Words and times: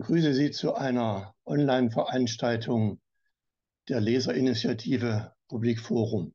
begrüße 0.00 0.32
Sie 0.32 0.50
zu 0.50 0.74
einer 0.74 1.34
Online-Veranstaltung 1.44 3.02
der 3.90 4.00
Leserinitiative 4.00 5.34
Publikforum. 5.46 6.34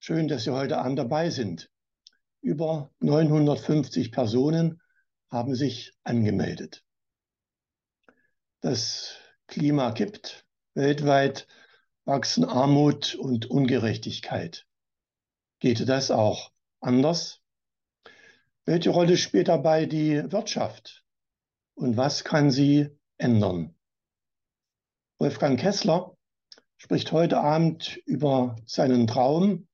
Schön, 0.00 0.28
dass 0.28 0.44
Sie 0.44 0.52
heute 0.52 0.76
Abend 0.76 0.98
dabei 0.98 1.30
sind. 1.30 1.70
Über 2.42 2.90
950 3.00 4.12
Personen 4.12 4.82
haben 5.30 5.54
sich 5.54 5.94
angemeldet. 6.04 6.84
Das 8.60 9.16
Klima 9.46 9.92
kippt. 9.92 10.44
Weltweit 10.74 11.46
wachsen 12.04 12.44
Armut 12.44 13.14
und 13.14 13.46
Ungerechtigkeit. 13.46 14.66
Geht 15.58 15.88
das 15.88 16.10
auch 16.10 16.52
anders? 16.80 17.40
Welche 18.66 18.90
Rolle 18.90 19.16
spielt 19.16 19.48
dabei 19.48 19.86
die 19.86 20.30
Wirtschaft? 20.30 21.02
Und 21.80 21.96
was 21.96 22.24
kann 22.24 22.50
sie 22.50 22.90
ändern? 23.16 23.74
Wolfgang 25.18 25.58
Kessler 25.58 26.14
spricht 26.76 27.10
heute 27.10 27.40
Abend 27.40 27.96
über 28.04 28.56
seinen 28.66 29.06
Traum 29.06 29.66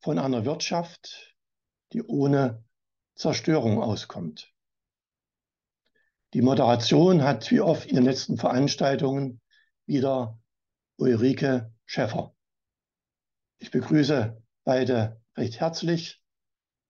von 0.00 0.18
einer 0.18 0.46
Wirtschaft, 0.46 1.36
die 1.92 2.02
ohne 2.02 2.64
Zerstörung 3.14 3.82
auskommt. 3.82 4.54
Die 6.32 6.40
Moderation 6.40 7.22
hat 7.22 7.50
wie 7.50 7.60
oft 7.60 7.84
in 7.88 7.96
den 7.96 8.06
letzten 8.06 8.38
Veranstaltungen 8.38 9.42
wieder 9.84 10.40
Ulrike 10.96 11.74
Schäffer. 11.84 12.34
Ich 13.58 13.70
begrüße 13.70 14.42
beide 14.64 15.20
recht 15.36 15.60
herzlich 15.60 16.22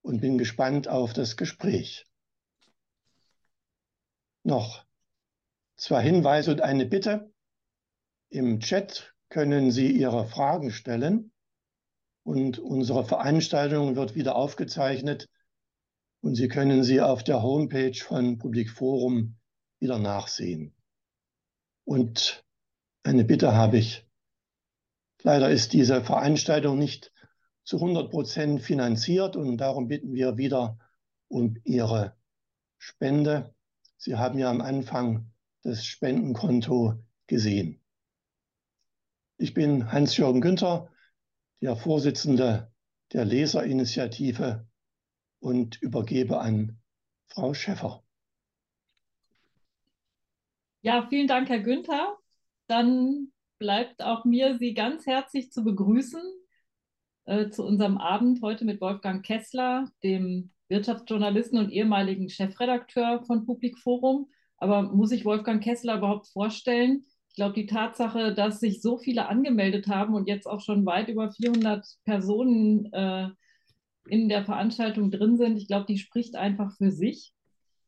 und 0.02 0.20
bin 0.20 0.38
gespannt 0.38 0.86
auf 0.86 1.12
das 1.12 1.36
Gespräch. 1.36 2.06
Noch 4.44 4.84
zwei 5.76 6.02
Hinweise 6.02 6.52
und 6.52 6.60
eine 6.60 6.86
Bitte. 6.86 7.32
Im 8.28 8.60
Chat 8.60 9.14
können 9.30 9.70
Sie 9.70 9.90
Ihre 9.90 10.26
Fragen 10.26 10.70
stellen 10.70 11.32
und 12.24 12.58
unsere 12.58 13.04
Veranstaltung 13.04 13.96
wird 13.96 14.14
wieder 14.14 14.36
aufgezeichnet 14.36 15.28
und 16.20 16.34
Sie 16.34 16.48
können 16.48 16.84
sie 16.84 17.00
auf 17.00 17.24
der 17.24 17.42
Homepage 17.42 17.94
von 17.94 18.38
Publikforum 18.38 19.36
wieder 19.78 19.98
nachsehen. 19.98 20.74
Und 21.84 22.44
eine 23.02 23.24
Bitte 23.24 23.54
habe 23.54 23.78
ich. 23.78 24.06
Leider 25.22 25.50
ist 25.50 25.72
diese 25.72 26.02
Veranstaltung 26.02 26.78
nicht 26.78 27.12
zu 27.64 27.76
100 27.76 28.10
Prozent 28.10 28.62
finanziert 28.62 29.36
und 29.36 29.56
darum 29.56 29.88
bitten 29.88 30.12
wir 30.12 30.36
wieder 30.36 30.78
um 31.28 31.56
Ihre 31.64 32.16
Spende. 32.78 33.53
Sie 34.04 34.16
haben 34.16 34.38
ja 34.38 34.50
am 34.50 34.60
Anfang 34.60 35.32
das 35.62 35.86
Spendenkonto 35.86 37.02
gesehen. 37.26 37.80
Ich 39.38 39.54
bin 39.54 39.90
Hans-Jürgen 39.90 40.42
Günther, 40.42 40.90
der 41.62 41.74
Vorsitzende 41.74 42.70
der 43.14 43.24
Leserinitiative 43.24 44.68
und 45.40 45.80
übergebe 45.80 46.38
an 46.38 46.82
Frau 47.28 47.54
Schäffer. 47.54 48.04
Ja, 50.82 51.06
vielen 51.08 51.26
Dank, 51.26 51.48
Herr 51.48 51.60
Günther. 51.60 52.18
Dann 52.66 53.32
bleibt 53.58 54.02
auch 54.02 54.26
mir, 54.26 54.58
Sie 54.58 54.74
ganz 54.74 55.06
herzlich 55.06 55.50
zu 55.50 55.64
begrüßen 55.64 56.20
äh, 57.24 57.48
zu 57.48 57.64
unserem 57.64 57.96
Abend 57.96 58.42
heute 58.42 58.66
mit 58.66 58.82
Wolfgang 58.82 59.24
Kessler, 59.24 59.90
dem 60.02 60.50
Wirtschaftsjournalisten 60.68 61.58
und 61.58 61.70
ehemaligen 61.70 62.28
Chefredakteur 62.28 63.22
von 63.26 63.46
Publikforum. 63.46 64.28
Aber 64.56 64.82
muss 64.82 65.12
ich 65.12 65.24
Wolfgang 65.24 65.62
Kessler 65.62 65.98
überhaupt 65.98 66.28
vorstellen? 66.28 67.04
Ich 67.28 67.36
glaube, 67.36 67.54
die 67.54 67.66
Tatsache, 67.66 68.32
dass 68.32 68.60
sich 68.60 68.80
so 68.80 68.96
viele 68.96 69.28
angemeldet 69.28 69.88
haben 69.88 70.14
und 70.14 70.28
jetzt 70.28 70.46
auch 70.46 70.60
schon 70.60 70.86
weit 70.86 71.08
über 71.08 71.32
400 71.32 71.84
Personen 72.04 72.92
äh, 72.92 73.28
in 74.06 74.28
der 74.28 74.44
Veranstaltung 74.44 75.10
drin 75.10 75.36
sind, 75.36 75.56
ich 75.56 75.66
glaube, 75.66 75.86
die 75.86 75.98
spricht 75.98 76.36
einfach 76.36 76.72
für 76.76 76.90
sich. 76.90 77.34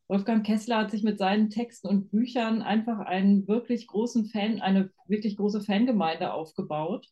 Wolfgang 0.09 0.47
Kessler 0.47 0.79
hat 0.79 0.91
sich 0.91 1.03
mit 1.03 1.19
seinen 1.19 1.51
Texten 1.51 1.89
und 1.89 2.11
Büchern 2.11 2.63
einfach 2.63 3.01
einen 3.01 3.49
wirklich 3.49 3.87
großen 3.87 4.27
Fan, 4.27 4.61
eine 4.61 4.91
wirklich 5.07 5.37
große 5.37 5.61
Fangemeinde 5.61 6.33
aufgebaut. 6.33 7.09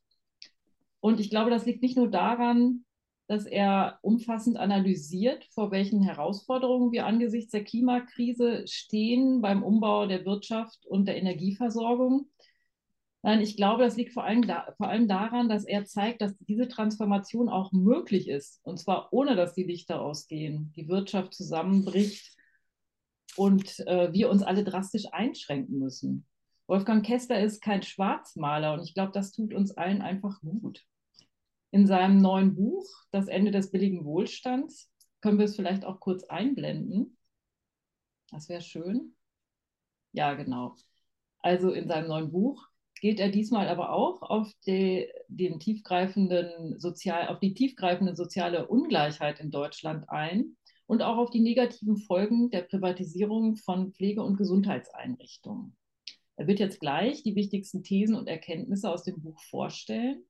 Und 1.01 1.21
ich 1.21 1.29
glaube, 1.29 1.51
das 1.51 1.67
liegt 1.67 1.83
nicht 1.83 1.97
nur 1.97 2.09
daran, 2.11 2.85
dass 3.27 3.47
er 3.47 3.99
umfassend 4.03 4.57
analysiert, 4.57 5.45
vor 5.53 5.71
welchen 5.71 6.03
Herausforderungen 6.03 6.93
wir 6.93 7.07
angesichts 7.07 7.53
der 7.53 7.65
Klimakrise 7.65 8.67
stehen 8.67 9.41
beim 9.41 9.63
Umbau 9.63 10.07
der 10.07 10.25
Wirtschaft 10.25 10.87
und 10.87 11.07
der 11.07 11.17
Energieversorgung, 11.17 12.29
Nein, 13.25 13.41
ich 13.41 13.57
glaube, 13.57 13.85
das 13.85 13.97
liegt 13.97 14.13
vor 14.13 14.25
allem, 14.25 14.47
da, 14.47 14.75
vor 14.77 14.89
allem 14.89 15.09
daran, 15.09 15.49
dass 15.49 15.65
er 15.65 15.87
zeigt, 15.87 16.21
dass 16.21 16.37
diese 16.41 16.69
Transformation 16.69 17.49
auch 17.49 17.73
möglich 17.73 18.29
ist. 18.29 18.61
Und 18.65 18.79
zwar 18.79 19.09
ohne, 19.15 19.35
dass 19.35 19.55
die 19.55 19.63
Lichter 19.63 20.03
ausgehen, 20.03 20.75
die 20.77 20.89
Wirtschaft 20.89 21.33
zusammenbricht 21.33 22.37
und 23.37 23.81
äh, 23.87 24.13
wir 24.13 24.29
uns 24.29 24.43
alle 24.43 24.63
drastisch 24.63 25.07
einschränken 25.11 25.79
müssen. 25.79 26.27
Wolfgang 26.67 27.05
Kester 27.05 27.41
ist 27.41 27.63
kein 27.63 27.83
Schwarzmaler 27.83 28.75
und 28.75 28.83
ich 28.83 28.93
glaube, 28.93 29.13
das 29.13 29.33
tut 29.33 29.55
uns 29.55 29.75
allen 29.75 30.03
einfach 30.03 30.43
gut. 30.43 30.85
In 31.75 31.89
seinem 31.89 32.19
neuen 32.19 32.55
Buch, 32.55 32.89
Das 33.11 33.27
Ende 33.27 33.51
des 33.51 33.73
billigen 33.73 34.05
Wohlstands, 34.05 34.93
können 35.21 35.39
wir 35.39 35.47
es 35.47 35.57
vielleicht 35.57 35.85
auch 35.85 35.99
kurz 35.99 36.23
einblenden. 36.23 37.19
Das 38.31 38.49
wäre 38.49 38.61
schön. 38.61 39.17
Ja, 40.13 40.35
genau. 40.35 40.77
Also 41.41 41.73
in 41.73 41.89
seinem 41.89 42.07
neuen 42.07 42.31
Buch 42.31 42.65
geht 43.01 43.19
er 43.19 43.29
diesmal 43.29 43.67
aber 43.69 43.91
auch 43.91 44.23
auf 44.23 44.53
die, 44.65 45.09
den 45.27 45.59
tiefgreifenden 45.59 46.79
Sozial, 46.79 47.27
auf 47.27 47.41
die 47.41 47.55
tiefgreifende 47.55 48.15
soziale 48.15 48.69
Ungleichheit 48.69 49.41
in 49.41 49.51
Deutschland 49.51 50.09
ein 50.09 50.57
und 50.87 51.03
auch 51.03 51.17
auf 51.17 51.31
die 51.31 51.41
negativen 51.41 51.97
Folgen 51.97 52.51
der 52.51 52.63
Privatisierung 52.63 53.57
von 53.57 53.93
Pflege- 53.93 54.23
und 54.23 54.37
Gesundheitseinrichtungen. 54.37 55.77
Er 56.37 56.47
wird 56.47 56.61
jetzt 56.61 56.79
gleich 56.79 57.25
die 57.25 57.35
wichtigsten 57.35 57.83
Thesen 57.83 58.15
und 58.15 58.29
Erkenntnisse 58.29 58.89
aus 58.89 59.03
dem 59.03 59.21
Buch 59.21 59.41
vorstellen. 59.51 60.25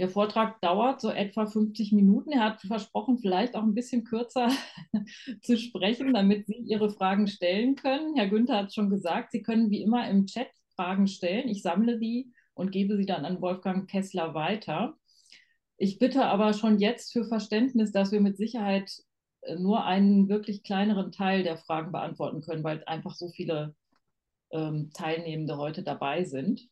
Der 0.00 0.08
Vortrag 0.08 0.60
dauert 0.60 1.00
so 1.00 1.10
etwa 1.10 1.46
50 1.46 1.92
Minuten. 1.92 2.32
Er 2.32 2.44
hat 2.44 2.60
versprochen, 2.62 3.18
vielleicht 3.18 3.54
auch 3.54 3.62
ein 3.62 3.74
bisschen 3.74 4.04
kürzer 4.04 4.50
zu 5.42 5.56
sprechen, 5.56 6.12
damit 6.12 6.46
Sie 6.46 6.56
Ihre 6.56 6.90
Fragen 6.90 7.28
stellen 7.28 7.76
können. 7.76 8.16
Herr 8.16 8.28
Günther 8.28 8.56
hat 8.56 8.74
schon 8.74 8.90
gesagt, 8.90 9.30
Sie 9.30 9.42
können 9.42 9.70
wie 9.70 9.82
immer 9.82 10.08
im 10.10 10.26
Chat 10.26 10.48
Fragen 10.74 11.06
stellen. 11.06 11.48
Ich 11.48 11.62
sammle 11.62 11.98
die 11.98 12.32
und 12.54 12.72
gebe 12.72 12.96
sie 12.96 13.06
dann 13.06 13.24
an 13.24 13.40
Wolfgang 13.40 13.88
Kessler 13.88 14.34
weiter. 14.34 14.96
Ich 15.76 15.98
bitte 15.98 16.24
aber 16.26 16.52
schon 16.52 16.78
jetzt 16.78 17.12
für 17.12 17.24
Verständnis, 17.24 17.92
dass 17.92 18.12
wir 18.12 18.20
mit 18.20 18.36
Sicherheit 18.36 18.90
äh, 19.42 19.56
nur 19.56 19.84
einen 19.84 20.28
wirklich 20.28 20.62
kleineren 20.62 21.12
Teil 21.12 21.42
der 21.42 21.56
Fragen 21.56 21.92
beantworten 21.92 22.40
können, 22.42 22.64
weil 22.64 22.84
einfach 22.84 23.14
so 23.14 23.28
viele 23.28 23.74
ähm, 24.50 24.90
Teilnehmende 24.92 25.56
heute 25.56 25.82
dabei 25.82 26.24
sind. 26.24 26.68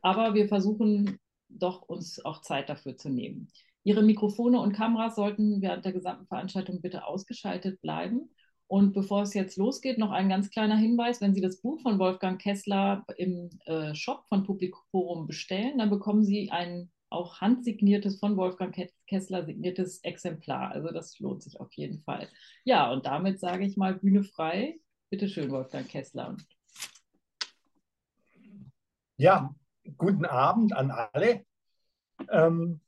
Aber 0.00 0.34
wir 0.34 0.48
versuchen 0.48 1.18
doch 1.48 1.82
uns 1.82 2.24
auch 2.24 2.42
Zeit 2.42 2.68
dafür 2.68 2.96
zu 2.96 3.08
nehmen. 3.08 3.48
Ihre 3.84 4.02
Mikrofone 4.02 4.60
und 4.60 4.72
Kameras 4.72 5.16
sollten 5.16 5.62
während 5.62 5.84
der 5.84 5.92
gesamten 5.92 6.26
Veranstaltung 6.26 6.80
bitte 6.80 7.06
ausgeschaltet 7.06 7.80
bleiben. 7.80 8.30
Und 8.66 8.92
bevor 8.92 9.22
es 9.22 9.32
jetzt 9.32 9.56
losgeht, 9.56 9.96
noch 9.96 10.10
ein 10.10 10.28
ganz 10.28 10.50
kleiner 10.50 10.76
Hinweis. 10.76 11.22
Wenn 11.22 11.34
Sie 11.34 11.40
das 11.40 11.62
Buch 11.62 11.80
von 11.80 11.98
Wolfgang 11.98 12.38
Kessler 12.38 13.06
im 13.16 13.48
äh, 13.64 13.94
Shop 13.94 14.26
von 14.28 14.44
Publikum 14.44 15.26
bestellen, 15.26 15.78
dann 15.78 15.88
bekommen 15.88 16.22
Sie 16.22 16.50
ein 16.50 16.90
auch 17.10 17.40
handsigniertes, 17.40 18.18
von 18.18 18.36
Wolfgang 18.36 18.76
Kessler 19.06 19.46
signiertes 19.46 20.00
Exemplar. 20.04 20.72
Also 20.72 20.88
das 20.88 21.18
lohnt 21.18 21.42
sich 21.42 21.58
auf 21.58 21.72
jeden 21.72 22.00
Fall. 22.00 22.28
Ja, 22.64 22.92
und 22.92 23.06
damit 23.06 23.40
sage 23.40 23.64
ich 23.64 23.78
mal 23.78 23.94
Bühne 23.94 24.22
frei. 24.22 24.78
Bitte 25.08 25.28
schön, 25.28 25.50
Wolfgang 25.50 25.88
Kessler. 25.88 26.36
Ja, 29.16 29.54
guten 29.96 30.24
Abend 30.24 30.76
an 30.76 30.90
alle. 30.90 31.44
Ähm, 32.30 32.80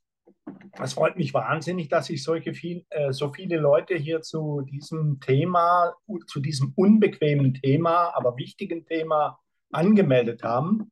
es 0.80 0.94
freut 0.94 1.16
mich 1.16 1.32
wahnsinnig, 1.34 1.88
dass 1.88 2.06
sich 2.06 2.22
solche 2.22 2.54
viel, 2.54 2.84
äh, 2.90 3.12
so 3.12 3.32
viele 3.32 3.58
Leute 3.58 3.94
hier 3.96 4.22
zu 4.22 4.62
diesem 4.62 5.20
Thema, 5.20 5.94
zu 6.26 6.40
diesem 6.40 6.72
unbequemen 6.76 7.54
Thema, 7.54 8.14
aber 8.14 8.36
wichtigen 8.36 8.84
Thema 8.84 9.38
angemeldet 9.70 10.42
haben. 10.42 10.90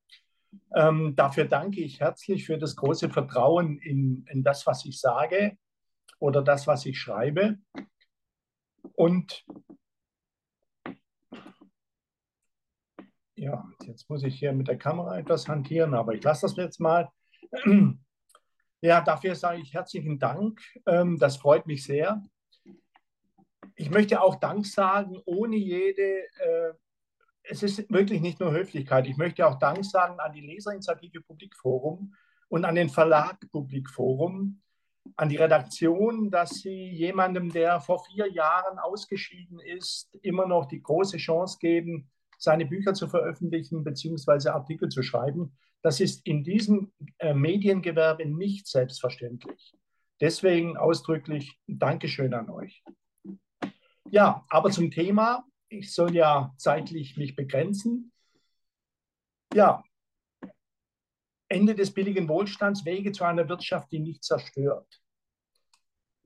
Ähm, 0.75 1.15
dafür 1.17 1.45
danke 1.45 1.81
ich 1.81 2.01
herzlich 2.01 2.47
für 2.47 2.59
das 2.59 2.77
große 2.77 3.11
Vertrauen 3.11 3.79
in, 3.79 4.25
in 4.31 4.43
das, 4.43 4.67
was 4.67 4.85
ich 4.85 5.01
sage 5.01 5.57
oder 6.19 6.43
das, 6.43 6.67
was 6.67 6.87
ich 6.87 6.99
schreibe. 6.99 7.59
Und 8.95 9.45
ja, 13.39 13.65
jetzt 13.85 14.09
muss 14.11 14.23
ich 14.25 14.39
hier 14.39 14.53
mit 14.53 14.69
der 14.69 14.79
Kamera 14.79 15.19
etwas 15.19 15.49
hantieren, 15.49 15.95
aber 15.95 16.15
ich 16.15 16.23
lasse 16.23 16.47
das 16.47 16.57
jetzt 16.57 16.81
mal. 16.81 17.11
Ja, 18.81 19.01
dafür 19.01 19.35
sage 19.35 19.61
ich 19.61 19.75
herzlichen 19.75 20.21
Dank. 20.21 20.61
Ähm, 20.87 21.19
das 21.19 21.37
freut 21.37 21.67
mich 21.67 21.83
sehr. 21.83 22.23
Ich 23.75 23.91
möchte 23.91 24.23
auch 24.23 24.37
Dank 24.37 24.67
sagen, 24.67 25.21
ohne 25.25 25.57
jede 25.57 26.21
äh, 26.39 26.75
es 27.51 27.63
ist 27.63 27.91
wirklich 27.91 28.21
nicht 28.21 28.41
nur 28.41 28.53
Höflichkeit. 28.53 29.07
Ich 29.07 29.17
möchte 29.17 29.47
auch 29.47 29.59
Dank 29.59 29.85
sagen 29.85 30.21
an 30.21 30.33
die 30.33 30.43
Leserinitiative 30.43 31.23
Publikforum 31.23 32.15
und 32.49 32.65
an 32.65 32.75
den 32.75 32.91
Verlag 32.91 33.39
Publikforum, 33.51 34.61
an 35.17 35.29
die 35.29 35.37
Redaktion, 35.37 36.31
dass 36.31 36.51
sie 36.51 36.91
jemandem, 36.91 37.51
der 37.51 37.81
vor 37.81 38.05
vier 38.05 38.31
Jahren 38.31 38.79
ausgeschieden 38.79 39.59
ist, 39.61 40.15
immer 40.23 40.47
noch 40.47 40.67
die 40.67 40.83
große 40.83 41.17
Chance 41.17 41.59
geben, 41.61 42.11
seine 42.39 42.67
Bücher 42.67 42.95
zu 42.95 43.09
veröffentlichen 43.09 43.85
bzw. 43.85 44.49
Artikel 44.49 44.89
zu 44.89 45.03
schreiben. 45.03 45.57
Das 45.83 46.01
ist 46.01 46.27
in 46.27 46.45
diesem 46.45 46.93
äh, 47.19 47.35
Mediengewerbe 47.35 48.25
nicht 48.27 48.67
selbstverständlich. 48.67 49.75
Deswegen 50.21 50.77
ausdrücklich 50.77 51.59
Dankeschön 51.67 52.35
an 52.35 52.51
euch. 52.51 52.83
Ja, 54.11 54.45
aber 54.49 54.71
zum 54.71 54.91
Thema, 54.91 55.45
ich 55.69 55.93
soll 55.93 56.15
ja 56.15 56.53
zeitlich 56.57 57.17
mich 57.17 57.37
begrenzen. 57.37 58.13
Ja, 59.55 59.83
Ende 61.49 61.75
des 61.75 61.93
billigen 61.93 62.29
Wohlstands, 62.29 62.85
Wege 62.85 63.13
zu 63.13 63.25
einer 63.25 63.49
Wirtschaft, 63.49 63.91
die 63.93 64.01
nicht 64.01 64.23
zerstört. 64.23 65.01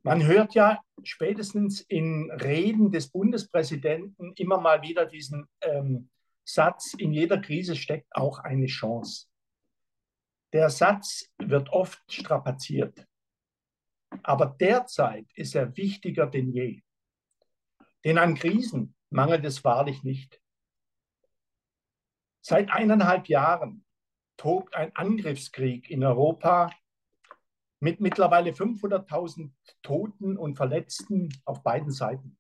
Man 0.04 0.26
hört 0.26 0.54
ja 0.54 0.82
spätestens 1.04 1.80
in 1.80 2.30
Reden 2.32 2.90
des 2.90 3.10
Bundespräsidenten 3.10 4.32
immer 4.34 4.60
mal 4.60 4.82
wieder 4.82 5.06
diesen 5.06 5.48
ähm, 5.60 6.10
Satz, 6.44 6.94
in 6.94 7.12
jeder 7.12 7.40
Krise 7.40 7.76
steckt 7.76 8.14
auch 8.16 8.40
eine 8.40 8.66
Chance. 8.66 9.28
Der 10.52 10.70
Satz 10.70 11.30
wird 11.38 11.70
oft 11.70 12.02
strapaziert, 12.12 13.06
aber 14.24 14.46
derzeit 14.60 15.26
ist 15.34 15.54
er 15.54 15.76
wichtiger 15.76 16.26
denn 16.26 16.52
je. 16.52 16.82
Denn 18.04 18.18
an 18.18 18.34
Krisen 18.34 18.96
mangelt 19.10 19.44
es 19.44 19.62
wahrlich 19.62 20.02
nicht. 20.02 20.40
Seit 22.40 22.70
eineinhalb 22.70 23.28
Jahren 23.28 23.84
tobt 24.36 24.74
ein 24.74 24.94
Angriffskrieg 24.96 25.88
in 25.88 26.02
Europa 26.02 26.72
mit 27.82 28.00
mittlerweile 28.00 28.52
500.000 28.52 29.50
Toten 29.82 30.38
und 30.38 30.54
Verletzten 30.54 31.30
auf 31.44 31.64
beiden 31.64 31.90
Seiten. 31.90 32.38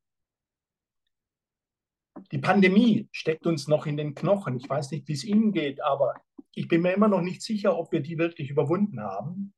Die 2.30 2.38
Pandemie 2.38 3.08
steckt 3.10 3.44
uns 3.46 3.66
noch 3.66 3.86
in 3.86 3.96
den 3.96 4.14
Knochen. 4.14 4.56
Ich 4.56 4.70
weiß 4.70 4.92
nicht, 4.92 5.08
wie 5.08 5.14
es 5.14 5.24
Ihnen 5.24 5.50
geht, 5.52 5.82
aber 5.82 6.14
ich 6.54 6.68
bin 6.68 6.82
mir 6.82 6.92
immer 6.92 7.08
noch 7.08 7.22
nicht 7.22 7.42
sicher, 7.42 7.76
ob 7.76 7.90
wir 7.90 8.00
die 8.00 8.18
wirklich 8.18 8.50
überwunden 8.50 9.00
haben. 9.00 9.52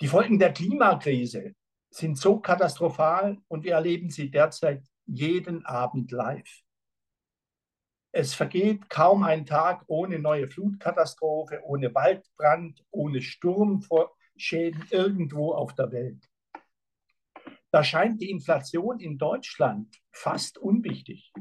Die 0.00 0.08
Folgen 0.08 0.40
der 0.40 0.52
Klimakrise 0.52 1.54
sind 1.90 2.18
so 2.18 2.40
katastrophal 2.40 3.38
und 3.46 3.62
wir 3.62 3.74
erleben 3.74 4.10
sie 4.10 4.28
derzeit 4.28 4.84
jeden 5.06 5.64
Abend 5.66 6.10
live. 6.10 6.62
Es 8.10 8.34
vergeht 8.34 8.90
kaum 8.90 9.22
ein 9.22 9.46
Tag 9.46 9.84
ohne 9.86 10.18
neue 10.18 10.48
Flutkatastrophe, 10.48 11.60
ohne 11.62 11.94
Waldbrand, 11.94 12.84
ohne 12.90 13.22
Sturmschäden 14.38 14.86
irgendwo 14.90 15.52
auf 15.52 15.74
der 15.74 15.90
Welt. 15.92 16.28
Da 17.70 17.84
scheint 17.84 18.22
die 18.22 18.30
Inflation 18.30 18.98
in 19.00 19.18
Deutschland 19.18 19.94
fast 20.10 20.56
unwichtig. 20.58 21.32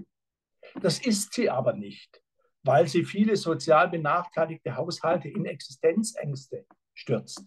Das 0.81 0.99
ist 0.99 1.33
sie 1.33 1.49
aber 1.49 1.73
nicht, 1.73 2.21
weil 2.63 2.88
sie 2.88 3.05
viele 3.05 3.38
sozial 3.38 3.89
benachteiligte 3.89 4.75
Haushalte 4.75 5.29
in 5.29 5.45
Existenzängste 5.45 6.65
stürzt. 6.94 7.45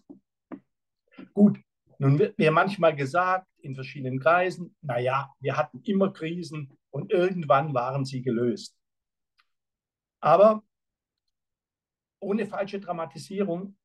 Gut, 1.33 1.59
nun 1.99 2.17
wird 2.17 2.39
mir 2.39 2.51
manchmal 2.51 2.95
gesagt 2.95 3.47
in 3.59 3.75
verschiedenen 3.75 4.19
Kreisen, 4.19 4.75
naja, 4.81 5.31
wir 5.39 5.55
hatten 5.55 5.81
immer 5.83 6.11
Krisen 6.11 6.75
und 6.89 7.11
irgendwann 7.11 7.75
waren 7.75 8.05
sie 8.05 8.23
gelöst. 8.23 8.75
Aber 10.19 10.63
ohne 12.19 12.47
falsche 12.47 12.79
Dramatisierung, 12.79 13.77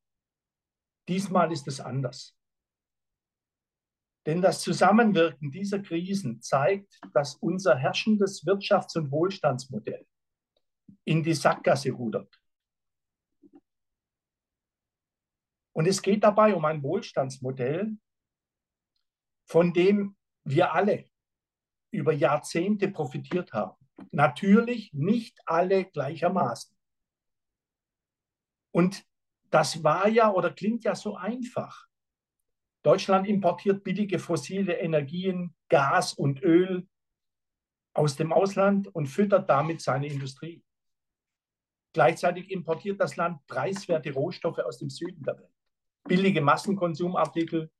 diesmal 1.07 1.51
ist 1.51 1.67
es 1.67 1.79
anders. 1.79 2.37
Denn 4.25 4.41
das 4.41 4.61
Zusammenwirken 4.61 5.51
dieser 5.51 5.79
Krisen 5.79 6.41
zeigt, 6.41 6.99
dass 7.13 7.35
unser 7.35 7.77
herrschendes 7.77 8.45
Wirtschafts- 8.45 8.97
und 8.97 9.09
Wohlstandsmodell 9.09 10.05
in 11.05 11.23
die 11.23 11.33
Sackgasse 11.33 11.91
rudert. 11.91 12.37
Und 15.71 15.87
es 15.87 16.01
geht 16.01 16.23
dabei 16.23 16.53
um 16.53 16.65
ein 16.65 16.83
Wohlstandsmodell, 16.83 17.95
von 19.45 19.71
dem 19.73 20.17
wir 20.43 20.73
alle 20.73 21.09
über 21.91 22.11
Jahrzehnte 22.11 22.89
profitiert 22.89 23.53
haben. 23.53 23.77
Natürlich 24.11 24.91
nicht 24.91 25.39
alle 25.45 25.85
gleichermaßen. 25.85 26.75
Und 28.71 29.06
das 29.49 29.83
war 29.83 30.07
ja 30.07 30.31
oder 30.31 30.51
klingt 30.51 30.83
ja 30.83 30.95
so 30.95 31.15
einfach. 31.15 31.87
Deutschland 32.83 33.27
importiert 33.27 33.83
billige 33.83 34.19
fossile 34.19 34.77
Energien, 34.77 35.55
Gas 35.69 36.13
und 36.13 36.41
Öl 36.41 36.87
aus 37.93 38.15
dem 38.15 38.31
Ausland 38.31 38.87
und 38.93 39.07
füttert 39.07 39.49
damit 39.49 39.81
seine 39.81 40.07
Industrie. 40.07 40.63
Gleichzeitig 41.93 42.51
importiert 42.51 43.01
das 43.01 43.15
Land 43.15 43.45
preiswerte 43.47 44.13
Rohstoffe 44.13 44.59
aus 44.59 44.77
dem 44.77 44.89
Süden 44.89 45.23
der 45.23 45.37
Welt. 45.39 45.53
Billige 46.03 46.41
Massenkonsumartikel, 46.41 47.71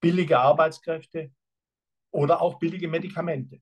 billige 0.00 0.38
Arbeitskräfte 0.38 1.32
oder 2.10 2.40
auch 2.40 2.58
billige 2.58 2.88
Medikamente. 2.88 3.60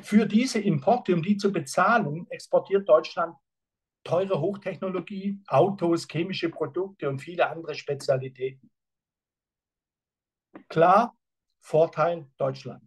Für 0.00 0.26
diese 0.26 0.58
Importe, 0.58 1.14
um 1.14 1.22
die 1.22 1.36
zu 1.36 1.52
bezahlen, 1.52 2.26
exportiert 2.30 2.88
Deutschland 2.88 3.36
teure 4.04 4.40
Hochtechnologie, 4.40 5.40
Autos, 5.46 6.08
chemische 6.08 6.48
Produkte 6.48 7.08
und 7.08 7.20
viele 7.20 7.48
andere 7.48 7.74
Spezialitäten. 7.74 8.70
Klar, 10.68 11.16
Vorteil 11.60 12.28
Deutschland. 12.36 12.82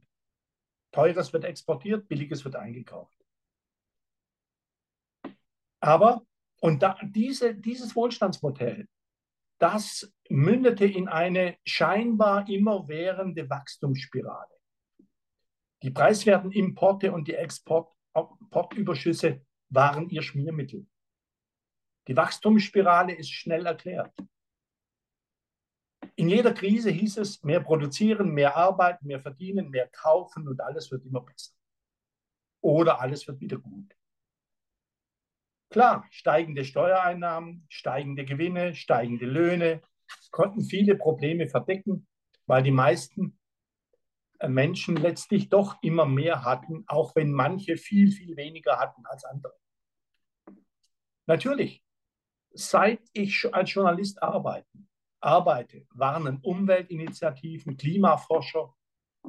Teures 0.91 1.33
wird 1.33 1.45
exportiert, 1.45 2.07
billiges 2.07 2.43
wird 2.43 2.55
eingekauft. 2.55 3.17
Aber, 5.79 6.25
und 6.61 6.81
da, 6.81 6.97
diese, 7.03 7.55
dieses 7.55 7.95
Wohlstandsmodell, 7.95 8.87
das 9.59 10.11
mündete 10.29 10.85
in 10.85 11.07
eine 11.07 11.57
scheinbar 11.65 12.47
immerwährende 12.49 13.49
Wachstumsspirale. 13.49 14.53
Die 15.83 15.91
preiswerten 15.91 16.51
Importe 16.51 17.11
und 17.11 17.27
die 17.27 17.35
Exportüberschüsse 17.35 19.45
waren 19.69 20.09
ihr 20.09 20.21
Schmiermittel. 20.21 20.87
Die 22.07 22.17
Wachstumsspirale 22.17 23.13
ist 23.15 23.31
schnell 23.31 23.65
erklärt. 23.65 24.13
In 26.15 26.29
jeder 26.29 26.53
Krise 26.53 26.91
hieß 26.91 27.17
es, 27.17 27.43
mehr 27.43 27.61
produzieren, 27.61 28.31
mehr 28.31 28.55
arbeiten, 28.55 29.07
mehr 29.07 29.21
verdienen, 29.21 29.69
mehr 29.69 29.87
kaufen 29.87 30.47
und 30.47 30.61
alles 30.61 30.91
wird 30.91 31.05
immer 31.05 31.21
besser. 31.21 31.53
Oder 32.61 32.99
alles 33.01 33.27
wird 33.27 33.39
wieder 33.39 33.57
gut. 33.57 33.95
Klar, 35.69 36.05
steigende 36.11 36.65
Steuereinnahmen, 36.65 37.65
steigende 37.67 38.25
Gewinne, 38.25 38.75
steigende 38.75 39.25
Löhne 39.25 39.81
konnten 40.29 40.63
viele 40.63 40.95
Probleme 40.95 41.47
verdecken, 41.47 42.07
weil 42.45 42.61
die 42.61 42.71
meisten 42.71 43.39
äh, 44.39 44.49
Menschen 44.49 44.97
letztlich 44.97 45.49
doch 45.49 45.81
immer 45.81 46.05
mehr 46.05 46.43
hatten, 46.43 46.83
auch 46.87 47.15
wenn 47.15 47.31
manche 47.31 47.77
viel, 47.77 48.11
viel 48.11 48.37
weniger 48.37 48.77
hatten 48.77 49.05
als 49.05 49.23
andere. 49.25 49.55
Natürlich, 51.25 51.83
seit 52.53 53.01
ich 53.13 53.53
als 53.53 53.73
Journalist 53.73 54.21
arbeiten, 54.21 54.87
arbeite, 55.19 55.85
warnen 55.91 56.39
Umweltinitiativen, 56.41 57.77
Klimaforscher, 57.77 58.73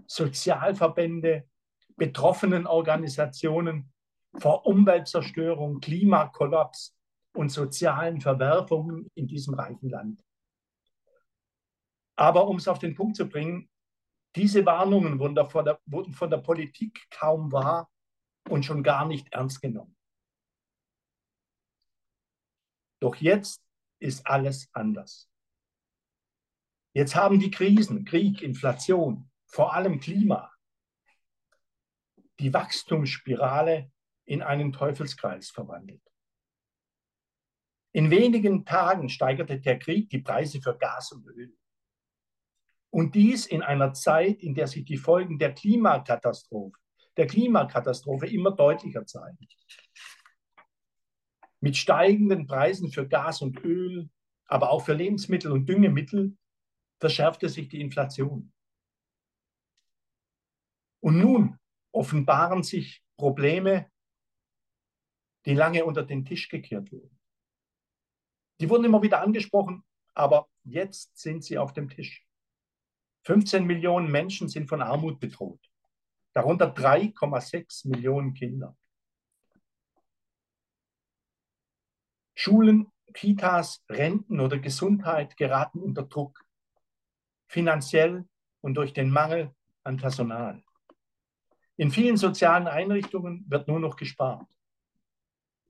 Sozialverbände, 0.06 1.48
betroffenen 1.96 2.66
Organisationen 2.66 3.92
vor 4.38 4.66
Umweltzerstörung, 4.66 5.80
Klimakollaps 5.80 6.96
und 7.34 7.50
sozialen 7.50 8.20
Verwerfungen 8.20 9.10
in 9.14 9.26
diesem 9.26 9.54
reichen 9.54 9.88
Land. 9.88 10.24
Aber 12.16 12.46
um 12.48 12.56
es 12.56 12.68
auf 12.68 12.78
den 12.78 12.94
Punkt 12.94 13.16
zu 13.16 13.28
bringen, 13.28 13.68
diese 14.36 14.66
Warnungen 14.66 15.18
wurden, 15.18 15.34
der, 15.34 15.80
wurden 15.86 16.12
von 16.12 16.30
der 16.30 16.38
Politik 16.38 17.06
kaum 17.10 17.52
wahr 17.52 17.88
und 18.48 18.64
schon 18.64 18.82
gar 18.82 19.06
nicht 19.06 19.32
ernst 19.32 19.62
genommen. 19.62 19.93
Doch 23.04 23.16
jetzt 23.16 23.62
ist 23.98 24.26
alles 24.26 24.70
anders. 24.72 25.30
Jetzt 26.94 27.14
haben 27.14 27.38
die 27.38 27.50
Krisen, 27.50 28.06
Krieg, 28.06 28.40
Inflation, 28.40 29.30
vor 29.44 29.74
allem 29.74 30.00
Klima, 30.00 30.50
die 32.38 32.54
Wachstumsspirale 32.54 33.92
in 34.24 34.40
einen 34.40 34.72
Teufelskreis 34.72 35.50
verwandelt. 35.50 36.00
In 37.92 38.10
wenigen 38.10 38.64
Tagen 38.64 39.10
steigerte 39.10 39.60
der 39.60 39.78
Krieg 39.78 40.08
die 40.08 40.22
Preise 40.22 40.62
für 40.62 40.74
Gas 40.78 41.12
und 41.12 41.26
Öl. 41.26 41.54
Und 42.88 43.14
dies 43.14 43.44
in 43.44 43.60
einer 43.60 43.92
Zeit, 43.92 44.42
in 44.42 44.54
der 44.54 44.66
sich 44.66 44.86
die 44.86 44.96
Folgen 44.96 45.38
der 45.38 45.52
Klimakatastrophe 45.52 46.78
der 47.18 47.26
Klimakatastrophe 47.26 48.28
immer 48.28 48.52
deutlicher 48.52 49.04
zeigen. 49.04 49.46
Mit 51.64 51.78
steigenden 51.78 52.46
Preisen 52.46 52.92
für 52.92 53.08
Gas 53.08 53.40
und 53.40 53.64
Öl, 53.64 54.10
aber 54.44 54.68
auch 54.68 54.84
für 54.84 54.92
Lebensmittel 54.92 55.50
und 55.50 55.66
Düngemittel 55.66 56.36
verschärfte 57.00 57.48
sich 57.48 57.68
die 57.68 57.80
Inflation. 57.80 58.52
Und 61.00 61.18
nun 61.18 61.58
offenbaren 61.90 62.62
sich 62.62 63.02
Probleme, 63.16 63.90
die 65.46 65.54
lange 65.54 65.86
unter 65.86 66.02
den 66.02 66.26
Tisch 66.26 66.50
gekehrt 66.50 66.92
wurden. 66.92 67.18
Die 68.60 68.68
wurden 68.68 68.84
immer 68.84 69.00
wieder 69.00 69.22
angesprochen, 69.22 69.84
aber 70.12 70.50
jetzt 70.64 71.16
sind 71.16 71.44
sie 71.44 71.56
auf 71.56 71.72
dem 71.72 71.88
Tisch. 71.88 72.26
15 73.24 73.64
Millionen 73.64 74.10
Menschen 74.10 74.50
sind 74.50 74.68
von 74.68 74.82
Armut 74.82 75.18
bedroht, 75.18 75.66
darunter 76.34 76.74
3,6 76.74 77.88
Millionen 77.88 78.34
Kinder. 78.34 78.76
Schulen, 82.34 82.90
Kitas, 83.12 83.84
Renten 83.88 84.40
oder 84.40 84.58
Gesundheit 84.58 85.36
geraten 85.36 85.80
unter 85.80 86.02
Druck, 86.02 86.44
finanziell 87.46 88.28
und 88.60 88.74
durch 88.74 88.92
den 88.92 89.10
Mangel 89.10 89.54
an 89.84 89.96
Personal. 89.96 90.62
In 91.76 91.90
vielen 91.90 92.16
sozialen 92.16 92.66
Einrichtungen 92.66 93.44
wird 93.48 93.68
nur 93.68 93.80
noch 93.80 93.96
gespart. 93.96 94.48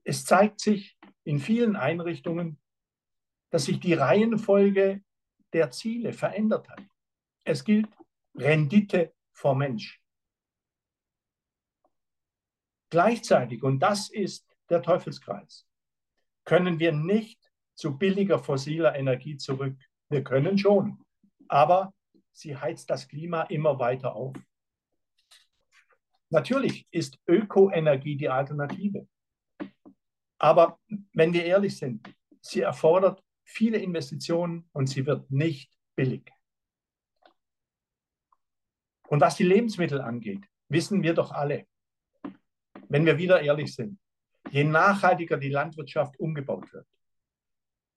Es 0.03 0.23
zeigt 0.25 0.59
sich 0.59 0.97
in 1.23 1.39
vielen 1.39 1.75
Einrichtungen, 1.75 2.59
dass 3.49 3.65
sich 3.65 3.79
die 3.79 3.93
Reihenfolge 3.93 5.03
der 5.53 5.71
Ziele 5.71 6.13
verändert 6.13 6.69
hat. 6.69 6.81
Es 7.43 7.63
gilt 7.63 7.89
Rendite 8.35 9.13
vor 9.31 9.55
Mensch. 9.55 10.01
Gleichzeitig, 12.89 13.63
und 13.63 13.79
das 13.79 14.09
ist 14.09 14.47
der 14.69 14.81
Teufelskreis, 14.81 15.65
können 16.45 16.79
wir 16.79 16.91
nicht 16.91 17.39
zu 17.75 17.97
billiger 17.97 18.39
fossiler 18.39 18.95
Energie 18.95 19.37
zurück. 19.37 19.75
Wir 20.09 20.23
können 20.23 20.57
schon, 20.57 21.03
aber 21.47 21.93
sie 22.31 22.55
heizt 22.55 22.89
das 22.89 23.07
Klima 23.07 23.43
immer 23.43 23.79
weiter 23.79 24.15
auf. 24.15 24.35
Natürlich 26.29 26.87
ist 26.91 27.19
Ökoenergie 27.27 28.15
die 28.15 28.29
Alternative. 28.29 29.07
Aber 30.37 30.79
wenn 31.13 31.33
wir 31.33 31.45
ehrlich 31.45 31.77
sind, 31.77 32.07
sie 32.41 32.61
erfordert 32.61 33.23
viele 33.43 33.77
Investitionen 33.77 34.69
und 34.73 34.87
sie 34.87 35.05
wird 35.05 35.29
nicht 35.31 35.71
billig. 35.95 36.29
Und 39.07 39.21
was 39.21 39.35
die 39.35 39.43
Lebensmittel 39.43 40.01
angeht, 40.01 40.45
wissen 40.67 41.03
wir 41.03 41.13
doch 41.13 41.31
alle, 41.31 41.67
wenn 42.89 43.05
wir 43.05 43.17
wieder 43.17 43.41
ehrlich 43.41 43.73
sind, 43.73 43.99
je 44.51 44.63
nachhaltiger 44.63 45.37
die 45.37 45.49
Landwirtschaft 45.49 46.19
umgebaut 46.19 46.71
wird, 46.73 46.87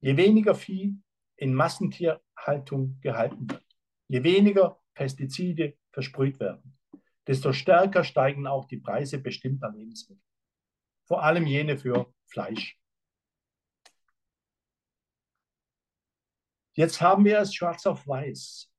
je 0.01 0.17
weniger 0.17 0.55
Vieh 0.55 0.95
in 1.37 1.55
Massentierhaltung 1.55 3.01
gehalten 3.01 3.51
wird, 3.51 3.65
je 4.09 4.23
weniger 4.23 4.81
Pestizide 4.95 5.77
versprüht 5.93 6.41
werden, 6.41 6.79
desto 7.27 7.53
stärker 7.53 8.05
steigen 8.05 8.47
auch 8.47 8.67
die 8.67 8.79
Preise 8.79 9.19
bestimmter 9.19 9.71
Lebensmittel. 9.71 10.23
Vor 11.07 11.23
allem 11.23 11.47
jene 11.47 11.79
für 11.79 12.13
Fleisch. 12.27 12.79
Jetzt 16.75 17.01
haben 17.01 17.25
wir 17.25 17.41
es 17.41 17.55
schwarz 17.55 17.87
auf 17.87 18.07
weiß. 18.07 18.71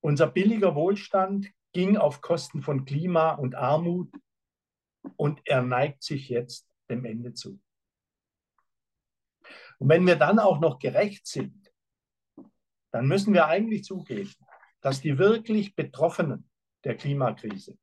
Unser 0.00 0.26
billiger 0.26 0.74
Wohlstand 0.74 1.50
ging 1.72 1.96
auf 1.96 2.20
Kosten 2.20 2.62
von 2.62 2.84
Klima 2.84 3.32
und 3.32 3.54
Armut 3.54 4.12
und 5.16 5.40
er 5.44 5.62
neigt 5.62 6.02
sich 6.02 6.28
jetzt 6.28 6.68
dem 6.88 7.04
Ende 7.04 7.34
zu. 7.34 7.60
Und 9.78 9.88
wenn 9.88 10.06
wir 10.06 10.16
dann 10.16 10.38
auch 10.38 10.60
noch 10.60 10.78
gerecht 10.78 11.26
sind, 11.26 11.72
dann 12.92 13.08
müssen 13.08 13.34
wir 13.34 13.46
eigentlich 13.46 13.84
zugeben, 13.84 14.34
dass 14.80 15.00
die 15.00 15.18
wirklich 15.18 15.74
Betroffenen 15.74 16.48
der 16.84 16.96
Klimakrise, 16.96 17.76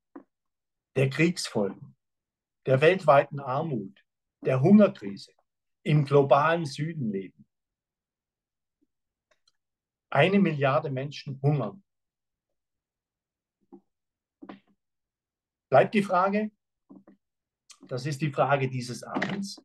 der 0.96 1.10
Kriegsfolgen, 1.10 1.96
der 2.66 2.82
weltweiten 2.82 3.40
Armut, 3.40 4.04
der 4.42 4.62
Hungerkrise 4.62 5.34
im 5.84 6.06
globalen 6.06 6.66
Süden 6.66 7.12
leben. 7.12 7.46
Eine 10.10 10.40
Milliarde 10.40 10.90
Menschen 10.90 11.42
hungern. 11.42 11.84
Bleibt 15.70 15.94
die 15.94 16.04
Frage, 16.04 16.52
das 17.88 18.06
ist 18.06 18.22
die 18.22 18.32
Frage 18.32 18.70
dieses 18.70 19.04
Abends, 19.04 19.62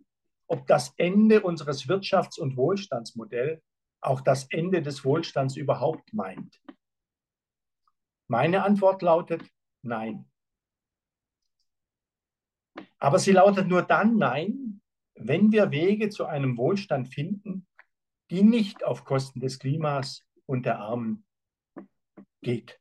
ob 0.46 0.66
das 0.66 0.94
Ende 0.96 1.42
unseres 1.42 1.88
Wirtschafts- 1.88 2.38
und 2.38 2.56
Wohlstandsmodells 2.56 3.62
auch 4.00 4.20
das 4.20 4.44
Ende 4.50 4.82
des 4.82 5.04
Wohlstands 5.04 5.56
überhaupt 5.56 6.12
meint. 6.12 6.60
Meine 8.28 8.62
Antwort 8.62 9.02
lautet 9.02 9.42
nein. 9.82 10.30
Aber 12.98 13.18
sie 13.18 13.32
lautet 13.32 13.68
nur 13.68 13.82
dann 13.82 14.16
nein, 14.16 14.80
wenn 15.14 15.50
wir 15.52 15.70
Wege 15.70 16.10
zu 16.10 16.26
einem 16.26 16.56
Wohlstand 16.56 17.08
finden, 17.12 17.66
die 18.30 18.42
nicht 18.42 18.84
auf 18.84 19.04
Kosten 19.04 19.40
des 19.40 19.58
Klimas 19.58 20.24
und 20.46 20.66
der 20.66 20.78
Armen 20.78 21.24
geht. 22.42 22.80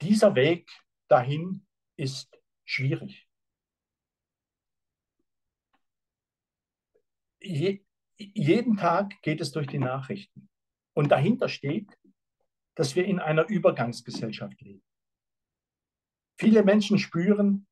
Dieser 0.00 0.34
Weg 0.34 0.68
dahin 1.08 1.64
ist 1.96 2.40
schwierig. 2.64 3.28
Je, 7.40 7.84
jeden 8.16 8.76
Tag 8.76 9.20
geht 9.22 9.40
es 9.40 9.52
durch 9.52 9.66
die 9.66 9.78
Nachrichten. 9.78 10.48
Und 10.94 11.10
dahinter 11.10 11.48
steht, 11.48 11.88
dass 12.74 12.94
wir 12.94 13.04
in 13.04 13.18
einer 13.18 13.48
Übergangsgesellschaft 13.48 14.60
leben. 14.60 14.82
Viele 16.38 16.62
Menschen 16.62 16.98
spüren, 16.98 17.66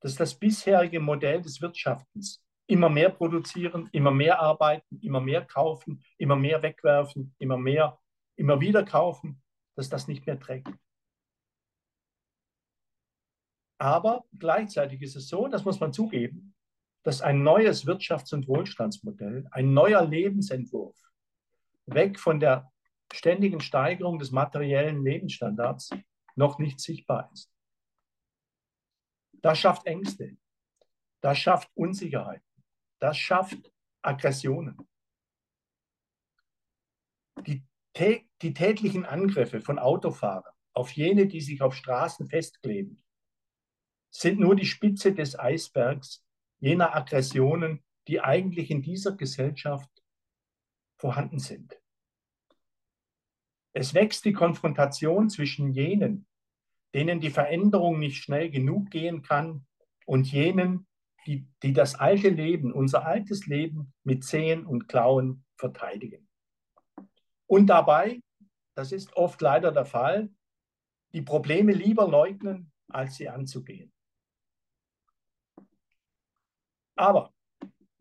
dass 0.00 0.14
das 0.14 0.38
bisherige 0.38 1.00
Modell 1.00 1.42
des 1.42 1.60
Wirtschaftens 1.60 2.42
immer 2.66 2.88
mehr 2.88 3.10
produzieren, 3.10 3.88
immer 3.92 4.10
mehr 4.10 4.40
arbeiten, 4.40 5.00
immer 5.00 5.20
mehr 5.20 5.44
kaufen, 5.44 6.04
immer 6.18 6.36
mehr 6.36 6.62
wegwerfen, 6.62 7.34
immer 7.38 7.56
mehr, 7.56 7.98
immer 8.36 8.60
wieder 8.60 8.84
kaufen, 8.84 9.42
dass 9.74 9.88
das 9.88 10.06
nicht 10.06 10.26
mehr 10.26 10.38
trägt. 10.38 10.68
Aber 13.78 14.24
gleichzeitig 14.36 15.02
ist 15.02 15.16
es 15.16 15.28
so, 15.28 15.46
das 15.46 15.64
muss 15.64 15.78
man 15.78 15.92
zugeben, 15.92 16.54
dass 17.04 17.22
ein 17.22 17.42
neues 17.42 17.86
Wirtschafts- 17.86 18.34
und 18.34 18.48
Wohlstandsmodell, 18.48 19.46
ein 19.52 19.72
neuer 19.72 20.04
Lebensentwurf, 20.04 20.96
weg 21.86 22.18
von 22.18 22.40
der 22.40 22.70
ständigen 23.12 23.60
Steigerung 23.60 24.18
des 24.18 24.32
materiellen 24.32 25.02
Lebensstandards, 25.02 25.90
noch 26.34 26.58
nicht 26.58 26.80
sichtbar 26.80 27.30
ist. 27.32 27.50
Das 29.40 29.58
schafft 29.58 29.86
Ängste, 29.86 30.36
das 31.20 31.38
schafft 31.38 31.70
Unsicherheit, 31.74 32.42
das 32.98 33.16
schafft 33.16 33.72
Aggressionen. 34.02 34.76
Die, 37.46 37.64
die 38.42 38.54
täglichen 38.54 39.04
Angriffe 39.04 39.60
von 39.60 39.78
Autofahrern 39.78 40.52
auf 40.72 40.92
jene, 40.92 41.26
die 41.26 41.40
sich 41.40 41.62
auf 41.62 41.74
Straßen 41.74 42.28
festkleben, 42.28 43.02
sind 44.10 44.40
nur 44.40 44.56
die 44.56 44.66
Spitze 44.66 45.14
des 45.14 45.38
Eisbergs 45.38 46.24
jener 46.60 46.94
Aggressionen, 46.94 47.84
die 48.06 48.20
eigentlich 48.20 48.70
in 48.70 48.82
dieser 48.82 49.16
Gesellschaft 49.16 49.90
vorhanden 50.96 51.38
sind. 51.38 51.80
Es 53.72 53.94
wächst 53.94 54.24
die 54.24 54.32
Konfrontation 54.32 55.30
zwischen 55.30 55.72
jenen, 55.72 56.26
denen 56.94 57.20
die 57.20 57.30
Veränderung 57.30 57.98
nicht 57.98 58.22
schnell 58.22 58.50
genug 58.50 58.90
gehen 58.90 59.22
kann, 59.22 59.66
und 60.08 60.32
jenen, 60.32 60.86
die, 61.26 61.46
die 61.62 61.74
das 61.74 61.94
alte 61.94 62.30
Leben, 62.30 62.72
unser 62.72 63.04
altes 63.04 63.46
Leben 63.46 63.92
mit 64.04 64.24
Zehen 64.24 64.64
und 64.64 64.88
Klauen 64.88 65.44
verteidigen. 65.56 66.26
Und 67.46 67.66
dabei, 67.66 68.22
das 68.74 68.92
ist 68.92 69.14
oft 69.16 69.38
leider 69.42 69.70
der 69.70 69.84
Fall, 69.84 70.30
die 71.12 71.20
Probleme 71.20 71.72
lieber 71.72 72.08
leugnen, 72.08 72.72
als 72.88 73.16
sie 73.16 73.28
anzugehen. 73.28 73.92
Aber 76.98 77.32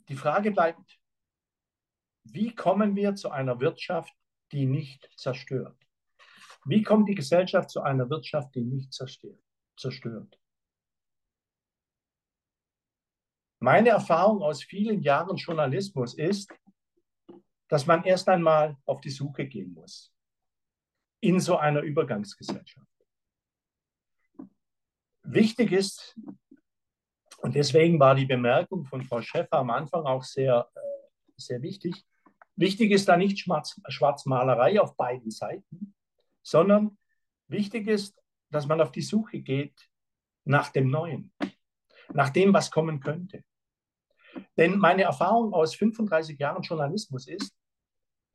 die 0.09 0.15
Frage 0.15 0.51
bleibt, 0.51 0.99
wie 2.23 2.53
kommen 2.53 2.95
wir 2.95 3.15
zu 3.15 3.29
einer 3.29 3.59
Wirtschaft, 3.59 4.13
die 4.51 4.65
nicht 4.65 5.09
zerstört? 5.15 5.77
Wie 6.65 6.81
kommt 6.81 7.07
die 7.07 7.15
Gesellschaft 7.15 7.69
zu 7.69 7.81
einer 7.81 8.09
Wirtschaft, 8.09 8.55
die 8.55 8.63
nicht 8.63 8.91
zerstört? 8.91 10.39
Meine 13.59 13.89
Erfahrung 13.89 14.41
aus 14.41 14.63
vielen 14.63 15.01
Jahren 15.01 15.37
Journalismus 15.37 16.15
ist, 16.15 16.51
dass 17.67 17.85
man 17.85 18.03
erst 18.03 18.27
einmal 18.29 18.77
auf 18.85 19.01
die 19.01 19.09
Suche 19.09 19.45
gehen 19.45 19.73
muss 19.73 20.13
in 21.19 21.39
so 21.39 21.57
einer 21.57 21.81
Übergangsgesellschaft. 21.81 22.87
wichtig 25.23 25.71
ist, 25.71 26.15
und 27.37 27.55
deswegen 27.55 27.99
war 27.99 28.15
die 28.15 28.25
Bemerkung 28.25 28.85
von 28.85 29.03
Frau 29.03 29.21
Schäffer 29.21 29.59
am 29.59 29.69
Anfang 29.69 30.05
auch 30.05 30.23
sehr, 30.23 30.67
äh, 30.75 30.79
sehr 31.37 31.61
wichtig, 31.61 32.05
wichtig 32.55 32.91
ist 32.91 33.07
da 33.07 33.15
nicht 33.15 33.39
Schwarz, 33.39 33.79
Schwarzmalerei 33.87 34.81
auf 34.81 34.95
beiden 34.97 35.31
Seiten, 35.31 35.95
sondern 36.41 36.97
wichtig 37.47 37.87
ist, 37.87 38.19
dass 38.49 38.67
man 38.67 38.81
auf 38.81 38.91
die 38.91 39.01
Suche 39.01 39.39
geht 39.39 39.89
nach 40.45 40.69
dem 40.69 40.89
Neuen, 40.89 41.31
nach 42.13 42.29
dem, 42.29 42.53
was 42.53 42.71
kommen 42.71 42.99
könnte. 42.99 43.43
Denn 44.57 44.77
meine 44.77 45.03
Erfahrung 45.03 45.53
aus 45.53 45.75
35 45.75 46.39
Jahren 46.39 46.63
Journalismus 46.63 47.27
ist, 47.27 47.55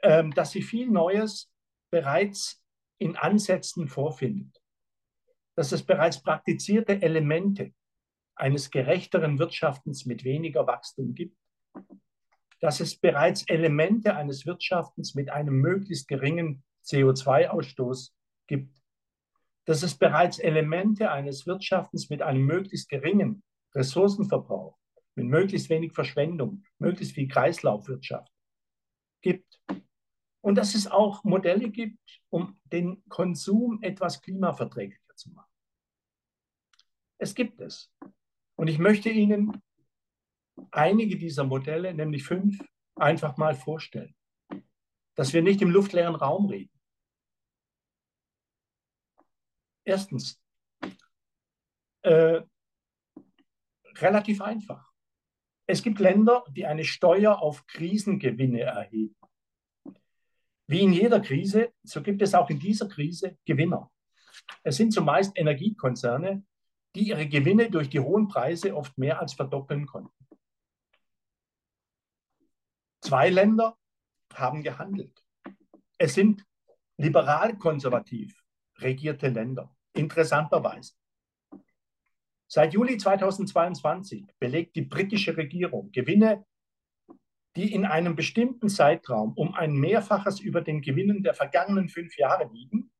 ähm, 0.03 0.33
dass 0.33 0.51
sie 0.51 0.63
viel 0.63 0.91
Neues 0.91 1.51
bereits 1.91 2.63
in 2.99 3.17
Ansätzen 3.17 3.89
vorfindet. 3.89 4.61
Dass 5.55 5.73
es 5.73 5.85
bereits 5.85 6.23
praktizierte 6.23 7.01
Elemente 7.03 7.73
eines 8.35 8.71
gerechteren 8.71 9.39
Wirtschaftens 9.39 10.07
mit 10.07 10.25
weniger 10.25 10.67
Wachstum 10.67 11.15
gibt. 11.15 11.37
Dass 12.61 12.81
es 12.81 12.97
bereits 12.97 13.43
Elemente 13.49 14.15
eines 14.17 14.47
Wirtschaftens 14.47 15.15
mit 15.15 15.31
einem 15.31 15.55
möglichst 15.55 16.09
geringen 16.09 16.63
CO2-Ausstoß 16.85 18.13
gibt. 18.47 18.77
Dass 19.65 19.83
es 19.83 19.97
bereits 19.97 20.39
Elemente 20.39 21.11
eines 21.11 21.47
Wirtschaftens 21.47 22.11
mit 22.11 22.23
einem 22.23 22.45
möglichst 22.45 22.89
geringen 22.89 23.43
Ressourcenverbrauch, 23.75 24.79
mit 25.15 25.27
möglichst 25.27 25.71
wenig 25.71 25.93
Verschwendung, 25.93 26.65
möglichst 26.79 27.15
viel 27.15 27.29
Kreislaufwirtschaft 27.29 28.33
gibt. 29.23 29.61
Und 30.41 30.57
dass 30.57 30.75
es 30.75 30.89
auch 30.89 31.23
Modelle 31.23 31.71
gibt, 31.71 32.21
um 32.29 32.61
den 32.65 33.03
Konsum 33.09 33.79
etwas 33.83 34.21
klimaverträglicher 34.21 35.15
zu 35.15 35.31
machen. 35.31 35.51
Es 37.19 37.35
gibt 37.35 37.61
es. 37.61 37.93
Und 38.63 38.69
ich 38.69 38.79
möchte 38.79 39.11
Ihnen 39.11 39.61
einige 40.71 41.19
dieser 41.19 41.43
Modelle, 41.43 41.93
nämlich 41.95 42.23
fünf, 42.23 42.65
einfach 42.95 43.37
mal 43.37 43.57
vorstellen. 43.57 44.15
Dass 45.17 45.33
wir 45.33 45.43
nicht 45.43 45.63
im 45.63 45.71
luftleeren 45.71 46.15
Raum 46.15 46.47
reden. 46.47 46.71
Erstens, 49.85 50.41
äh, 52.03 52.43
relativ 53.97 54.41
einfach. 54.41 54.93
Es 55.67 55.83
gibt 55.83 55.99
Länder, 55.99 56.45
die 56.51 56.65
eine 56.65 56.85
Steuer 56.85 57.43
auf 57.43 57.67
Krisengewinne 57.67 58.61
erheben. 58.61 59.17
Wie 60.69 60.83
in 60.83 60.93
jeder 60.93 61.19
Krise, 61.19 61.73
so 61.83 62.01
gibt 62.01 62.23
es 62.23 62.33
auch 62.33 62.49
in 62.49 62.61
dieser 62.61 62.89
Krise 62.89 63.37
Gewinner. 63.45 63.91
Es 64.63 64.77
sind 64.77 64.93
zumeist 64.93 65.37
Energiekonzerne, 65.37 66.47
die 66.95 67.09
ihre 67.09 67.27
Gewinne 67.27 67.71
durch 67.71 67.89
die 67.89 68.01
hohen 68.01 68.29
Preise 68.29 68.77
oft 68.77 68.97
mehr 68.99 69.21
als 69.21 69.35
verdoppeln 69.35 69.87
konnten. 69.87 70.27
Zwei 73.01 73.31
Länder 73.31 73.77
haben 74.35 74.63
gehandelt. 74.63 75.25
Es 75.99 76.15
sind 76.15 76.45
liberal-konservativ 76.99 78.43
regierte 78.79 79.29
Länder, 79.29 79.75
interessanterweise. 79.95 80.95
Seit 82.47 82.75
Juli 82.75 82.99
2022 82.99 84.27
belegt 84.39 84.77
die 84.77 84.83
britische 84.83 85.37
Regierung 85.37 85.91
Gewinne, 85.91 86.45
die 87.57 87.73
in 87.73 87.85
einem 87.85 88.15
bestimmten 88.15 88.69
Zeitraum 88.69 89.33
um 89.35 89.55
ein 89.55 89.73
Mehrfaches 89.73 90.41
über 90.41 90.61
den 90.61 90.81
Gewinnen 90.81 91.23
der 91.23 91.35
vergangenen 91.35 91.89
fünf 91.89 92.17
Jahre 92.17 92.51
liegen 92.53 92.93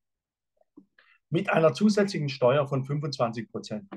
mit 1.33 1.49
einer 1.49 1.73
zusätzlichen 1.73 2.29
Steuer 2.29 2.67
von 2.67 2.83
25 2.83 3.49
Prozent. 3.49 3.89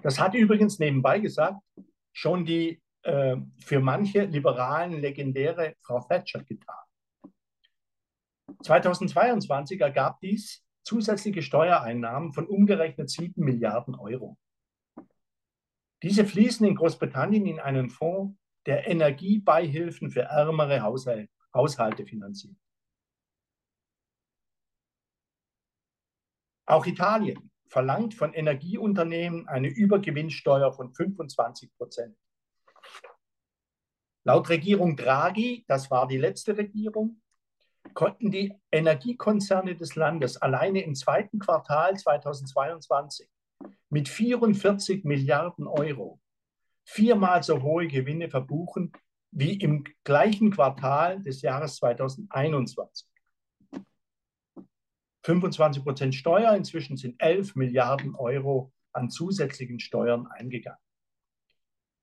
Das 0.00 0.20
hat 0.20 0.34
übrigens 0.34 0.78
nebenbei 0.78 1.18
gesagt 1.18 1.60
schon 2.12 2.44
die 2.44 2.80
äh, 3.02 3.36
für 3.58 3.80
manche 3.80 4.26
Liberalen 4.26 5.00
legendäre 5.00 5.74
Frau 5.82 6.00
Thatcher 6.00 6.44
getan. 6.44 6.84
2022 8.62 9.80
ergab 9.80 10.20
dies 10.20 10.62
zusätzliche 10.84 11.42
Steuereinnahmen 11.42 12.32
von 12.32 12.46
umgerechnet 12.46 13.10
7 13.10 13.44
Milliarden 13.44 13.96
Euro. 13.96 14.38
Diese 16.00 16.24
fließen 16.24 16.64
in 16.64 16.76
Großbritannien 16.76 17.44
in 17.44 17.58
einen 17.58 17.90
Fonds, 17.90 18.38
der 18.66 18.86
Energiebeihilfen 18.86 20.12
für 20.12 20.22
ärmere 20.22 20.80
Haushalte 20.80 22.06
finanziert. 22.06 22.56
Auch 26.66 26.86
Italien 26.86 27.50
verlangt 27.68 28.14
von 28.14 28.34
Energieunternehmen 28.34 29.48
eine 29.48 29.68
Übergewinnsteuer 29.68 30.72
von 30.72 30.92
25 30.92 31.72
Prozent. 31.76 32.16
Laut 34.24 34.48
Regierung 34.48 34.96
Draghi, 34.96 35.64
das 35.68 35.90
war 35.90 36.08
die 36.08 36.18
letzte 36.18 36.56
Regierung, 36.56 37.20
konnten 37.94 38.30
die 38.30 38.52
Energiekonzerne 38.72 39.76
des 39.76 39.94
Landes 39.94 40.36
alleine 40.36 40.82
im 40.82 40.94
zweiten 40.94 41.38
Quartal 41.38 41.96
2022 41.96 43.28
mit 43.88 44.08
44 44.08 45.04
Milliarden 45.04 45.68
Euro 45.68 46.20
viermal 46.84 47.42
so 47.42 47.62
hohe 47.62 47.88
Gewinne 47.88 48.28
verbuchen 48.28 48.92
wie 49.32 49.54
im 49.54 49.84
gleichen 50.04 50.50
Quartal 50.50 51.22
des 51.22 51.42
Jahres 51.42 51.76
2021. 51.76 53.08
25 55.26 55.82
Prozent 55.82 56.14
Steuer, 56.14 56.54
inzwischen 56.54 56.96
sind 56.96 57.20
11 57.20 57.56
Milliarden 57.56 58.14
Euro 58.14 58.72
an 58.92 59.10
zusätzlichen 59.10 59.80
Steuern 59.80 60.28
eingegangen. 60.28 60.78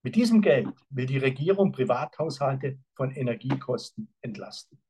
Mit 0.02 0.18
diesem 0.18 0.42
Geld 0.42 0.68
will 0.90 1.06
die 1.06 1.20
Regierung 1.20 1.72
Privathaushalte 1.72 2.80
von 2.96 3.12
Energiekosten 3.12 4.14
entlasten. 4.20 4.84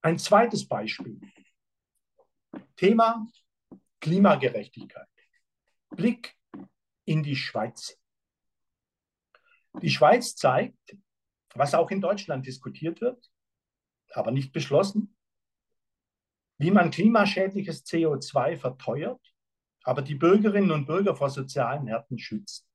Ein 0.00 0.18
zweites 0.18 0.66
Beispiel. 0.66 1.20
Thema 2.76 3.28
Klimagerechtigkeit. 4.00 5.06
Blick 5.90 6.34
in 7.04 7.22
die 7.22 7.36
Schweiz. 7.36 7.98
Die 9.82 9.90
Schweiz 9.90 10.34
zeigt, 10.34 10.96
was 11.54 11.74
auch 11.74 11.90
in 11.90 12.00
Deutschland 12.00 12.46
diskutiert 12.46 13.02
wird, 13.02 13.30
aber 14.12 14.30
nicht 14.30 14.52
beschlossen, 14.52 15.16
wie 16.58 16.70
man 16.70 16.90
klimaschädliches 16.90 17.84
CO2 17.84 18.56
verteuert, 18.56 19.20
aber 19.84 20.02
die 20.02 20.14
Bürgerinnen 20.14 20.70
und 20.70 20.86
Bürger 20.86 21.14
vor 21.14 21.30
sozialen 21.30 21.86
Härten 21.86 22.18
schützt. 22.18 22.66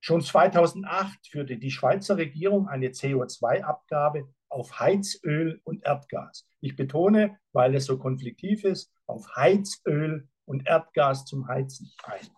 Schon 0.00 0.20
2008 0.20 1.28
führte 1.28 1.58
die 1.58 1.70
Schweizer 1.70 2.16
Regierung 2.16 2.68
eine 2.68 2.88
CO2-Abgabe 2.88 4.34
auf 4.48 4.80
Heizöl 4.80 5.60
und 5.62 5.84
Erdgas. 5.84 6.48
Ich 6.60 6.74
betone, 6.74 7.38
weil 7.52 7.74
es 7.76 7.84
so 7.84 7.98
konfliktiv 7.98 8.64
ist, 8.64 8.92
auf 9.06 9.36
Heizöl 9.36 10.28
und 10.44 10.66
Erdgas 10.66 11.24
zum 11.24 11.46
Heizen 11.46 11.92
ein. 12.02 12.28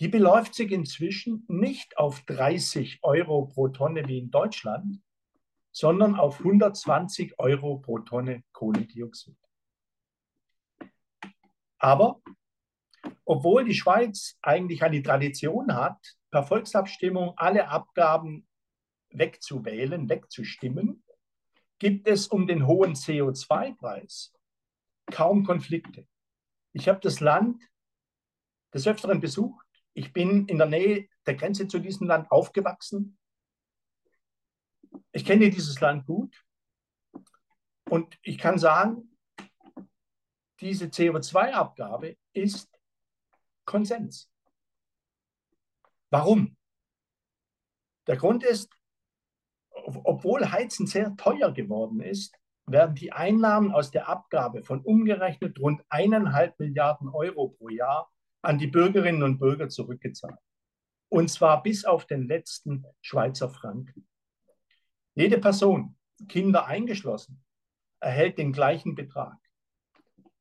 Die 0.00 0.08
beläuft 0.08 0.54
sich 0.54 0.70
inzwischen 0.70 1.44
nicht 1.48 1.96
auf 1.96 2.20
30 2.26 2.98
Euro 3.02 3.46
pro 3.46 3.68
Tonne 3.68 4.06
wie 4.06 4.18
in 4.18 4.30
Deutschland, 4.30 5.00
sondern 5.78 6.16
auf 6.16 6.40
120 6.40 7.38
Euro 7.38 7.78
pro 7.78 8.00
Tonne 8.00 8.42
Kohlendioxid. 8.50 9.36
Aber 11.78 12.20
obwohl 13.24 13.64
die 13.64 13.74
Schweiz 13.74 14.36
eigentlich 14.42 14.82
eine 14.82 15.00
Tradition 15.04 15.72
hat, 15.76 16.16
per 16.32 16.42
Volksabstimmung 16.42 17.34
alle 17.36 17.68
Abgaben 17.68 18.48
wegzuwählen, 19.10 20.08
wegzustimmen, 20.08 21.04
gibt 21.78 22.08
es 22.08 22.26
um 22.26 22.48
den 22.48 22.66
hohen 22.66 22.94
CO2-Preis 22.94 24.34
kaum 25.12 25.44
Konflikte. 25.44 26.08
Ich 26.72 26.88
habe 26.88 26.98
das 27.00 27.20
Land 27.20 27.62
des 28.74 28.88
Öfteren 28.88 29.20
besucht. 29.20 29.64
Ich 29.94 30.12
bin 30.12 30.46
in 30.46 30.58
der 30.58 30.66
Nähe 30.66 31.08
der 31.24 31.36
Grenze 31.36 31.68
zu 31.68 31.78
diesem 31.78 32.08
Land 32.08 32.32
aufgewachsen. 32.32 33.17
Ich 35.12 35.24
kenne 35.24 35.50
dieses 35.50 35.80
Land 35.80 36.06
gut 36.06 36.44
und 37.88 38.18
ich 38.22 38.38
kann 38.38 38.58
sagen, 38.58 39.16
diese 40.60 40.86
CO2-Abgabe 40.86 42.16
ist 42.32 42.68
Konsens. 43.64 44.30
Warum? 46.10 46.56
Der 48.06 48.16
Grund 48.16 48.42
ist, 48.42 48.72
obwohl 49.70 50.50
Heizen 50.50 50.86
sehr 50.86 51.14
teuer 51.16 51.52
geworden 51.52 52.00
ist, 52.00 52.34
werden 52.66 52.94
die 52.94 53.12
Einnahmen 53.12 53.72
aus 53.72 53.90
der 53.90 54.08
Abgabe 54.08 54.62
von 54.62 54.82
umgerechnet 54.82 55.58
rund 55.58 55.82
eineinhalb 55.88 56.58
Milliarden 56.58 57.08
Euro 57.08 57.48
pro 57.50 57.68
Jahr 57.68 58.10
an 58.42 58.58
die 58.58 58.66
Bürgerinnen 58.66 59.22
und 59.22 59.38
Bürger 59.38 59.68
zurückgezahlt. 59.68 60.38
Und 61.10 61.30
zwar 61.30 61.62
bis 61.62 61.84
auf 61.84 62.06
den 62.06 62.28
letzten 62.28 62.84
Schweizer 63.00 63.48
Franken. 63.48 64.06
Jede 65.18 65.38
Person, 65.38 65.96
Kinder 66.28 66.66
eingeschlossen, 66.66 67.44
erhält 67.98 68.38
den 68.38 68.52
gleichen 68.52 68.94
Betrag. 68.94 69.36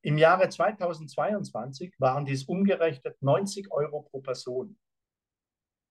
Im 0.03 0.19
Jahre 0.19 0.49
2022 0.49 1.95
waren 1.97 2.25
dies 2.25 2.43
umgerechnet 2.43 3.19
90 3.19 3.71
Euro 3.71 4.03
pro 4.03 4.21
Person. 4.21 4.77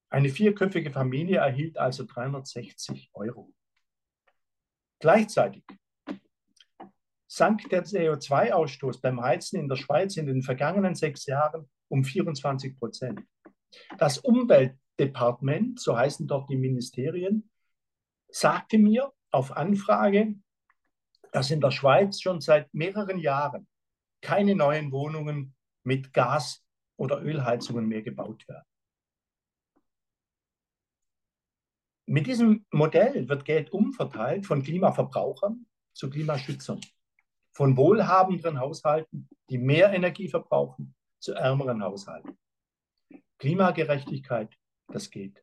Eine 0.09 0.29
vierköpfige 0.29 0.93
Familie 0.93 1.39
erhielt 1.39 1.79
also 1.79 2.05
360 2.05 3.11
Euro. 3.15 3.53
Gleichzeitig 5.01 5.65
sank 7.27 7.69
der 7.71 7.85
CO2-Ausstoß 7.85 9.01
beim 9.01 9.21
Heizen 9.21 9.59
in 9.59 9.69
der 9.69 9.75
Schweiz 9.75 10.17
in 10.17 10.27
den 10.27 10.43
vergangenen 10.43 10.95
sechs 10.95 11.27
Jahren 11.27 11.69
um 11.89 12.05
24 12.05 12.79
Prozent. 12.79 13.21
Das 13.99 14.19
Umweltdepartement, 14.19 15.81
so 15.81 15.99
heißen 15.99 16.29
dort 16.29 16.49
die 16.49 16.57
Ministerien, 16.57 17.51
sagte 18.37 18.77
mir 18.77 19.15
auf 19.31 19.57
Anfrage, 19.57 20.35
dass 21.33 21.51
in 21.51 21.63
der 21.63 21.71
Schweiz 21.71 22.21
schon 22.21 22.43
seit 22.43 22.73
mehreren 22.75 23.19
Jahren 23.19 23.67
keine 24.21 24.55
neuen 24.55 24.93
Wohnungen 24.93 25.55
mit 25.85 26.13
Gas- 26.13 26.63
oder 26.99 27.23
Ölheizungen 27.23 27.87
mehr 27.89 28.03
gebaut 28.03 28.47
werden. 28.47 28.67
Mit 32.05 32.27
diesem 32.27 32.67
Modell 32.71 33.27
wird 33.27 33.47
Geld 33.47 33.73
umverteilt 33.73 34.45
von 34.45 34.63
Klimaverbrauchern 34.63 35.67
zu 35.95 36.11
Klimaschützern, 36.11 36.81
von 37.53 37.77
wohlhabenderen 37.77 38.61
Haushalten, 38.61 39.29
die 39.49 39.59
mehr 39.59 39.93
Energie 39.93 40.29
verbrauchen, 40.29 40.95
zu 41.21 41.33
ärmeren 41.33 41.83
Haushalten. 41.83 42.39
Klimagerechtigkeit, 43.39 44.55
das 44.89 45.11
geht. 45.11 45.43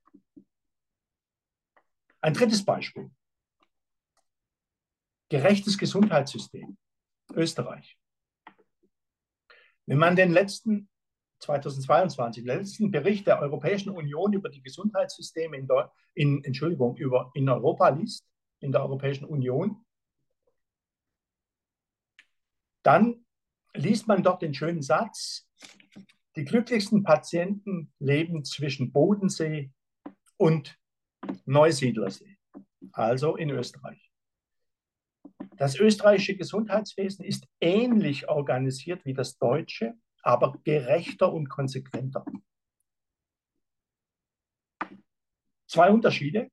Ein 2.24 2.34
drittes 2.34 2.64
Beispiel. 2.64 3.12
Gerechtes 5.28 5.78
Gesundheitssystem. 5.78 6.78
Österreich. 7.34 7.98
Wenn 9.86 9.98
man 9.98 10.16
den 10.16 10.32
letzten 10.32 10.90
2022, 11.40 12.46
letzten 12.46 12.92
Bericht 12.92 13.28
der 13.28 13.42
Europäischen 13.42 13.90
Union 13.90 14.32
über 14.32 14.50
die 14.50 14.62
Gesundheitssysteme 14.62 15.58
in, 15.58 15.68
in, 16.14 16.44
Entschuldigung, 16.46 16.96
über, 16.96 17.30
in 17.34 17.50
Europa 17.50 17.90
liest, 17.90 18.26
in 18.62 18.72
der 18.72 18.84
Europäischen 18.84 19.26
Union, 19.26 19.86
dann 22.84 23.26
liest 23.74 24.08
man 24.08 24.24
dort 24.24 24.42
den 24.42 24.54
schönen 24.54 24.82
Satz, 24.82 25.50
die 26.38 26.46
glücklichsten 26.46 27.04
Patienten 27.04 27.94
leben 28.00 28.46
zwischen 28.46 28.94
Bodensee 28.94 29.74
und 30.38 30.78
Neusiedlersee, 31.46 32.38
also 32.92 33.36
in 33.36 33.50
Österreich. 33.50 34.12
Das 35.58 35.80
österreichische 35.80 36.36
Gesundheitswesen 36.36 37.24
ist 37.26 37.48
ähnlich 37.62 38.28
organisiert 38.28 39.06
wie 39.06 39.14
das 39.14 39.38
deutsche, 39.38 39.94
aber 40.22 40.58
gerechter 40.64 41.32
und 41.32 41.50
konsequenter. 41.50 42.26
Zwei 45.68 45.90
Unterschiede. 45.90 46.50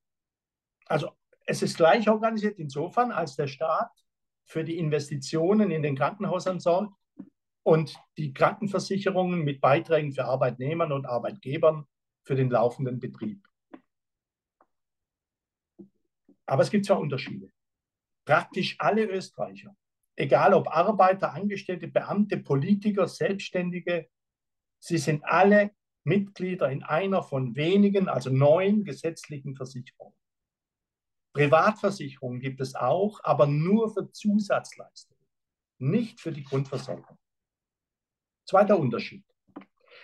Also 0.85 1.11
es 1.45 1.61
ist 1.61 1.77
gleich 1.77 2.09
organisiert 2.09 2.59
insofern, 2.59 3.11
als 3.11 3.35
der 3.35 3.47
Staat 3.47 3.91
für 4.45 4.63
die 4.63 4.77
Investitionen 4.77 5.71
in 5.71 5.83
den 5.83 5.95
Krankenhäusern 5.95 6.59
sorgt 6.59 6.93
und 7.63 7.95
die 8.17 8.33
Krankenversicherungen 8.33 9.43
mit 9.43 9.61
Beiträgen 9.61 10.11
für 10.11 10.25
Arbeitnehmern 10.25 10.91
und 10.91 11.05
Arbeitgebern 11.05 11.85
für 12.23 12.35
den 12.35 12.49
laufenden 12.49 12.99
Betrieb. 12.99 13.47
Aber 16.51 16.63
es 16.63 16.69
gibt 16.69 16.85
zwei 16.85 16.95
Unterschiede. 16.95 17.49
Praktisch 18.25 18.75
alle 18.77 19.05
Österreicher, 19.05 19.73
egal 20.17 20.53
ob 20.53 20.67
Arbeiter, 20.67 21.33
Angestellte, 21.33 21.87
Beamte, 21.87 22.39
Politiker, 22.39 23.07
Selbstständige, 23.07 24.09
sie 24.77 24.97
sind 24.97 25.23
alle 25.23 25.71
Mitglieder 26.03 26.69
in 26.69 26.83
einer 26.83 27.23
von 27.23 27.55
wenigen, 27.55 28.09
also 28.09 28.29
neun 28.31 28.83
gesetzlichen 28.83 29.55
Versicherungen. 29.55 30.17
Privatversicherungen 31.33 32.41
gibt 32.41 32.59
es 32.59 32.75
auch, 32.75 33.21
aber 33.23 33.47
nur 33.47 33.93
für 33.93 34.11
Zusatzleistungen, 34.11 35.25
nicht 35.77 36.19
für 36.19 36.33
die 36.33 36.43
Grundversorgung. 36.43 37.17
Zweiter 38.45 38.77
Unterschied. 38.77 39.23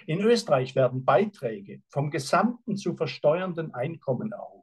In 0.05 0.21
Österreich 0.21 0.75
werden 0.75 1.03
Beiträge 1.03 1.83
vom 1.89 2.10
gesamten 2.10 2.77
zu 2.77 2.95
versteuernden 2.95 3.73
Einkommen 3.73 4.31
erhoben. 4.31 4.57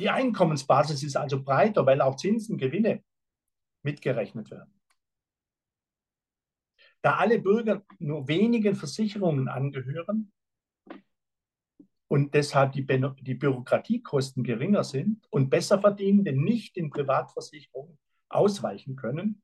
Die 0.00 0.08
Einkommensbasis 0.08 1.02
ist 1.02 1.14
also 1.14 1.42
breiter, 1.42 1.84
weil 1.84 2.00
auch 2.00 2.16
Zinsen, 2.16 2.56
Gewinne 2.56 3.04
mitgerechnet 3.82 4.50
werden. 4.50 4.72
Da 7.02 7.16
alle 7.16 7.38
Bürger 7.38 7.84
nur 7.98 8.26
wenigen 8.26 8.74
Versicherungen 8.74 9.48
angehören 9.48 10.32
und 12.08 12.32
deshalb 12.32 12.72
die, 12.72 12.86
die 13.20 13.34
Bürokratiekosten 13.34 14.42
geringer 14.42 14.84
sind 14.84 15.26
und 15.28 15.50
besser 15.50 15.78
verdienende 15.78 16.32
nicht 16.32 16.78
in 16.78 16.88
Privatversicherungen 16.88 17.98
ausweichen 18.30 18.96
können, 18.96 19.42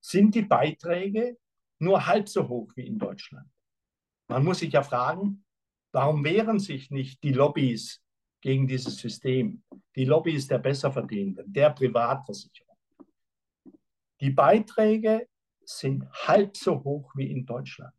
sind 0.00 0.36
die 0.36 0.42
Beiträge 0.42 1.38
nur 1.80 2.06
halb 2.06 2.28
so 2.28 2.48
hoch 2.48 2.70
wie 2.76 2.86
in 2.86 3.00
Deutschland. 3.00 3.50
Man 4.28 4.44
muss 4.44 4.60
sich 4.60 4.72
ja 4.72 4.84
fragen, 4.84 5.44
warum 5.90 6.22
wehren 6.22 6.60
sich 6.60 6.92
nicht 6.92 7.24
die 7.24 7.32
Lobbys 7.32 8.00
gegen 8.42 8.66
dieses 8.66 8.96
System. 8.96 9.62
Die 9.96 10.04
Lobby 10.04 10.34
ist 10.34 10.50
der 10.50 10.58
Besserverdienenden, 10.58 11.50
der 11.50 11.70
Privatversicherung. 11.70 12.76
Die 14.20 14.30
Beiträge 14.30 15.28
sind 15.64 16.04
halb 16.26 16.56
so 16.56 16.82
hoch 16.84 17.12
wie 17.14 17.30
in 17.30 17.46
Deutschland. 17.46 17.94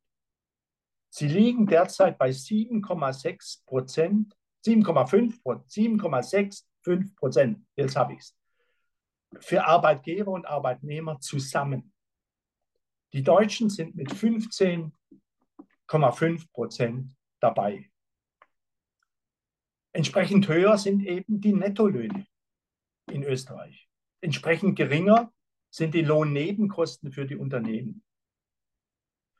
Sie 1.09 1.27
liegen 1.27 1.65
derzeit 1.65 2.17
bei 2.17 2.29
7,6 2.29 3.65
Prozent, 3.65 4.35
7,5 4.65 5.41
7,65 5.43 7.15
Prozent, 7.15 7.65
jetzt 7.75 7.95
habe 7.95 8.13
ich 8.13 8.19
es, 8.19 8.37
für 9.39 9.65
Arbeitgeber 9.65 10.31
und 10.31 10.45
Arbeitnehmer 10.45 11.19
zusammen. 11.19 11.93
Die 13.13 13.23
Deutschen 13.23 13.69
sind 13.69 13.95
mit 13.95 14.11
15,5 14.11 16.51
Prozent 16.51 17.15
dabei. 17.39 17.92
Entsprechend 19.93 20.47
höher 20.47 20.77
sind 20.77 21.05
eben 21.05 21.39
die 21.39 21.53
Nettolöhne 21.53 22.25
in 23.11 23.23
Österreich. 23.23 23.87
Entsprechend 24.21 24.75
geringer 24.75 25.31
sind 25.69 25.93
die 25.93 26.01
Lohnnebenkosten 26.01 27.11
für 27.11 27.25
die 27.25 27.35
Unternehmen. 27.35 28.03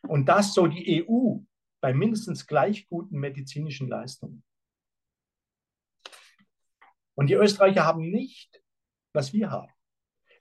Und 0.08 0.28
das 0.28 0.54
so 0.54 0.68
die 0.68 1.06
EU 1.08 1.40
bei 1.82 1.94
mindestens 1.94 2.46
gleich 2.46 2.88
guten 2.88 3.20
medizinischen 3.20 3.88
Leistungen. 3.88 4.44
Und 7.16 7.28
die 7.28 7.36
Österreicher 7.36 7.86
haben 7.86 8.10
nicht, 8.10 8.62
was 9.14 9.34
wir 9.34 9.50
haben. 9.50 9.72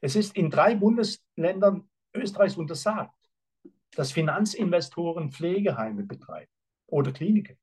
Es 0.01 0.17
ist 0.17 0.37
in 0.37 0.51
drei 0.51 0.75
Bundesländern 0.75 1.89
Österreichs 2.15 2.57
untersagt, 2.57 3.15
dass 3.93 4.13
Finanzinvestoren 4.13 5.33
Pflegeheime 5.33 6.03
betreiben 6.03 6.51
oder 6.87 7.13
Kliniken. 7.13 7.59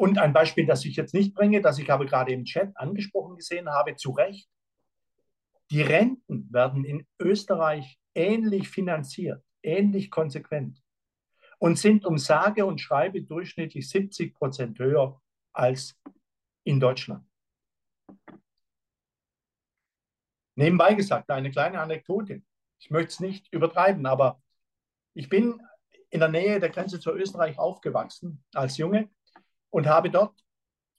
Und 0.00 0.16
ein 0.16 0.32
Beispiel, 0.32 0.64
das 0.64 0.86
ich 0.86 0.96
jetzt 0.96 1.12
nicht 1.12 1.34
bringe, 1.34 1.60
das 1.60 1.78
ich 1.78 1.92
aber 1.92 2.06
gerade 2.06 2.32
im 2.32 2.46
Chat 2.46 2.74
angesprochen 2.74 3.36
gesehen 3.36 3.68
habe, 3.68 3.96
zu 3.96 4.12
Recht. 4.12 4.48
Die 5.70 5.82
Renten 5.82 6.50
werden 6.50 6.86
in 6.86 7.06
Österreich 7.18 8.00
ähnlich 8.14 8.70
finanziert, 8.70 9.44
ähnlich 9.62 10.10
konsequent 10.10 10.82
und 11.58 11.78
sind 11.78 12.06
um 12.06 12.16
sage 12.16 12.64
und 12.64 12.80
schreibe 12.80 13.20
durchschnittlich 13.20 13.90
70 13.90 14.34
Prozent 14.34 14.78
höher 14.78 15.20
als 15.52 16.00
in 16.64 16.80
Deutschland. 16.80 17.26
Nebenbei 20.54 20.94
gesagt, 20.94 21.28
eine 21.28 21.50
kleine 21.50 21.78
Anekdote. 21.78 22.40
Ich 22.78 22.90
möchte 22.90 23.08
es 23.08 23.20
nicht 23.20 23.52
übertreiben, 23.52 24.06
aber 24.06 24.40
ich 25.12 25.28
bin 25.28 25.60
in 26.08 26.20
der 26.20 26.30
Nähe 26.30 26.58
der 26.58 26.70
Grenze 26.70 27.00
zu 27.00 27.12
Österreich 27.12 27.58
aufgewachsen 27.58 28.42
als 28.54 28.78
Junge 28.78 29.10
und 29.70 29.86
habe 29.86 30.10
dort 30.10 30.38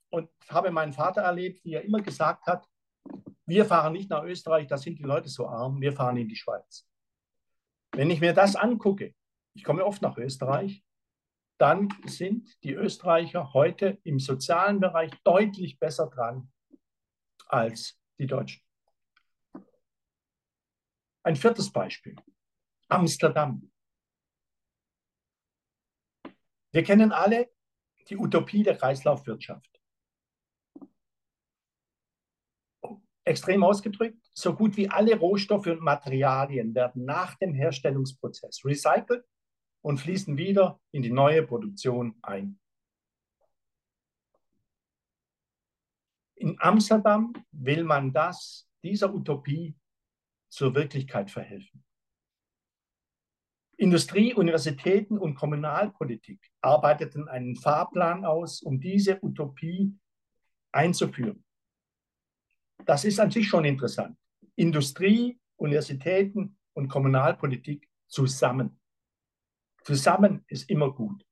und 0.10 0.30
habe 0.50 0.72
meinen 0.72 0.94
Vater 0.94 1.22
erlebt, 1.22 1.64
wie 1.64 1.74
er 1.74 1.84
immer 1.84 2.02
gesagt 2.02 2.46
hat, 2.46 2.68
wir 3.46 3.66
fahren 3.66 3.94
nicht 3.94 4.10
nach 4.10 4.24
Österreich, 4.24 4.68
da 4.68 4.78
sind 4.78 5.00
die 5.00 5.04
Leute 5.04 5.30
so 5.30 5.48
arm, 5.48 5.82
wir 5.82 5.94
fahren 5.94 6.18
in 6.18 6.28
die 6.28 6.36
Schweiz. 6.36 6.88
Wenn 7.92 8.10
ich 8.10 8.22
mir 8.22 8.34
das 8.34 8.56
angucke, 8.56 9.14
ich 9.54 9.64
komme 9.64 9.86
oft 9.86 10.02
nach 10.02 10.18
Österreich, 10.18 10.84
dann 11.58 11.90
sind 12.06 12.64
die 12.64 12.74
Österreicher 12.74 13.54
heute 13.54 14.00
im 14.04 14.20
sozialen 14.20 14.80
Bereich 14.80 15.12
deutlich 15.24 15.78
besser 15.80 16.08
dran 16.08 16.52
als 17.48 18.00
die 18.18 18.26
Deutschen. 18.26 18.64
Ein 21.24 21.36
viertes 21.36 21.72
Beispiel. 21.72 22.16
Amsterdam. 22.88 23.72
Wir 26.72 26.84
kennen 26.84 27.12
alle 27.12 27.52
die 28.10 28.18
Utopie 28.18 28.64
der 28.64 28.78
Kreislaufwirtschaft. 28.78 29.82
Extrem 33.24 33.64
ausgedrückt, 33.64 34.18
so 34.34 34.56
gut 34.56 34.76
wie 34.78 34.90
alle 34.90 35.16
Rohstoffe 35.18 35.68
und 35.68 35.82
Materialien 35.82 36.74
werden 36.74 37.06
nach 37.06 37.36
dem 37.36 37.54
Herstellungsprozess 37.54 38.66
recycelt 38.66 39.26
und 39.82 40.00
fließen 40.00 40.38
wieder 40.38 40.80
in 40.92 41.02
die 41.02 41.12
neue 41.12 41.44
Produktion 41.44 42.18
ein. 42.22 42.60
In 46.36 46.58
Amsterdam 46.60 47.34
will 47.52 47.84
man 47.84 48.12
das, 48.12 48.68
dieser 48.84 49.14
Utopie 49.14 49.76
zur 50.50 50.74
Wirklichkeit 50.74 51.30
verhelfen. 51.30 51.86
Industrie, 53.82 54.36
Universitäten 54.36 55.18
und 55.18 55.34
Kommunalpolitik 55.34 56.40
arbeiteten 56.62 57.28
einen 57.28 57.56
Fahrplan 57.56 58.26
aus, 58.26 58.62
um 58.62 58.80
diese 58.80 59.18
Utopie 59.24 59.98
einzuführen. 60.72 61.44
Das 62.86 63.06
ist 63.06 63.20
an 63.20 63.32
sich 63.32 63.48
schon 63.48 63.66
interessant. 63.66 64.16
Industrie, 64.56 65.42
Universitäten 65.56 66.60
und 66.74 66.90
Kommunalpolitik 66.90 67.90
zusammen. 68.08 68.80
Zusammen 69.84 70.46
ist 70.48 70.70
immer 70.70 70.94
gut. 70.94 71.26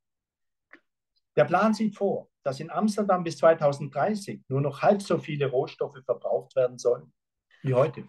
Der 1.36 1.46
Plan 1.46 1.76
sieht 1.76 1.96
vor, 1.96 2.32
dass 2.42 2.60
in 2.60 2.72
Amsterdam 2.72 3.24
bis 3.24 3.38
2030 3.38 4.42
nur 4.48 4.62
noch 4.62 4.82
halb 4.82 5.04
so 5.04 5.20
viele 5.20 5.52
Rohstoffe 5.52 6.04
verbraucht 6.04 6.56
werden 6.56 6.80
sollen 6.80 7.14
wie 7.62 7.76
heute. 7.76 8.08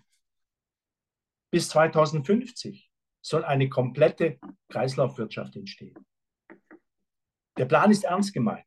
Bis 1.50 1.68
2050 1.68 2.89
soll 3.20 3.44
eine 3.44 3.68
komplette 3.68 4.38
Kreislaufwirtschaft 4.68 5.56
entstehen. 5.56 6.06
Der 7.56 7.66
Plan 7.66 7.90
ist 7.90 8.04
ernst 8.04 8.32
gemeint. 8.32 8.66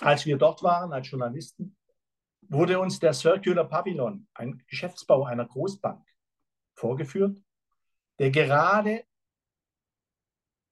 Als 0.00 0.24
wir 0.24 0.38
dort 0.38 0.62
waren 0.62 0.92
als 0.92 1.10
Journalisten, 1.10 1.76
wurde 2.42 2.80
uns 2.80 2.98
der 2.98 3.12
Circular 3.12 3.68
Pavilion, 3.68 4.26
ein 4.34 4.62
Geschäftsbau 4.66 5.24
einer 5.24 5.46
Großbank, 5.46 6.04
vorgeführt, 6.74 7.42
der 8.18 8.30
gerade 8.30 9.04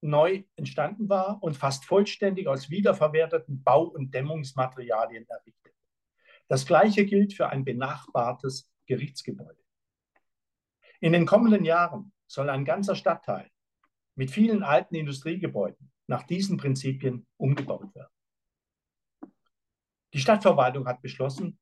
neu 0.00 0.44
entstanden 0.56 1.08
war 1.08 1.42
und 1.42 1.56
fast 1.56 1.84
vollständig 1.84 2.46
aus 2.46 2.70
wiederverwerteten 2.70 3.62
Bau- 3.62 3.88
und 3.88 4.14
Dämmungsmaterialien 4.14 5.28
errichtet. 5.28 5.74
Das 6.46 6.64
gleiche 6.66 7.04
gilt 7.04 7.34
für 7.34 7.48
ein 7.48 7.64
benachbartes 7.64 8.72
Gerichtsgebäude. 8.86 9.62
In 11.00 11.12
den 11.12 11.26
kommenden 11.26 11.64
Jahren 11.64 12.12
soll 12.28 12.48
ein 12.50 12.64
ganzer 12.64 12.94
Stadtteil 12.94 13.50
mit 14.14 14.30
vielen 14.30 14.62
alten 14.62 14.94
Industriegebäuden 14.94 15.90
nach 16.06 16.22
diesen 16.22 16.56
Prinzipien 16.56 17.26
umgebaut 17.36 17.94
werden. 17.94 18.12
Die 20.12 20.20
Stadtverwaltung 20.20 20.86
hat 20.86 21.02
beschlossen, 21.02 21.58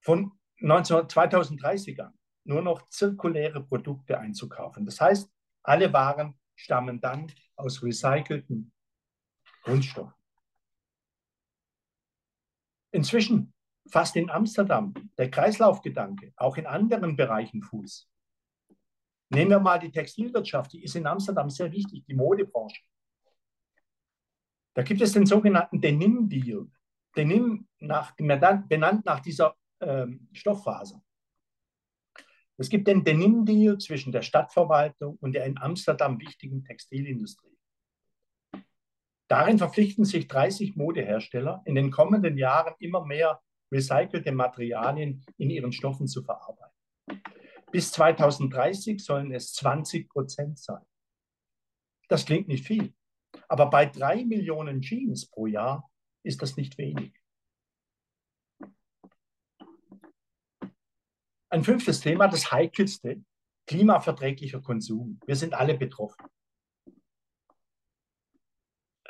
von 0.00 0.32
19, 0.58 1.08
2030 1.08 2.00
an 2.02 2.18
nur 2.44 2.62
noch 2.62 2.88
zirkuläre 2.88 3.62
Produkte 3.62 4.18
einzukaufen. 4.18 4.84
Das 4.84 5.00
heißt, 5.00 5.30
alle 5.62 5.92
Waren 5.92 6.38
stammen 6.56 7.00
dann 7.00 7.32
aus 7.56 7.82
recycelten 7.82 8.72
Grundstoffen. 9.62 10.14
Inzwischen 12.90 13.54
fasst 13.88 14.16
in 14.16 14.28
Amsterdam 14.30 14.92
der 15.18 15.30
Kreislaufgedanke 15.30 16.32
auch 16.36 16.56
in 16.56 16.66
anderen 16.66 17.16
Bereichen 17.16 17.62
Fuß. 17.62 18.11
Nehmen 19.34 19.50
wir 19.50 19.60
mal 19.60 19.78
die 19.78 19.90
Textilwirtschaft, 19.90 20.74
die 20.74 20.84
ist 20.84 20.94
in 20.94 21.06
Amsterdam 21.06 21.48
sehr 21.48 21.72
wichtig, 21.72 22.04
die 22.04 22.14
Modebranche. 22.14 22.82
Da 24.74 24.82
gibt 24.82 25.00
es 25.00 25.12
den 25.12 25.24
sogenannten 25.24 25.80
Denim 25.80 26.28
Deal. 26.28 26.66
Denim 27.16 27.66
nach, 27.78 28.14
benannt 28.16 29.06
nach 29.06 29.20
dieser 29.20 29.56
ähm, 29.80 30.28
Stofffaser. 30.32 31.02
Es 32.58 32.68
gibt 32.68 32.86
den 32.86 33.04
Denim 33.04 33.46
Deal 33.46 33.78
zwischen 33.78 34.12
der 34.12 34.20
Stadtverwaltung 34.20 35.16
und 35.20 35.32
der 35.32 35.46
in 35.46 35.56
Amsterdam 35.56 36.20
wichtigen 36.20 36.62
Textilindustrie. 36.62 37.56
Darin 39.28 39.56
verpflichten 39.56 40.04
sich 40.04 40.28
30 40.28 40.76
Modehersteller, 40.76 41.62
in 41.64 41.74
den 41.74 41.90
kommenden 41.90 42.36
Jahren 42.36 42.74
immer 42.80 43.02
mehr 43.06 43.40
recycelte 43.72 44.32
Materialien 44.32 45.24
in 45.38 45.48
ihren 45.48 45.72
Stoffen 45.72 46.06
zu 46.06 46.22
verarbeiten. 46.22 46.76
Bis 47.72 47.90
2030 47.92 49.02
sollen 49.02 49.32
es 49.32 49.54
20 49.54 50.08
Prozent 50.10 50.58
sein. 50.58 50.84
Das 52.08 52.26
klingt 52.26 52.46
nicht 52.46 52.66
viel, 52.66 52.94
aber 53.48 53.70
bei 53.70 53.86
drei 53.86 54.26
Millionen 54.26 54.82
Jeans 54.82 55.26
pro 55.26 55.46
Jahr 55.46 55.90
ist 56.22 56.42
das 56.42 56.56
nicht 56.56 56.76
wenig. 56.76 57.18
Ein 61.48 61.64
fünftes 61.64 62.00
Thema, 62.00 62.28
das 62.28 62.52
heikelste, 62.52 63.24
klimaverträglicher 63.66 64.60
Konsum. 64.60 65.18
Wir 65.26 65.36
sind 65.36 65.54
alle 65.54 65.76
betroffen. 65.76 66.26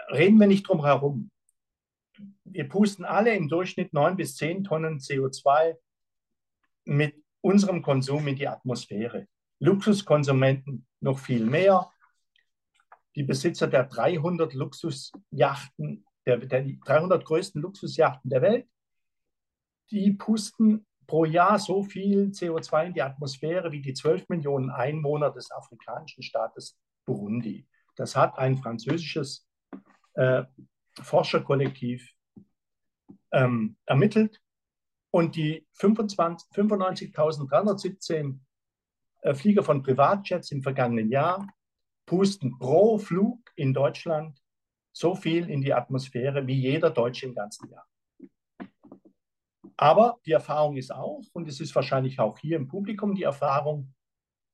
Reden 0.09 0.39
wir 0.39 0.47
nicht 0.47 0.69
drum 0.69 0.85
herum. 0.85 1.33
Wir 2.45 2.69
pusten 2.69 3.05
alle 3.05 3.35
im 3.35 3.49
Durchschnitt 3.49 3.93
neun 3.93 4.17
bis 4.17 4.37
zehn 4.37 4.63
Tonnen 4.63 4.99
CO2 4.99 5.77
mit 6.85 7.22
unserem 7.43 7.83
Konsum 7.83 8.27
in 8.29 8.37
die 8.37 8.49
Atmosphäre. 8.49 9.29
Luxuskonsumenten 9.59 10.87
noch 11.01 11.19
viel 11.19 11.45
mehr. 11.45 11.91
Die 13.15 13.23
Besitzer 13.23 13.67
der 13.67 13.85
300 13.85 14.55
Luxusjachten, 14.55 16.07
der, 16.25 16.39
der 16.39 16.65
300 16.85 17.25
größten 17.25 17.61
Luxusjachten 17.61 18.31
der 18.31 18.41
Welt, 18.41 18.67
die 19.91 20.13
pusten 20.13 20.87
pro 21.07 21.25
Jahr 21.27 21.59
so 21.59 21.83
viel 21.83 22.31
CO2 22.31 22.87
in 22.87 22.95
die 22.95 23.03
Atmosphäre 23.03 23.71
wie 23.71 23.83
die 23.83 23.93
12 23.93 24.29
Millionen 24.31 24.71
Einwohner 24.71 25.31
des 25.31 25.51
afrikanischen 25.51 26.23
Staates 26.23 26.79
Burundi. 27.05 27.67
Das 27.97 28.17
hat 28.17 28.39
ein 28.39 28.57
französisches 28.57 29.47
äh, 30.15 30.45
Forscherkollektiv 31.03 32.11
ähm, 33.33 33.77
ermittelt. 33.85 34.41
Und 35.13 35.37
die 35.37 35.69
95.317 35.79 38.41
äh, 39.21 39.35
Flieger 39.35 39.63
von 39.63 39.83
Privatjets 39.83 40.51
im 40.51 40.63
vergangenen 40.63 41.11
Jahr 41.11 41.47
pusten 42.07 42.59
pro 42.59 42.97
Flug 42.99 43.53
in 43.55 43.75
Deutschland 43.75 44.43
so 44.93 45.15
viel 45.15 45.51
in 45.51 45.61
die 45.63 45.75
Atmosphäre 45.75 46.47
wie 46.47 46.61
jeder 46.61 46.91
Deutsche 46.91 47.27
im 47.27 47.35
ganzen 47.35 47.71
Jahr. 47.71 47.87
Aber 49.77 50.21
die 50.27 50.33
Erfahrung 50.33 50.77
ist 50.77 50.93
auch, 50.93 51.23
und 51.33 51.49
es 51.49 51.61
ist 51.61 51.75
wahrscheinlich 51.75 52.19
auch 52.19 52.39
hier 52.39 52.57
im 52.57 52.69
Publikum 52.69 53.15
die 53.15 53.25
Erfahrung, 53.25 53.95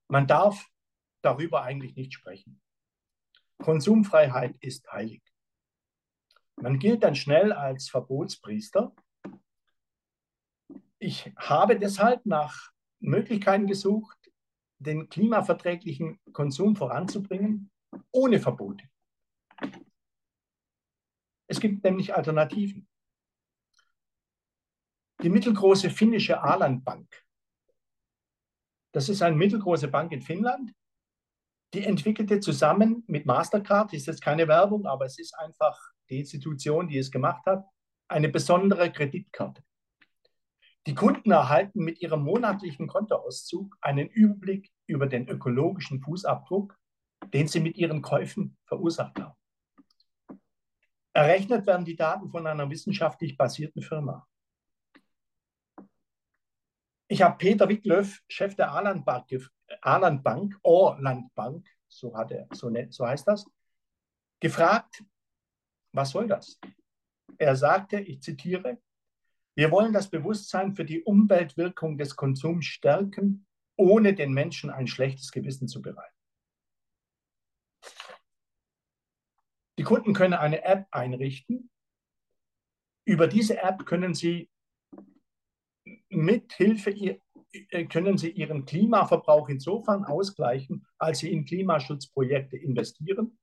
man 0.08 0.26
darf 0.26 0.66
darüber 1.22 1.62
eigentlich 1.62 1.94
nicht 1.96 2.14
sprechen. 2.14 2.60
Konsumfreiheit 3.58 4.56
ist 4.60 4.90
heilig. 4.90 5.22
Man 6.56 6.78
gilt 6.78 7.04
dann 7.04 7.14
schnell 7.14 7.52
als 7.52 7.88
Verbotspriester 7.88 8.94
ich 10.98 11.32
habe 11.36 11.78
deshalb 11.78 12.24
nach 12.26 12.72
Möglichkeiten 13.00 13.66
gesucht, 13.66 14.16
den 14.78 15.08
klimaverträglichen 15.08 16.20
Konsum 16.32 16.76
voranzubringen, 16.76 17.70
ohne 18.10 18.40
Verbote. 18.40 18.88
Es 21.48 21.60
gibt 21.60 21.82
nämlich 21.84 22.14
Alternativen. 22.14 22.88
Die 25.22 25.30
mittelgroße 25.30 25.90
finnische 25.90 26.40
Aland 26.42 26.84
Bank, 26.84 27.24
das 28.92 29.08
ist 29.08 29.22
eine 29.22 29.36
mittelgroße 29.36 29.88
Bank 29.88 30.12
in 30.12 30.22
Finnland, 30.22 30.72
die 31.74 31.84
entwickelte 31.84 32.40
zusammen 32.40 33.04
mit 33.06 33.26
Mastercard, 33.26 33.92
ist 33.92 34.06
jetzt 34.06 34.22
keine 34.22 34.48
Werbung, 34.48 34.86
aber 34.86 35.04
es 35.04 35.18
ist 35.18 35.34
einfach 35.34 35.78
die 36.08 36.20
Institution, 36.20 36.88
die 36.88 36.98
es 36.98 37.10
gemacht 37.10 37.44
hat, 37.46 37.66
eine 38.08 38.28
besondere 38.28 38.90
Kreditkarte. 38.90 39.62
Die 40.88 40.94
Kunden 40.94 41.30
erhalten 41.30 41.84
mit 41.84 42.00
ihrem 42.00 42.22
monatlichen 42.22 42.86
Kontoauszug 42.86 43.76
einen 43.82 44.08
Überblick 44.08 44.72
über 44.86 45.06
den 45.06 45.28
ökologischen 45.28 46.00
Fußabdruck, 46.00 46.74
den 47.34 47.46
sie 47.46 47.60
mit 47.60 47.76
ihren 47.76 48.00
Käufen 48.00 48.56
verursacht 48.64 49.20
haben. 49.20 49.36
Errechnet 51.12 51.66
werden 51.66 51.84
die 51.84 51.94
Daten 51.94 52.30
von 52.30 52.46
einer 52.46 52.70
wissenschaftlich 52.70 53.36
basierten 53.36 53.82
Firma. 53.82 54.26
Ich 57.08 57.20
habe 57.20 57.36
Peter 57.36 57.68
Wicklöff, 57.68 58.22
Chef 58.26 58.54
der 58.54 58.72
Arland 58.72 59.04
Bank, 59.04 60.58
Orland 60.62 61.34
Bank, 61.34 61.68
so, 61.86 62.16
hat 62.16 62.30
er, 62.30 62.48
so, 62.54 62.72
so 62.88 63.06
heißt 63.06 63.28
das, 63.28 63.44
gefragt, 64.40 65.04
was 65.92 66.12
soll 66.12 66.28
das? 66.28 66.58
Er 67.36 67.56
sagte, 67.56 68.00
ich 68.00 68.22
zitiere, 68.22 68.78
wir 69.58 69.72
wollen 69.72 69.92
das 69.92 70.08
Bewusstsein 70.08 70.76
für 70.76 70.84
die 70.84 71.02
Umweltwirkung 71.02 71.98
des 71.98 72.14
Konsums 72.14 72.66
stärken, 72.66 73.44
ohne 73.76 74.14
den 74.14 74.32
Menschen 74.32 74.70
ein 74.70 74.86
schlechtes 74.86 75.32
Gewissen 75.32 75.66
zu 75.66 75.82
bereiten. 75.82 76.14
Die 79.76 79.82
Kunden 79.82 80.14
können 80.14 80.34
eine 80.34 80.62
App 80.62 80.86
einrichten. 80.92 81.72
Über 83.04 83.26
diese 83.26 83.60
App 83.60 83.84
können 83.84 84.14
sie 84.14 84.48
mit 86.08 86.52
Hilfe 86.52 86.90
äh, 86.92 87.84
können 87.86 88.16
sie 88.16 88.30
ihren 88.30 88.64
Klimaverbrauch 88.64 89.48
insofern 89.48 90.04
ausgleichen, 90.04 90.86
als 90.98 91.18
sie 91.18 91.32
in 91.32 91.44
Klimaschutzprojekte 91.44 92.56
investieren 92.56 93.36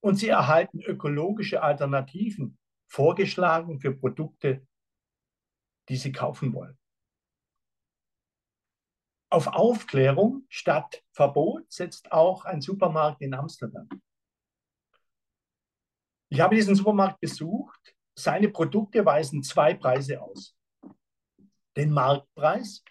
und 0.00 0.14
sie 0.14 0.28
erhalten 0.28 0.80
ökologische 0.80 1.60
Alternativen 1.60 2.56
vorgeschlagen 2.86 3.80
für 3.80 3.92
Produkte, 3.92 4.64
die 5.88 5.96
sie 5.96 6.12
kaufen 6.12 6.52
wollen. 6.52 6.78
Auf 9.30 9.46
Aufklärung 9.46 10.44
statt 10.48 11.02
Verbot 11.12 11.70
setzt 11.70 12.12
auch 12.12 12.44
ein 12.44 12.62
Supermarkt 12.62 13.20
in 13.20 13.34
Amsterdam. 13.34 13.88
Ich 16.30 16.40
habe 16.40 16.54
diesen 16.54 16.74
Supermarkt 16.74 17.20
besucht. 17.20 17.94
Seine 18.14 18.48
Produkte 18.48 19.04
weisen 19.04 19.42
zwei 19.42 19.74
Preise 19.74 20.20
aus. 20.22 20.56
Den 21.76 21.90
Marktpreis, 21.90 22.82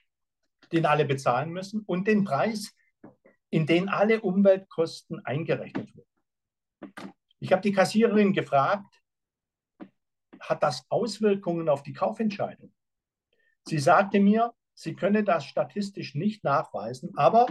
den 0.72 0.86
alle 0.86 1.06
bezahlen 1.06 1.52
müssen, 1.52 1.82
und 1.82 2.08
den 2.08 2.24
Preis, 2.24 2.74
in 3.50 3.66
den 3.66 3.90
alle 3.90 4.22
Umweltkosten 4.22 5.26
eingerechnet 5.26 5.94
wurden. 5.96 7.14
Ich 7.40 7.52
habe 7.52 7.62
die 7.62 7.72
Kassiererin 7.72 8.34
gefragt, 8.34 9.02
hat 10.40 10.64
das 10.64 10.86
Auswirkungen 10.90 11.68
auf 11.68 11.84
die 11.84 11.94
Kaufentscheidung? 11.94 12.74
Sie 13.68 13.80
sagte 13.80 14.22
mir, 14.22 14.54
sie 14.74 14.96
könne 14.96 15.26
das 15.26 15.44
statistisch 15.44 16.16
nicht 16.16 16.46
nachweisen, 16.46 17.18
aber 17.18 17.48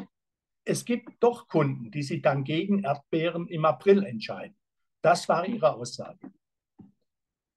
es 0.64 0.86
gibt 0.86 1.22
doch 1.22 1.46
Kunden, 1.46 1.90
die 1.90 2.02
sich 2.02 2.22
dann 2.22 2.42
gegen 2.42 2.84
Erdbeeren 2.84 3.46
im 3.48 3.66
April 3.66 4.02
entscheiden. 4.02 4.56
Das 5.02 5.28
war 5.28 5.46
ihre 5.46 5.74
Aussage. 5.74 6.32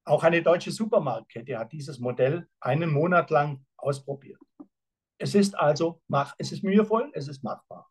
Auch 0.04 0.26
eine 0.26 0.43
deutsche 0.43 0.72
Supermarktkette 0.72 1.58
hat 1.58 1.72
dieses 1.72 2.00
Modell 2.00 2.50
einen 2.60 2.91
Monat 2.91 3.30
lang 3.30 3.65
ausprobiert. 3.78 4.41
Es 5.17 5.36
ist 5.36 5.58
also 5.58 6.02
mach, 6.10 6.36
es 6.38 6.52
ist 6.52 6.62
mühevoll, 6.62 7.10
es 7.13 7.30
ist 7.30 7.41
machbar. 7.41 7.89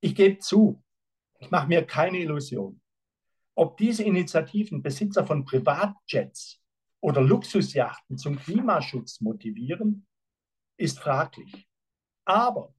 Ich 0.00 0.14
gebe 0.14 0.38
zu, 0.38 0.82
ich 1.40 1.50
mache 1.50 1.68
mir 1.68 1.84
keine 1.84 2.20
Illusion. 2.20 2.80
Ob 3.54 3.76
diese 3.76 4.02
Initiativen 4.02 4.82
Besitzer 4.82 5.26
von 5.26 5.44
Privatjets 5.44 6.61
oder 7.02 7.20
Luxusjachten 7.20 8.16
zum 8.16 8.36
Klimaschutz 8.36 9.20
motivieren, 9.20 10.06
ist 10.76 11.00
fraglich. 11.00 11.68
Aber 12.24 12.74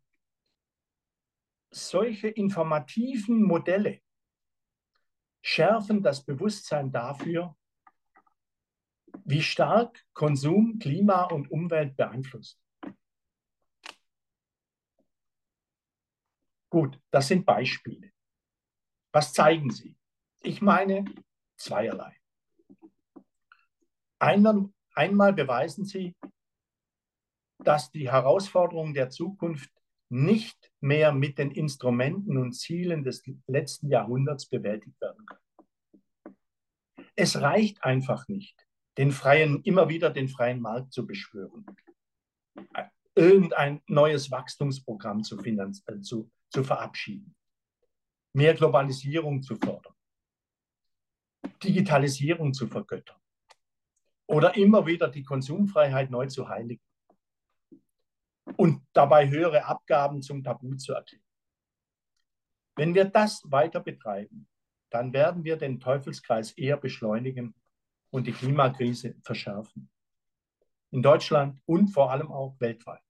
solche 1.70 2.30
informativen 2.30 3.44
Modelle 3.44 4.02
schärfen 5.42 6.02
das 6.02 6.24
Bewusstsein 6.24 6.92
dafür, 6.92 7.58
wie 9.26 9.42
stark 9.42 10.06
Konsum 10.14 10.80
Klima 10.80 11.26
und 11.26 11.52
Umwelt 11.52 11.98
beeinflusst. 11.98 12.60
Gut, 16.70 17.00
das 17.12 17.28
sind 17.28 17.46
Beispiele. 17.46 18.12
Was 19.12 19.34
zeigen 19.34 19.70
sie? 19.70 19.96
Ich 20.42 20.62
meine 20.62 21.06
zweierlei. 21.58 22.23
Einmal, 24.24 24.70
einmal 24.94 25.34
beweisen 25.34 25.84
sie, 25.84 26.16
dass 27.60 27.92
die 27.92 28.10
Herausforderungen 28.10 28.94
der 28.94 29.10
Zukunft 29.10 29.70
nicht 30.08 30.72
mehr 30.80 31.12
mit 31.12 31.38
den 31.38 31.52
Instrumenten 31.52 32.38
und 32.38 32.54
Zielen 32.54 33.04
des 33.04 33.22
letzten 33.48 33.90
Jahrhunderts 33.90 34.46
bewältigt 34.46 34.96
werden 35.02 35.26
können. 35.26 36.38
Es 37.16 37.42
reicht 37.42 37.84
einfach 37.84 38.30
nicht, 38.30 38.66
den 38.98 39.12
freien, 39.12 39.62
immer 39.64 39.90
wieder 39.90 40.10
den 40.10 40.30
freien 40.30 40.62
Markt 40.62 40.94
zu 40.94 41.06
beschwören, 41.06 41.66
irgendein 43.16 43.82
neues 43.88 44.32
Wachstumsprogramm 44.32 45.26
zu, 45.26 45.38
äh, 45.44 46.00
zu, 46.00 46.32
zu 46.50 46.64
verabschieden, 46.64 47.36
mehr 48.32 48.54
Globalisierung 48.54 49.44
zu 49.44 49.58
fördern, 49.58 49.96
Digitalisierung 51.62 52.54
zu 52.54 52.68
vergöttern 52.68 53.18
oder 54.28 54.56
immer 54.56 54.86
wieder 54.86 55.10
die 55.10 55.24
Konsumfreiheit 55.24 56.10
neu 56.10 56.28
zu 56.28 56.48
heiligen 56.48 56.84
und 58.58 58.86
dabei 58.94 59.30
höhere 59.30 59.66
Abgaben 59.66 60.22
zum 60.22 60.44
Tabu 60.44 60.76
zu 60.76 60.94
erklären. 60.94 61.24
Wenn 62.76 62.96
wir 62.96 63.06
das 63.06 63.44
weiter 63.52 63.80
betreiben, 63.80 64.48
dann 64.90 65.14
werden 65.14 65.44
wir 65.44 65.58
den 65.58 65.80
Teufelskreis 65.80 66.52
eher 66.52 66.78
beschleunigen 66.78 67.56
und 68.12 68.28
die 68.28 68.32
Klimakrise 68.32 69.16
verschärfen. 69.24 69.90
In 70.92 71.02
Deutschland 71.02 71.60
und 71.66 71.88
vor 71.90 72.12
allem 72.12 72.32
auch 72.32 72.60
weltweit. 72.60 73.02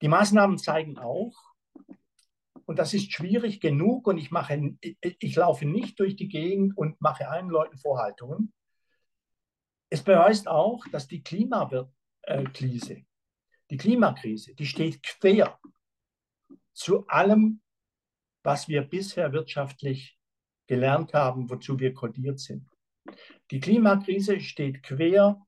Die 0.00 0.08
Maßnahmen 0.08 0.58
zeigen 0.58 0.98
auch, 0.98 1.53
und 2.66 2.78
das 2.78 2.94
ist 2.94 3.12
schwierig 3.12 3.60
genug 3.60 4.06
und 4.06 4.18
ich, 4.18 4.30
mache, 4.30 4.76
ich 4.80 5.36
laufe 5.36 5.66
nicht 5.66 5.98
durch 6.00 6.16
die 6.16 6.28
Gegend 6.28 6.76
und 6.76 7.00
mache 7.00 7.28
allen 7.28 7.48
Leuten 7.48 7.78
Vorhaltungen. 7.78 8.52
Es 9.90 10.02
beweist 10.02 10.48
auch, 10.48 10.86
dass 10.88 11.06
die 11.08 11.22
Klimakrise, 11.22 13.04
die 13.70 13.76
Klimakrise, 13.76 14.54
die 14.54 14.66
steht 14.66 15.02
quer 15.02 15.58
zu 16.72 17.06
allem, 17.06 17.60
was 18.42 18.68
wir 18.68 18.82
bisher 18.82 19.32
wirtschaftlich 19.32 20.18
gelernt 20.66 21.14
haben, 21.14 21.48
wozu 21.48 21.78
wir 21.78 21.94
kodiert 21.94 22.40
sind. 22.40 22.68
Die 23.50 23.60
Klimakrise 23.60 24.40
steht 24.40 24.82
quer 24.82 25.40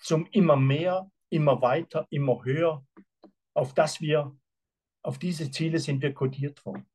zum 0.00 0.26
immer 0.32 0.56
mehr, 0.56 1.10
immer 1.30 1.60
weiter, 1.60 2.06
immer 2.10 2.44
höher, 2.44 2.86
auf 3.54 3.74
das 3.74 4.00
wir 4.00 4.36
auf 5.08 5.18
diese 5.18 5.50
Ziele 5.50 5.78
sind 5.78 6.02
wir 6.02 6.12
kodiert 6.12 6.66
worden. 6.66 6.86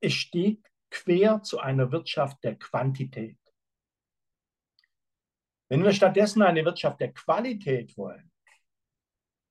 Es 0.00 0.12
steht 0.12 0.64
quer 0.88 1.42
zu 1.42 1.58
einer 1.58 1.90
Wirtschaft 1.90 2.44
der 2.44 2.54
Quantität. 2.54 3.36
Wenn 5.68 5.82
wir 5.82 5.92
stattdessen 5.92 6.42
eine 6.42 6.64
Wirtschaft 6.64 7.00
der 7.00 7.12
Qualität 7.12 7.96
wollen, 7.96 8.30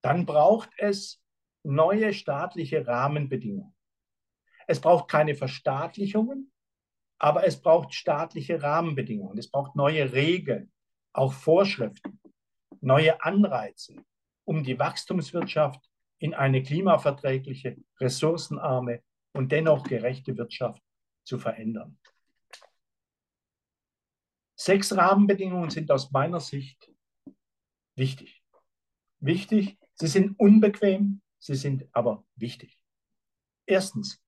dann 0.01 0.25
braucht 0.25 0.69
es 0.77 1.21
neue 1.63 2.13
staatliche 2.13 2.87
Rahmenbedingungen. 2.87 3.75
Es 4.65 4.79
braucht 4.79 5.09
keine 5.09 5.35
Verstaatlichungen, 5.35 6.53
aber 7.17 7.45
es 7.45 7.61
braucht 7.61 7.93
staatliche 7.93 8.63
Rahmenbedingungen. 8.63 9.37
Es 9.37 9.51
braucht 9.51 9.75
neue 9.75 10.13
Regeln, 10.13 10.71
auch 11.11 11.33
Vorschriften, 11.33 12.21
neue 12.79 13.21
Anreize, 13.21 14.05
um 14.45 14.63
die 14.63 14.79
Wachstumswirtschaft 14.79 15.92
in 16.23 16.33
eine 16.33 16.63
klimaverträgliche, 16.63 17.75
ressourcenarme 17.99 19.03
und 19.33 19.51
dennoch 19.51 19.83
gerechte 19.83 20.37
Wirtschaft 20.37 20.81
zu 21.25 21.37
verändern. 21.37 21.99
Sechs 24.55 24.95
Rahmenbedingungen 24.95 25.69
sind 25.69 25.91
aus 25.91 26.11
meiner 26.11 26.39
Sicht 26.39 26.89
wichtig. 27.97 28.41
Wichtig, 29.19 29.77
sie 29.95 30.07
sind 30.07 30.39
unbequem, 30.39 31.21
sie 31.39 31.55
sind 31.55 31.89
aber 31.91 32.25
wichtig. 32.35 32.79
Erstens, 33.65 34.23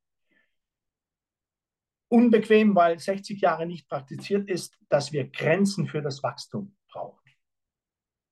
unbequem, 2.09 2.75
weil 2.75 2.99
60 2.99 3.39
Jahre 3.39 3.65
nicht 3.65 3.87
praktiziert 3.87 4.49
ist, 4.49 4.77
dass 4.89 5.13
wir 5.13 5.29
Grenzen 5.29 5.87
für 5.87 6.01
das 6.01 6.21
Wachstum 6.23 6.75
brauchen. 6.89 7.31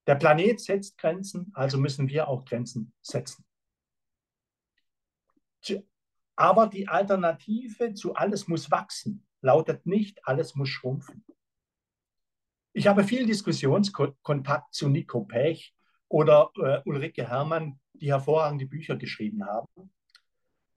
Der 0.05 0.15
Planet 0.15 0.59
setzt 0.59 0.97
Grenzen, 0.97 1.49
also 1.53 1.77
müssen 1.77 2.09
wir 2.09 2.27
auch 2.27 2.43
Grenzen 2.43 2.93
setzen. 3.01 3.45
Aber 6.35 6.67
die 6.67 6.87
Alternative 6.87 7.93
zu 7.93 8.15
alles 8.15 8.47
muss 8.47 8.71
wachsen 8.71 9.25
lautet 9.43 9.85
nicht, 9.85 10.25
alles 10.25 10.55
muss 10.55 10.69
schrumpfen. 10.69 11.23
Ich 12.73 12.87
habe 12.87 13.03
viel 13.03 13.27
Diskussionskontakt 13.27 14.73
zu 14.73 14.89
Nico 14.89 15.25
Pech 15.25 15.75
oder 16.07 16.49
äh, 16.55 16.81
Ulrike 16.85 17.27
Herrmann, 17.27 17.79
die 17.93 18.11
hervorragende 18.11 18.65
Bücher 18.65 18.95
geschrieben 18.95 19.45
haben. 19.45 19.93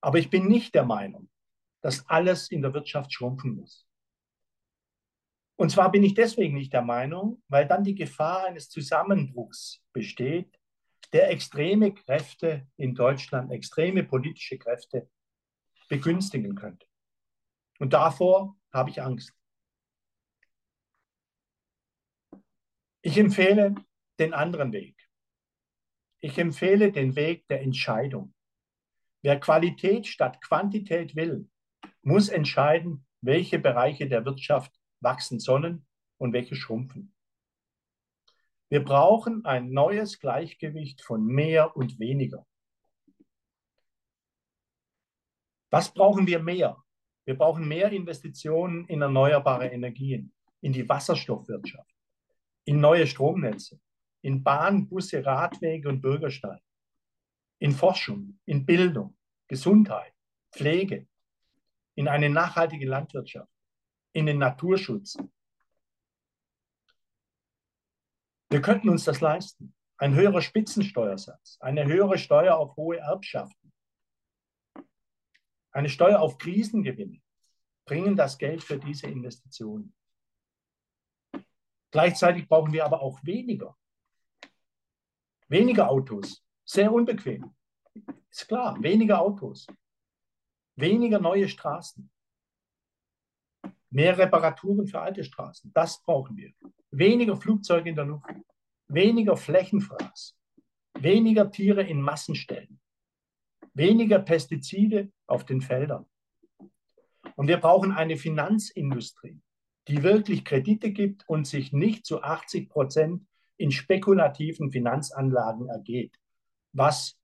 Aber 0.02 0.18
ich 0.18 0.28
bin 0.28 0.48
nicht 0.48 0.74
der 0.74 0.84
Meinung, 0.84 1.30
dass 1.80 2.06
alles 2.08 2.50
in 2.50 2.60
der 2.60 2.74
Wirtschaft 2.74 3.12
schrumpfen 3.12 3.54
muss. 3.54 3.86
Und 5.58 5.70
zwar 5.70 5.90
bin 5.90 6.02
ich 6.02 6.12
deswegen 6.12 6.54
nicht 6.54 6.74
der 6.74 6.82
Meinung, 6.82 7.42
weil 7.48 7.66
dann 7.66 7.82
die 7.82 7.94
Gefahr 7.94 8.44
eines 8.44 8.68
Zusammenbruchs 8.68 9.80
besteht, 9.94 10.55
der 11.16 11.30
extreme 11.30 11.94
Kräfte 11.94 12.68
in 12.76 12.94
Deutschland, 12.94 13.50
extreme 13.50 14.04
politische 14.04 14.58
Kräfte 14.58 15.08
begünstigen 15.88 16.54
könnte. 16.54 16.86
Und 17.78 17.94
davor 17.94 18.54
habe 18.70 18.90
ich 18.90 19.00
Angst. 19.00 19.32
Ich 23.00 23.16
empfehle 23.16 23.76
den 24.18 24.34
anderen 24.34 24.74
Weg. 24.74 24.94
Ich 26.20 26.36
empfehle 26.36 26.92
den 26.92 27.16
Weg 27.16 27.48
der 27.48 27.62
Entscheidung. 27.62 28.34
Wer 29.22 29.40
Qualität 29.40 30.06
statt 30.06 30.42
Quantität 30.42 31.16
will, 31.16 31.48
muss 32.02 32.28
entscheiden, 32.28 33.06
welche 33.22 33.58
Bereiche 33.58 34.06
der 34.06 34.26
Wirtschaft 34.26 34.78
wachsen 35.00 35.40
sollen 35.40 35.86
und 36.18 36.34
welche 36.34 36.56
schrumpfen. 36.56 37.15
Wir 38.68 38.82
brauchen 38.82 39.44
ein 39.44 39.70
neues 39.70 40.18
Gleichgewicht 40.18 41.02
von 41.02 41.24
mehr 41.24 41.76
und 41.76 42.00
weniger. 42.00 42.44
Was 45.70 45.92
brauchen 45.92 46.26
wir 46.26 46.40
mehr? 46.40 46.76
Wir 47.24 47.36
brauchen 47.36 47.66
mehr 47.66 47.90
Investitionen 47.92 48.86
in 48.86 49.02
erneuerbare 49.02 49.68
Energien, 49.68 50.32
in 50.60 50.72
die 50.72 50.88
Wasserstoffwirtschaft, 50.88 51.90
in 52.64 52.80
neue 52.80 53.06
Stromnetze, 53.06 53.80
in 54.22 54.42
Bahn, 54.42 54.88
Busse, 54.88 55.24
Radwege 55.24 55.88
und 55.88 56.00
Bürgersteige, 56.00 56.62
in 57.58 57.72
Forschung, 57.72 58.38
in 58.44 58.64
Bildung, 58.64 59.16
Gesundheit, 59.48 60.12
Pflege, 60.52 61.06
in 61.94 62.08
eine 62.08 62.30
nachhaltige 62.30 62.86
Landwirtschaft, 62.86 63.50
in 64.12 64.26
den 64.26 64.38
Naturschutz. 64.38 65.16
Wir 68.48 68.62
könnten 68.62 68.88
uns 68.88 69.04
das 69.04 69.20
leisten. 69.20 69.74
Ein 69.98 70.14
höherer 70.14 70.42
Spitzensteuersatz, 70.42 71.56
eine 71.60 71.86
höhere 71.86 72.18
Steuer 72.18 72.56
auf 72.56 72.76
hohe 72.76 72.98
Erbschaften, 72.98 73.72
eine 75.76 75.90
Steuer 75.90 76.20
auf 76.20 76.38
Krisengewinne 76.38 77.20
bringen 77.84 78.16
das 78.16 78.38
Geld 78.38 78.64
für 78.64 78.78
diese 78.78 79.08
Investitionen. 79.08 79.94
Gleichzeitig 81.90 82.48
brauchen 82.48 82.72
wir 82.72 82.86
aber 82.86 83.02
auch 83.02 83.22
weniger. 83.24 83.76
Weniger 85.48 85.90
Autos, 85.90 86.42
sehr 86.64 86.90
unbequem. 86.90 87.54
Ist 88.30 88.48
klar, 88.48 88.82
weniger 88.82 89.20
Autos, 89.20 89.66
weniger 90.76 91.18
neue 91.20 91.46
Straßen, 91.46 92.10
mehr 93.90 94.16
Reparaturen 94.18 94.86
für 94.86 95.00
alte 95.00 95.24
Straßen, 95.24 95.72
das 95.72 96.02
brauchen 96.02 96.36
wir. 96.36 96.52
Weniger 96.90 97.36
Flugzeuge 97.36 97.90
in 97.90 97.96
der 97.96 98.06
Luft, 98.06 98.26
weniger 98.88 99.36
Flächenfraß, 99.36 100.36
weniger 100.98 101.50
Tiere 101.50 101.82
in 101.82 102.00
Massenstellen, 102.00 102.80
weniger 103.74 104.18
Pestizide 104.18 105.10
auf 105.26 105.44
den 105.44 105.60
Feldern. 105.60 106.06
Und 107.36 107.48
wir 107.48 107.58
brauchen 107.58 107.92
eine 107.92 108.16
Finanzindustrie, 108.16 109.40
die 109.88 110.02
wirklich 110.02 110.44
Kredite 110.44 110.90
gibt 110.90 111.28
und 111.28 111.46
sich 111.46 111.72
nicht 111.72 112.06
zu 112.06 112.22
80 112.22 112.68
Prozent 112.68 113.26
in 113.56 113.70
spekulativen 113.70 114.70
Finanzanlagen 114.70 115.68
ergeht, 115.68 116.16
was 116.72 117.18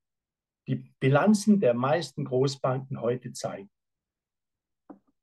die 0.67 0.77
Bilanzen 1.01 1.61
der 1.61 1.75
meisten 1.75 2.25
Großbanken 2.25 3.01
heute 3.01 3.33
zeigen. 3.33 3.71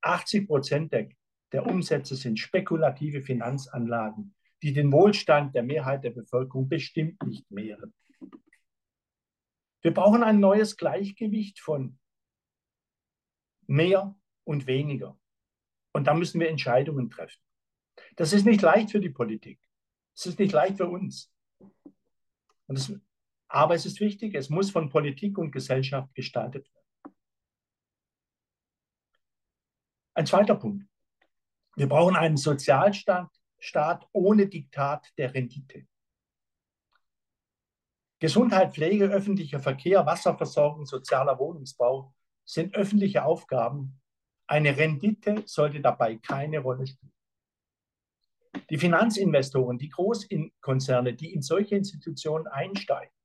80 0.01 0.47
Prozent 0.47 0.93
der, 0.93 1.09
der 1.51 1.65
Umsätze 1.65 2.15
sind 2.15 2.39
spekulative 2.39 3.21
Finanzanlagen, 3.21 4.35
die 4.61 4.73
den 4.73 4.91
Wohlstand 4.91 5.55
der 5.55 5.63
Mehrheit 5.63 6.03
der 6.03 6.11
Bevölkerung 6.11 6.69
bestimmt 6.69 7.21
nicht 7.23 7.49
mehren. 7.49 7.93
Wir 9.81 9.93
brauchen 9.93 10.23
ein 10.23 10.39
neues 10.39 10.75
Gleichgewicht 10.77 11.59
von 11.59 11.97
mehr 13.67 14.15
und 14.43 14.67
weniger. 14.67 15.17
Und 15.93 16.05
da 16.05 16.13
müssen 16.13 16.39
wir 16.39 16.49
Entscheidungen 16.49 17.09
treffen. 17.09 17.41
Das 18.15 18.33
ist 18.33 18.45
nicht 18.45 18.61
leicht 18.61 18.91
für 18.91 18.99
die 18.99 19.09
Politik. 19.09 19.59
Es 20.15 20.25
ist 20.25 20.39
nicht 20.39 20.51
leicht 20.51 20.77
für 20.77 20.87
uns. 20.87 21.31
Das, 22.67 22.93
aber 23.47 23.73
es 23.73 23.85
ist 23.85 23.99
wichtig, 23.99 24.35
es 24.35 24.49
muss 24.49 24.69
von 24.69 24.89
Politik 24.89 25.37
und 25.37 25.51
Gesellschaft 25.51 26.13
gestaltet 26.13 26.69
werden. 26.71 27.15
Ein 30.13 30.25
zweiter 30.25 30.55
Punkt. 30.55 30.85
Wir 31.79 31.87
brauchen 31.87 32.17
einen 32.17 32.35
Sozialstaat 32.35 33.29
Staat 33.57 34.05
ohne 34.11 34.47
Diktat 34.47 35.13
der 35.17 35.33
Rendite. 35.33 35.87
Gesundheit, 38.19 38.73
Pflege, 38.73 39.05
öffentlicher 39.05 39.61
Verkehr, 39.61 40.05
Wasserversorgung, 40.05 40.85
sozialer 40.85 41.39
Wohnungsbau 41.39 42.13
sind 42.43 42.75
öffentliche 42.75 43.23
Aufgaben. 43.23 44.01
Eine 44.45 44.75
Rendite 44.75 45.43
sollte 45.45 45.79
dabei 45.79 46.17
keine 46.17 46.59
Rolle 46.59 46.85
spielen. 46.85 47.13
Die 48.69 48.77
Finanzinvestoren, 48.77 49.77
die 49.77 49.89
Großkonzerne, 49.89 51.13
die 51.13 51.33
in 51.33 51.41
solche 51.41 51.77
Institutionen 51.77 52.47
einsteigen, 52.47 53.15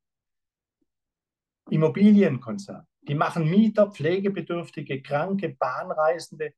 Immobilienkonzerne, 1.70 2.86
die 3.02 3.16
machen 3.16 3.50
Mieter, 3.50 3.90
Pflegebedürftige, 3.90 5.02
Kranke, 5.02 5.48
Bahnreisende 5.48 6.54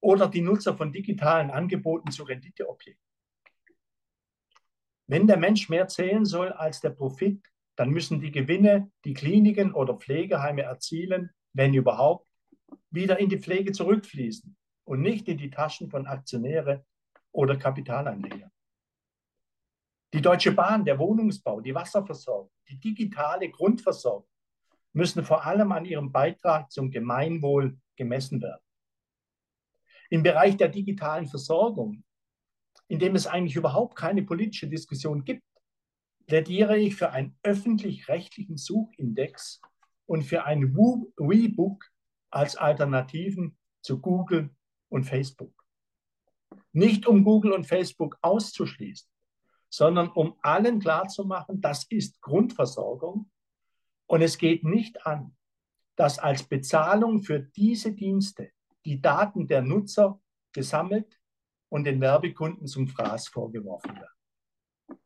oder 0.00 0.28
die 0.28 0.40
Nutzer 0.40 0.76
von 0.76 0.92
digitalen 0.92 1.50
Angeboten 1.50 2.10
zu 2.10 2.24
Renditeobjekten. 2.24 3.04
Wenn 5.06 5.26
der 5.26 5.36
Mensch 5.36 5.68
mehr 5.68 5.88
zählen 5.88 6.24
soll 6.24 6.52
als 6.52 6.80
der 6.80 6.90
Profit, 6.90 7.44
dann 7.76 7.90
müssen 7.90 8.20
die 8.20 8.30
Gewinne, 8.30 8.90
die 9.04 9.14
Kliniken 9.14 9.72
oder 9.74 9.94
Pflegeheime 9.94 10.62
erzielen, 10.62 11.30
wenn 11.52 11.74
überhaupt, 11.74 12.28
wieder 12.90 13.18
in 13.18 13.28
die 13.28 13.38
Pflege 13.38 13.72
zurückfließen 13.72 14.56
und 14.84 15.00
nicht 15.00 15.28
in 15.28 15.38
die 15.38 15.50
Taschen 15.50 15.90
von 15.90 16.06
Aktionäre 16.06 16.84
oder 17.32 17.56
Kapitalanleger. 17.56 18.50
Die 20.12 20.20
Deutsche 20.20 20.52
Bahn, 20.52 20.84
der 20.84 20.98
Wohnungsbau, 20.98 21.60
die 21.60 21.74
Wasserversorgung, 21.74 22.50
die 22.68 22.78
digitale 22.78 23.48
Grundversorgung 23.50 24.28
müssen 24.92 25.24
vor 25.24 25.44
allem 25.46 25.70
an 25.72 25.84
ihrem 25.84 26.10
Beitrag 26.10 26.70
zum 26.70 26.90
Gemeinwohl 26.90 27.78
gemessen 27.96 28.42
werden. 28.42 28.62
Im 30.10 30.22
Bereich 30.22 30.56
der 30.56 30.68
digitalen 30.68 31.26
Versorgung, 31.26 32.04
in 32.88 32.98
dem 32.98 33.14
es 33.14 33.26
eigentlich 33.26 33.56
überhaupt 33.56 33.96
keine 33.96 34.22
politische 34.22 34.68
Diskussion 34.68 35.24
gibt, 35.24 35.44
plädiere 36.26 36.76
ich 36.76 36.96
für 36.96 37.10
einen 37.10 37.38
öffentlich-rechtlichen 37.42 38.56
Suchindex 38.56 39.60
und 40.06 40.22
für 40.22 40.44
ein 40.44 40.74
WeBook 40.74 41.84
als 42.30 42.56
Alternativen 42.56 43.56
zu 43.82 44.00
Google 44.00 44.50
und 44.88 45.04
Facebook. 45.04 45.54
Nicht 46.72 47.06
um 47.06 47.24
Google 47.24 47.52
und 47.52 47.66
Facebook 47.66 48.18
auszuschließen, 48.20 49.08
sondern 49.68 50.08
um 50.10 50.36
allen 50.42 50.80
klarzumachen, 50.80 51.60
das 51.60 51.84
ist 51.84 52.20
Grundversorgung 52.20 53.30
und 54.06 54.22
es 54.22 54.38
geht 54.38 54.64
nicht 54.64 55.06
an, 55.06 55.36
dass 55.94 56.18
als 56.18 56.42
Bezahlung 56.42 57.22
für 57.22 57.38
diese 57.38 57.92
Dienste 57.92 58.50
die 58.84 59.00
Daten 59.00 59.46
der 59.46 59.62
Nutzer 59.62 60.20
gesammelt 60.52 61.20
und 61.68 61.84
den 61.84 62.00
Werbekunden 62.00 62.66
zum 62.66 62.88
Fraß 62.88 63.28
vorgeworfen 63.28 63.94
werden. 63.94 65.00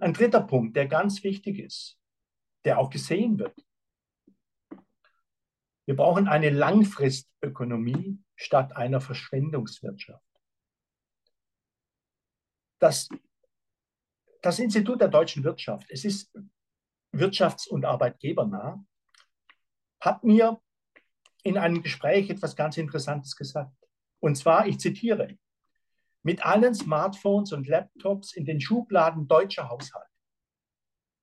Ein 0.00 0.12
dritter 0.12 0.42
Punkt, 0.42 0.76
der 0.76 0.86
ganz 0.86 1.24
wichtig 1.24 1.58
ist, 1.58 1.98
der 2.64 2.78
auch 2.78 2.90
gesehen 2.90 3.38
wird. 3.38 3.58
Wir 5.86 5.96
brauchen 5.96 6.28
eine 6.28 6.50
Langfristökonomie 6.50 8.18
statt 8.34 8.76
einer 8.76 9.00
Verschwendungswirtschaft. 9.00 10.22
Das, 12.78 13.08
das 14.42 14.58
Institut 14.58 15.00
der 15.00 15.08
deutschen 15.08 15.44
Wirtschaft, 15.44 15.86
es 15.90 16.04
ist 16.04 16.30
wirtschafts- 17.14 17.68
und 17.68 17.86
arbeitgebernah, 17.86 18.84
hat 20.00 20.24
mir 20.24 20.60
in 21.46 21.58
einem 21.58 21.82
Gespräch 21.82 22.28
etwas 22.28 22.56
ganz 22.56 22.76
Interessantes 22.76 23.36
gesagt. 23.36 23.72
Und 24.20 24.36
zwar, 24.36 24.66
ich 24.66 24.78
zitiere, 24.78 25.38
mit 26.22 26.44
allen 26.44 26.74
Smartphones 26.74 27.52
und 27.52 27.68
Laptops 27.68 28.32
in 28.34 28.44
den 28.44 28.60
Schubladen 28.60 29.28
deutscher 29.28 29.68
Haushalte 29.68 30.10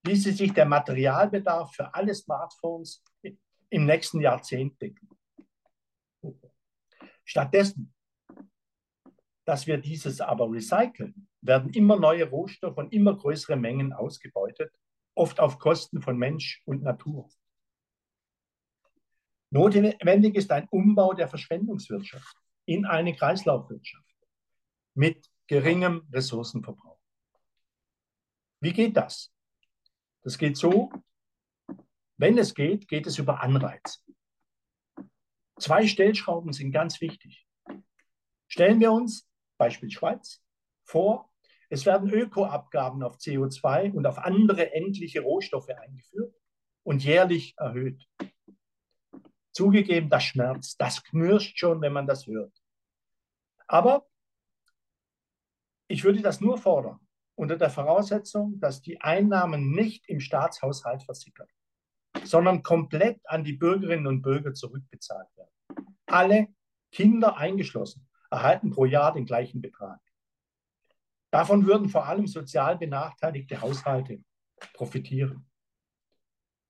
ließe 0.05 0.33
sich 0.33 0.53
der 0.53 0.65
Materialbedarf 0.65 1.75
für 1.75 1.93
alle 1.93 2.13
Smartphones 2.13 3.03
im 3.69 3.85
nächsten 3.85 4.21
Jahrzehnt 4.21 4.81
decken. 4.81 5.09
Stattdessen, 7.23 7.93
dass 9.45 9.67
wir 9.67 9.77
dieses 9.77 10.21
aber 10.21 10.51
recyceln, 10.51 11.27
werden 11.41 11.71
immer 11.71 11.97
neue 11.97 12.29
Rohstoffe 12.29 12.77
und 12.77 12.93
immer 12.93 13.17
größere 13.17 13.55
Mengen 13.55 13.91
ausgebeutet, 13.93 14.73
oft 15.15 15.39
auf 15.39 15.59
Kosten 15.59 16.01
von 16.01 16.17
Mensch 16.17 16.61
und 16.65 16.83
Natur. 16.83 17.29
Notwendig 19.53 20.33
ist 20.33 20.49
ein 20.51 20.67
Umbau 20.69 21.13
der 21.13 21.27
Verschwendungswirtschaft 21.27 22.35
in 22.65 22.85
eine 22.85 23.15
Kreislaufwirtschaft 23.15 24.15
mit 24.95 25.29
geringem 25.45 26.07
Ressourcenverbrauch. 26.11 26.99
Wie 28.61 28.73
geht 28.73 28.97
das? 28.97 29.31
Das 30.23 30.39
geht 30.39 30.57
so, 30.57 30.91
wenn 32.17 32.39
es 32.39 32.55
geht, 32.55 32.87
geht 32.87 33.05
es 33.05 33.19
über 33.19 33.43
Anreize. 33.43 33.99
Zwei 35.59 35.85
Stellschrauben 35.85 36.51
sind 36.51 36.71
ganz 36.71 36.99
wichtig. 36.99 37.45
Stellen 38.47 38.79
wir 38.79 38.91
uns, 38.91 39.29
Beispiel 39.59 39.91
Schweiz, 39.91 40.41
vor, 40.83 41.31
es 41.69 41.85
werden 41.85 42.09
Ökoabgaben 42.09 43.03
auf 43.03 43.17
CO2 43.17 43.91
und 43.91 44.07
auf 44.07 44.17
andere 44.17 44.73
endliche 44.73 45.21
Rohstoffe 45.21 45.69
eingeführt 45.69 46.33
und 46.81 47.03
jährlich 47.03 47.53
erhöht. 47.57 48.03
Zugegeben, 49.53 50.09
das 50.09 50.23
schmerzt, 50.23 50.81
das 50.81 51.03
knirscht 51.03 51.57
schon, 51.57 51.81
wenn 51.81 51.93
man 51.93 52.07
das 52.07 52.25
hört. 52.27 52.53
Aber 53.67 54.07
ich 55.87 56.03
würde 56.03 56.21
das 56.21 56.41
nur 56.41 56.57
fordern, 56.57 56.99
unter 57.35 57.57
der 57.57 57.69
Voraussetzung, 57.69 58.59
dass 58.59 58.81
die 58.81 58.99
Einnahmen 59.01 59.71
nicht 59.71 60.09
im 60.09 60.19
Staatshaushalt 60.19 61.03
versickern, 61.03 61.47
sondern 62.23 62.63
komplett 62.63 63.21
an 63.25 63.43
die 63.43 63.53
Bürgerinnen 63.53 64.07
und 64.07 64.21
Bürger 64.21 64.53
zurückbezahlt 64.53 65.29
werden. 65.35 65.95
Alle 66.07 66.47
Kinder 66.91 67.37
eingeschlossen 67.37 68.07
erhalten 68.31 68.71
pro 68.71 68.85
Jahr 68.85 69.13
den 69.13 69.25
gleichen 69.25 69.61
Betrag. 69.61 69.99
Davon 71.31 71.65
würden 71.65 71.89
vor 71.89 72.05
allem 72.05 72.27
sozial 72.27 72.77
benachteiligte 72.77 73.61
Haushalte 73.61 74.23
profitieren. 74.73 75.49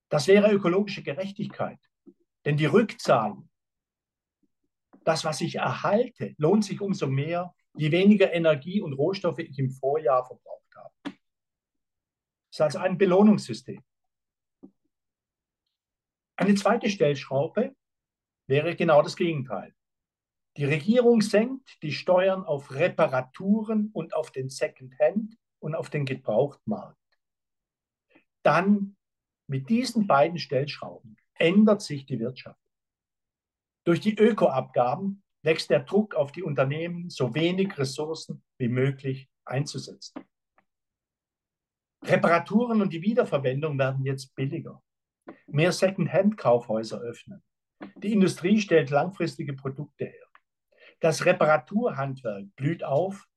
Das 0.10 0.28
wäre 0.28 0.52
ökologische 0.52 1.04
Gerechtigkeit, 1.04 1.80
denn 2.46 2.58
die 2.58 2.66
Rückzahlung, 2.66 3.50
das, 5.04 5.26
was 5.26 5.42
ich 5.42 5.56
erhalte, 5.56 6.34
lohnt 6.38 6.66
sich 6.66 6.80
umso 6.82 7.08
mehr, 7.08 7.54
je 7.76 7.92
weniger 7.92 8.34
Energie 8.34 8.82
und 8.82 8.94
Rohstoffe 8.94 9.40
ich 9.40 9.58
im 9.60 9.70
Vorjahr 9.70 10.26
verbraucht 10.26 10.76
habe. 10.76 10.94
Das 11.04 11.14
ist 12.52 12.62
also 12.62 12.80
ein 12.80 12.98
Belohnungssystem. 12.98 13.84
Eine 16.36 16.56
zweite 16.56 16.90
Stellschraube 16.90 17.76
wäre 18.48 18.76
genau 18.76 19.02
das 19.02 19.16
Gegenteil. 19.16 19.74
Die 20.58 20.66
Regierung 20.66 21.22
senkt 21.22 21.82
die 21.82 21.92
Steuern 21.92 22.44
auf 22.44 22.72
Reparaturen 22.72 23.90
und 23.92 24.14
auf 24.14 24.32
den 24.32 24.50
Secondhand 24.50 25.36
und 25.60 25.74
auf 25.74 25.90
den 25.90 26.06
Gebrauchtmarkt. 26.06 27.00
Dann 28.44 28.98
mit 29.48 29.70
diesen 29.70 30.06
beiden 30.06 30.38
Stellschrauben 30.38 31.18
ändert 31.36 31.82
sich 31.82 32.06
die 32.06 32.20
Wirtschaft. 32.20 32.60
Durch 33.86 34.00
die 34.00 34.18
Ökoabgaben 34.18 35.24
wächst 35.42 35.70
der 35.70 35.82
Druck 35.82 36.16
auf 36.16 36.32
die 36.32 36.44
Unternehmen, 36.44 37.10
so 37.10 37.34
wenig 37.36 37.78
Ressourcen 37.78 38.44
wie 38.58 38.70
möglich 38.70 39.30
einzusetzen. 39.46 40.24
Reparaturen 42.04 42.82
und 42.82 42.92
die 42.92 43.02
Wiederverwendung 43.02 43.78
werden 43.78 44.06
jetzt 44.06 44.36
billiger. 44.36 44.82
Mehr 45.48 45.72
Second-Hand-Kaufhäuser 45.72 47.00
öffnen. 47.00 47.44
Die 47.98 48.14
Industrie 48.14 48.60
stellt 48.60 48.90
langfristige 48.90 49.54
Produkte 49.54 50.06
her. 50.06 50.28
Das 51.00 51.26
Reparaturhandwerk 51.26 52.56
blüht 52.56 52.84
auf, 52.84 53.28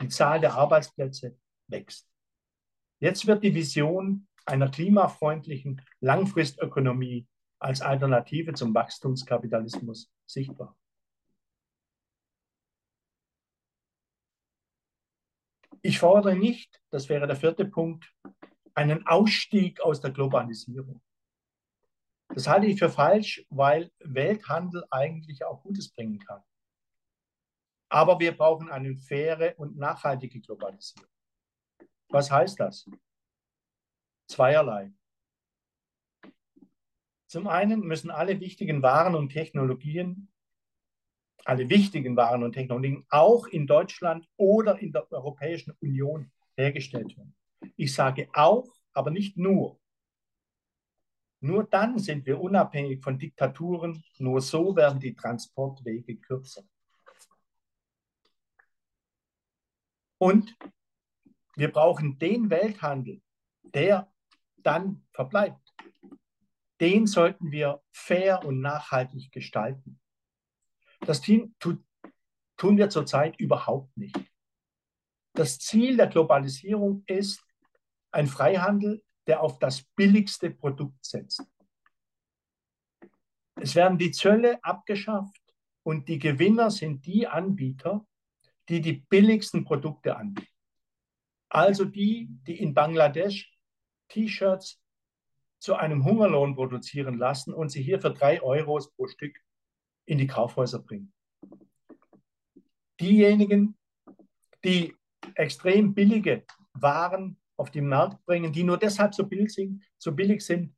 die 0.00 0.08
Zahl 0.08 0.40
der 0.40 0.54
Arbeitsplätze 0.54 1.38
wächst. 1.68 2.08
Jetzt 2.98 3.26
wird 3.26 3.44
die 3.44 3.54
Vision 3.54 4.28
einer 4.46 4.70
klimafreundlichen 4.70 5.82
Langfristökonomie 6.00 7.26
als 7.62 7.80
Alternative 7.80 8.52
zum 8.54 8.74
Wachstumskapitalismus 8.74 10.12
sichtbar. 10.26 10.76
Ich 15.80 15.98
fordere 15.98 16.36
nicht, 16.36 16.80
das 16.90 17.08
wäre 17.08 17.26
der 17.26 17.36
vierte 17.36 17.64
Punkt, 17.64 18.12
einen 18.74 19.06
Ausstieg 19.06 19.80
aus 19.80 20.00
der 20.00 20.10
Globalisierung. 20.10 21.02
Das 22.28 22.46
halte 22.46 22.66
ich 22.66 22.78
für 22.78 22.88
falsch, 22.88 23.44
weil 23.50 23.92
Welthandel 23.98 24.84
eigentlich 24.90 25.44
auch 25.44 25.62
Gutes 25.62 25.92
bringen 25.92 26.18
kann. 26.18 26.42
Aber 27.90 28.18
wir 28.18 28.36
brauchen 28.36 28.70
eine 28.70 28.96
faire 28.96 29.54
und 29.58 29.76
nachhaltige 29.76 30.40
Globalisierung. 30.40 31.10
Was 32.08 32.30
heißt 32.30 32.58
das? 32.58 32.88
Zweierlei. 34.28 34.92
Zum 37.32 37.48
einen 37.48 37.80
müssen 37.80 38.10
alle 38.10 38.40
wichtigen 38.40 38.82
Waren 38.82 39.14
und 39.14 39.30
Technologien, 39.30 40.28
alle 41.46 41.70
wichtigen 41.70 42.14
Waren 42.14 42.42
und 42.42 42.52
Technologien 42.52 43.06
auch 43.08 43.46
in 43.46 43.66
Deutschland 43.66 44.28
oder 44.36 44.78
in 44.78 44.92
der 44.92 45.10
Europäischen 45.10 45.74
Union 45.80 46.30
hergestellt 46.58 47.16
werden. 47.16 47.34
Ich 47.76 47.94
sage 47.94 48.28
auch, 48.34 48.68
aber 48.92 49.10
nicht 49.10 49.38
nur. 49.38 49.80
Nur 51.40 51.64
dann 51.64 51.98
sind 51.98 52.26
wir 52.26 52.38
unabhängig 52.38 53.02
von 53.02 53.18
Diktaturen, 53.18 54.04
nur 54.18 54.42
so 54.42 54.76
werden 54.76 55.00
die 55.00 55.16
Transportwege 55.16 56.18
kürzer. 56.18 56.64
Und 60.18 60.54
wir 61.56 61.72
brauchen 61.72 62.18
den 62.18 62.50
Welthandel, 62.50 63.22
der 63.62 64.12
dann 64.58 65.06
verbleibt. 65.12 65.61
Den 66.82 67.06
sollten 67.06 67.52
wir 67.52 67.80
fair 67.92 68.44
und 68.44 68.60
nachhaltig 68.60 69.30
gestalten. 69.30 70.00
Das 70.98 71.20
tun, 71.22 71.54
wir 72.58 72.90
zurzeit 72.90 73.38
überhaupt 73.38 73.96
nicht. 73.96 74.18
Das 75.32 75.60
Ziel 75.60 75.96
der 75.96 76.08
Globalisierung 76.08 77.04
ist 77.06 77.40
ein 78.10 78.26
Freihandel, 78.26 79.04
der 79.28 79.42
auf 79.42 79.60
das 79.60 79.84
billigste 79.94 80.50
Produkt 80.50 81.04
setzt. 81.04 81.46
Es 83.54 83.76
werden 83.76 83.96
die 83.96 84.10
Zölle 84.10 84.58
abgeschafft 84.64 85.40
und 85.84 86.08
die 86.08 86.18
Gewinner 86.18 86.72
sind 86.72 87.06
die 87.06 87.28
Anbieter, 87.28 88.04
die 88.68 88.80
die 88.80 88.94
billigsten 88.94 89.64
Produkte 89.64 90.16
anbieten. 90.16 90.48
Also 91.48 91.84
die, 91.84 92.26
die 92.28 92.58
in 92.58 92.74
Bangladesch 92.74 93.56
T-Shirts 94.08 94.81
zu 95.62 95.74
einem 95.74 96.04
Hungerlohn 96.04 96.54
produzieren 96.54 97.18
lassen 97.18 97.54
und 97.54 97.70
sie 97.70 97.82
hier 97.82 98.00
für 98.00 98.10
drei 98.10 98.42
Euros 98.42 98.92
pro 98.94 99.06
Stück 99.06 99.36
in 100.06 100.18
die 100.18 100.26
Kaufhäuser 100.26 100.80
bringen. 100.80 101.12
Diejenigen, 103.00 103.76
die 104.64 104.94
extrem 105.34 105.94
billige 105.94 106.44
Waren 106.74 107.38
auf 107.56 107.70
den 107.70 107.88
Markt 107.88 108.24
bringen, 108.24 108.52
die 108.52 108.64
nur 108.64 108.78
deshalb 108.78 109.14
so 109.14 109.26
billig 109.26 109.52
sind, 109.52 109.84
so 109.98 110.12
billig 110.12 110.44
sind 110.44 110.74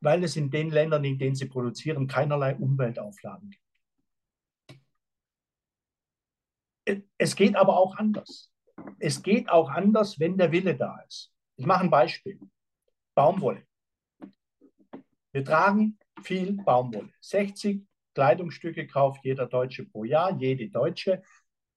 weil 0.00 0.22
es 0.24 0.36
in 0.36 0.50
den 0.50 0.70
Ländern, 0.70 1.04
in 1.04 1.18
denen 1.18 1.34
sie 1.34 1.46
produzieren, 1.46 2.06
keinerlei 2.06 2.54
Umweltauflagen 2.54 3.50
gibt. 3.50 3.62
Es 7.18 7.34
geht 7.34 7.56
aber 7.56 7.76
auch 7.76 7.96
anders. 7.96 8.52
Es 8.98 9.22
geht 9.22 9.48
auch 9.48 9.70
anders, 9.70 10.20
wenn 10.20 10.38
der 10.38 10.52
Wille 10.52 10.76
da 10.76 11.00
ist. 11.08 11.32
Ich 11.56 11.66
mache 11.66 11.82
ein 11.82 11.90
Beispiel. 11.90 12.38
Baumwolle. 13.16 13.66
Wir 15.36 15.44
tragen 15.44 15.98
viel 16.22 16.54
Baumwolle. 16.54 17.12
60 17.20 17.86
Kleidungsstücke 18.14 18.86
kauft 18.86 19.22
jeder 19.22 19.44
Deutsche 19.46 19.84
pro 19.84 20.04
Jahr, 20.04 20.34
jede 20.38 20.70
Deutsche. 20.70 21.22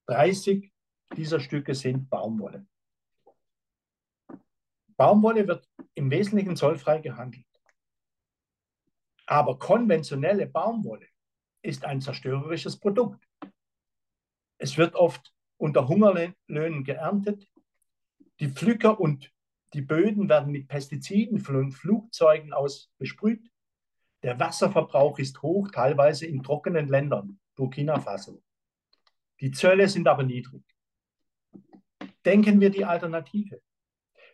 30 0.06 0.72
dieser 1.18 1.42
Stücke 1.42 1.76
sind 1.76 2.10
Baumwolle. 2.10 2.66
Baumwolle 4.96 5.46
wird 5.46 5.68
im 5.94 6.10
Wesentlichen 6.10 6.56
zollfrei 6.56 7.00
gehandelt. 7.00 7.46
Aber 9.26 9.60
konventionelle 9.60 10.48
Baumwolle 10.48 11.08
ist 11.62 11.84
ein 11.84 12.00
zerstörerisches 12.00 12.80
Produkt. 12.80 13.22
Es 14.58 14.78
wird 14.78 14.96
oft 14.96 15.34
unter 15.58 15.90
Hungerlöhnen 15.90 16.86
geerntet. 16.86 17.46
Die 18.40 18.48
Pflücker 18.48 19.02
und 19.02 19.34
die 19.74 19.82
Böden 19.82 20.30
werden 20.30 20.52
mit 20.52 20.68
Pestiziden 20.68 21.40
von 21.40 21.72
Flugzeugen 21.72 22.54
aus 22.54 22.92
besprüht. 22.98 23.49
Der 24.24 24.40
Wasserverbrauch 24.40 25.18
ist 25.20 25.42
hoch, 25.42 25.70
teilweise 25.72 26.26
in 26.26 26.44
trockenen 26.44 26.88
Ländern, 26.88 27.40
Burkina 27.56 28.00
Faso. 28.00 28.44
Die 29.40 29.52
Zölle 29.52 29.88
sind 29.88 30.08
aber 30.08 30.24
niedrig. 30.24 30.64
Denken 32.26 32.60
wir 32.60 32.70
die 32.70 32.84
Alternative. 32.84 33.62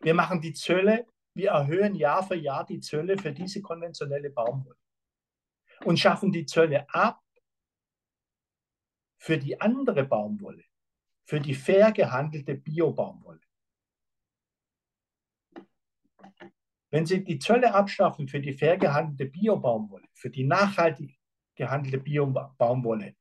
Wir 0.02 0.14
machen 0.14 0.42
die 0.42 0.54
Zölle, 0.54 1.06
wir 1.36 1.52
erhöhen 1.52 1.96
Jahr 1.96 2.26
für 2.26 2.36
Jahr 2.36 2.66
die 2.66 2.80
Zölle 2.80 3.18
für 3.18 3.32
diese 3.32 3.62
konventionelle 3.62 4.32
Baumwolle 4.32 4.78
und 5.84 6.00
schaffen 6.00 6.32
die 6.32 6.46
Zölle 6.46 6.88
ab 6.90 7.22
für 9.18 9.38
die 9.38 9.60
andere 9.60 10.04
Baumwolle, 10.04 10.64
für 11.26 11.40
die 11.40 11.54
fair 11.54 11.92
gehandelte 11.92 12.56
Bio-Baumwolle. 12.56 13.42
Wenn 16.96 17.06
Sie 17.06 17.26
die 17.26 17.40
Zölle 17.40 17.74
abschaffen 17.74 18.30
für 18.30 18.40
die 18.40 18.54
fair 18.54 18.78
gehandelte 18.78 19.26
Bio-Baumwolle, 19.26 20.08
für 20.14 20.30
die 20.30 20.46
nachhaltig 20.46 21.20
gehandelte 21.54 21.98
Bio-Baumwolle, 21.98 23.18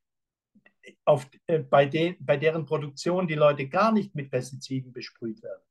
auf, 1.05 1.29
äh, 1.49 1.59
bei, 1.59 1.85
de, 1.85 2.15
bei 2.21 2.37
deren 2.37 2.67
Produktion 2.67 3.27
die 3.27 3.35
Leute 3.35 3.69
gar 3.69 3.91
nicht 3.91 4.15
mit 4.15 4.31
Pestiziden 4.31 4.93
besprüht 4.93 5.43
werden, 5.43 5.65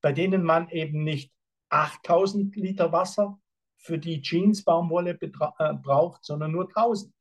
bei 0.00 0.10
denen 0.10 0.42
man 0.42 0.70
eben 0.70 1.04
nicht 1.04 1.34
8000 1.68 2.56
Liter 2.56 2.92
Wasser 2.92 3.38
für 3.76 3.98
die 3.98 4.22
Jeans-Baumwolle 4.22 5.18
äh, 5.20 5.74
braucht, 5.74 6.24
sondern 6.24 6.52
nur 6.52 6.66
1000. 6.66 7.12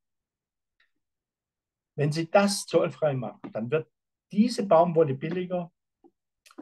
Wenn 1.98 2.14
Sie 2.14 2.32
das 2.32 2.66
zollfrei 2.66 3.14
machen, 3.14 3.52
dann 3.52 3.70
wird 3.70 3.92
diese 4.32 4.66
Baumwolle 4.66 5.16
billiger. 5.16 5.70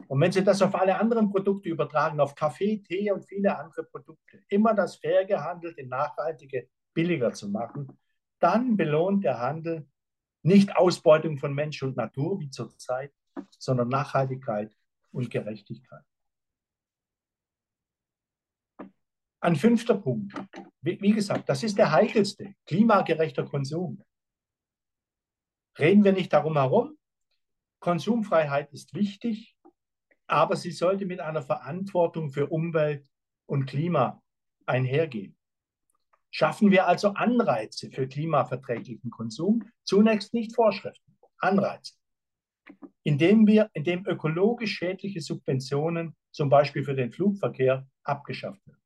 Und 0.06 0.20
wenn 0.20 0.32
Sie 0.32 0.44
das 0.44 0.62
auf 0.62 0.74
alle 0.74 0.98
anderen 0.98 1.30
Produkte 1.30 1.68
übertragen, 1.68 2.20
auf 2.20 2.34
Kaffee, 2.34 2.82
Tee 2.82 3.10
und 3.10 3.24
viele 3.24 3.58
andere 3.58 3.84
Produkte, 3.84 4.42
immer 4.48 4.74
das 4.74 4.96
fair 4.96 5.24
gehandelte, 5.24 5.86
nachhaltige 5.86 6.68
billiger 6.94 7.32
zu 7.32 7.48
machen, 7.48 7.98
dann 8.38 8.76
belohnt 8.76 9.24
der 9.24 9.40
Handel 9.40 9.88
nicht 10.42 10.76
Ausbeutung 10.76 11.38
von 11.38 11.54
Mensch 11.54 11.82
und 11.82 11.96
Natur 11.96 12.40
wie 12.40 12.50
zurzeit, 12.50 13.12
sondern 13.58 13.88
Nachhaltigkeit 13.88 14.74
und 15.12 15.30
Gerechtigkeit. 15.30 16.04
Ein 19.40 19.56
fünfter 19.56 19.94
Punkt. 19.94 20.34
Wie, 20.80 21.00
wie 21.00 21.12
gesagt, 21.12 21.48
das 21.48 21.62
ist 21.62 21.78
der 21.78 21.92
heikelste, 21.92 22.54
klimagerechter 22.66 23.44
Konsum. 23.44 24.02
Reden 25.78 26.02
wir 26.02 26.12
nicht 26.12 26.32
darum 26.32 26.56
herum. 26.56 26.98
Konsumfreiheit 27.78 28.72
ist 28.72 28.94
wichtig, 28.94 29.56
aber 30.28 30.54
sie 30.54 30.70
sollte 30.70 31.06
mit 31.06 31.20
einer 31.20 31.42
Verantwortung 31.42 32.30
für 32.30 32.46
Umwelt 32.46 33.08
und 33.46 33.66
Klima 33.66 34.22
einhergehen. 34.66 35.36
Schaffen 36.30 36.70
wir 36.70 36.86
also 36.86 37.14
Anreize 37.14 37.90
für 37.90 38.06
klimaverträglichen 38.06 39.10
Konsum, 39.10 39.64
zunächst 39.82 40.34
nicht 40.34 40.54
Vorschriften, 40.54 41.18
Anreize, 41.38 41.94
indem 43.02 43.46
wir, 43.46 43.70
indem 43.72 44.06
ökologisch 44.06 44.74
schädliche 44.74 45.20
Subventionen, 45.20 46.14
zum 46.30 46.48
Beispiel 46.48 46.84
für 46.84 46.94
den 46.94 47.10
Flugverkehr, 47.10 47.88
abgeschafft 48.04 48.64
werden 48.66 48.78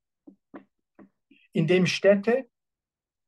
indem 1.53 1.87
Städte 1.87 2.49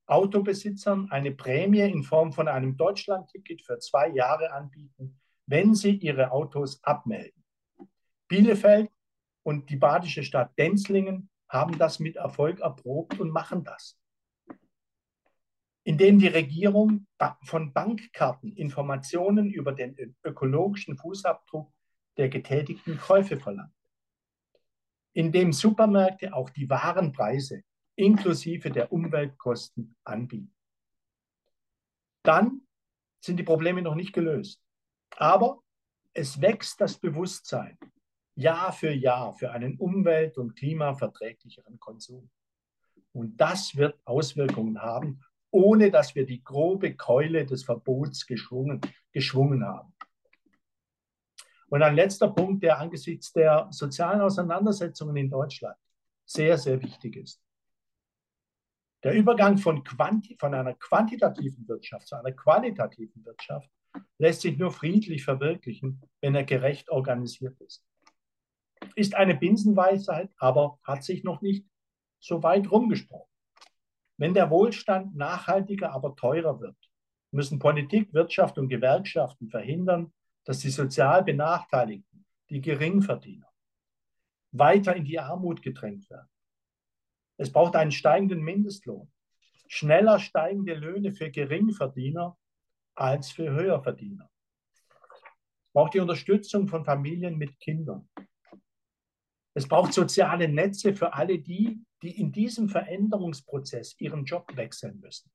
Autobesitzern 0.07 1.11
eine 1.11 1.33
Prämie 1.33 1.81
in 1.81 2.03
Form 2.03 2.33
von 2.33 2.49
einem 2.49 2.77
Deutschlandticket 2.77 3.63
für 3.63 3.79
zwei 3.79 4.09
Jahre 4.09 4.53
anbieten, 4.53 5.19
wenn 5.47 5.75
sie 5.75 5.97
ihre 5.97 6.31
Autos 6.31 6.83
abmelden. 6.83 7.44
Bielefeld 8.35 8.91
und 9.45 9.71
die 9.71 9.77
badische 9.77 10.25
Stadt 10.25 10.59
Denzlingen 10.59 11.31
haben 11.49 11.79
das 11.79 12.01
mit 12.01 12.17
Erfolg 12.17 12.59
erprobt 12.59 13.21
und 13.21 13.31
machen 13.31 13.63
das. 13.63 13.97
Indem 15.85 16.19
die 16.19 16.27
Regierung 16.27 17.07
von 17.45 17.73
Bankkarten 17.73 18.51
Informationen 18.57 19.51
über 19.51 19.71
den 19.71 20.17
ökologischen 20.25 20.97
Fußabdruck 20.97 21.73
der 22.17 22.29
getätigten 22.29 22.99
Käufe 22.99 23.39
verlangt. 23.39 23.73
Indem 25.13 25.53
Supermärkte 25.53 26.35
auch 26.35 26.51
die 26.51 26.69
Warenpreise 26.69 27.63
inklusive 27.95 28.73
der 28.73 28.91
Umweltkosten 28.91 29.95
anbieten. 30.03 30.53
Dann 32.25 32.63
sind 33.21 33.37
die 33.37 33.45
Probleme 33.45 33.81
noch 33.81 33.95
nicht 33.95 34.13
gelöst. 34.13 34.61
Aber 35.19 35.63
es 36.15 36.41
wächst 36.41 36.81
das 36.81 36.99
Bewusstsein 36.99 37.79
Jahr 38.37 38.73
für 38.73 38.93
Jahr 38.93 39.35
für 39.35 39.53
einen 39.53 39.77
umwelt- 39.79 40.39
und 40.39 40.57
klimaverträglicheren 40.57 41.79
Konsum. 41.79 42.31
Und 43.13 43.37
das 43.37 43.77
wird 43.77 43.99
Auswirkungen 44.05 44.81
haben, 44.81 45.21
ohne 45.51 45.91
dass 45.91 46.15
wir 46.15 46.27
die 46.27 46.43
grobe 46.43 46.97
Keule 46.97 47.47
des 47.47 47.65
Verbots 47.65 48.27
geschwungen, 48.27 48.81
geschwungen 49.13 49.65
haben. 49.65 49.95
Und 51.69 51.83
ein 51.83 51.95
letzter 51.95 52.29
Punkt, 52.29 52.63
der 52.63 52.79
angesichts 52.79 53.33
der 53.33 53.69
sozialen 53.71 54.21
Auseinandersetzungen 54.21 55.17
in 55.17 55.31
Deutschland 55.31 55.77
sehr, 56.25 56.59
sehr 56.59 56.83
wichtig 56.83 57.17
ist. 57.17 57.41
Der 59.05 59.13
Übergang 59.13 59.59
von, 59.59 59.85
Quanti 59.85 60.37
von 60.39 60.55
einer 60.55 60.75
quantitativen 60.75 61.69
Wirtschaft 61.69 62.09
zu 62.09 62.17
einer 62.17 62.33
qualitativen 62.33 63.25
Wirtschaft 63.25 63.71
lässt 64.19 64.41
sich 64.41 64.57
nur 64.57 64.73
friedlich 64.73 65.25
verwirklichen, 65.25 66.03
wenn 66.21 66.35
er 66.35 66.45
gerecht 66.45 66.91
organisiert 66.91 67.61
ist. 67.61 67.85
Ist 68.95 69.15
eine 69.15 69.35
Binsenweisheit, 69.35 70.31
aber 70.39 70.79
hat 70.83 71.05
sich 71.05 71.25
noch 71.25 71.43
nicht 71.43 71.67
so 72.21 72.43
weit 72.43 72.71
rumgesprochen. 72.71 73.31
Wenn 74.17 74.35
der 74.35 74.51
Wohlstand 74.51 75.17
nachhaltiger, 75.17 75.93
aber 75.93 76.15
teurer 76.17 76.61
wird, 76.61 76.77
müssen 77.31 77.59
Politik, 77.59 78.15
Wirtschaft 78.15 78.59
und 78.59 78.69
Gewerkschaften 78.69 79.49
verhindern, 79.49 80.13
dass 80.45 80.61
die 80.61 80.71
sozial 80.71 81.25
Benachteiligten, 81.25 82.25
die 82.49 82.61
Geringverdiener, 82.61 83.49
weiter 84.53 84.95
in 84.95 85.05
die 85.05 85.19
Armut 85.19 85.63
gedrängt 85.63 86.09
werden. 86.11 86.29
Es 87.37 87.51
braucht 87.51 87.75
einen 87.75 87.91
steigenden 87.91 88.41
Mindestlohn, 88.43 89.11
schneller 89.67 90.21
steigende 90.21 90.75
Löhne 90.75 91.13
für 91.13 91.31
Geringverdiener 91.31 92.39
als 92.95 93.33
für 93.33 93.51
Höherverdiener. 93.51 94.31
Es 95.67 95.73
braucht 95.73 95.95
die 95.95 96.01
Unterstützung 96.01 96.69
von 96.69 96.85
Familien 96.85 97.37
mit 97.37 97.59
Kindern. 97.59 98.09
Es 99.55 99.69
braucht 99.69 99.93
soziale 99.93 100.49
Netze 100.49 100.95
für 100.95 101.15
alle 101.15 101.39
die, 101.39 101.81
die 102.03 102.21
in 102.21 102.33
diesem 102.33 102.69
Veränderungsprozess 102.69 103.95
ihren 104.01 104.25
Job 104.25 104.55
wechseln 104.57 104.99
müssen. 105.01 105.31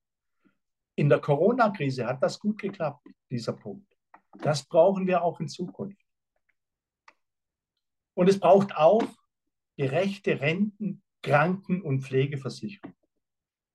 In 0.95 1.07
der 1.07 1.19
Corona-Krise 1.19 2.05
hat 2.05 2.21
das 2.21 2.37
gut 2.37 2.59
geklappt, 2.59 3.07
dieser 3.31 3.53
Punkt. 3.53 3.95
Das 4.41 4.65
brauchen 4.65 5.07
wir 5.07 5.23
auch 5.23 5.39
in 5.39 5.47
Zukunft. 5.47 6.05
Und 8.13 8.27
es 8.27 8.37
braucht 8.39 8.75
auch 8.75 9.03
gerechte 9.77 10.41
Renten 10.41 11.01
Kranken- 11.21 11.81
und 11.81 12.01
Pflegeversicherung, 12.01 12.93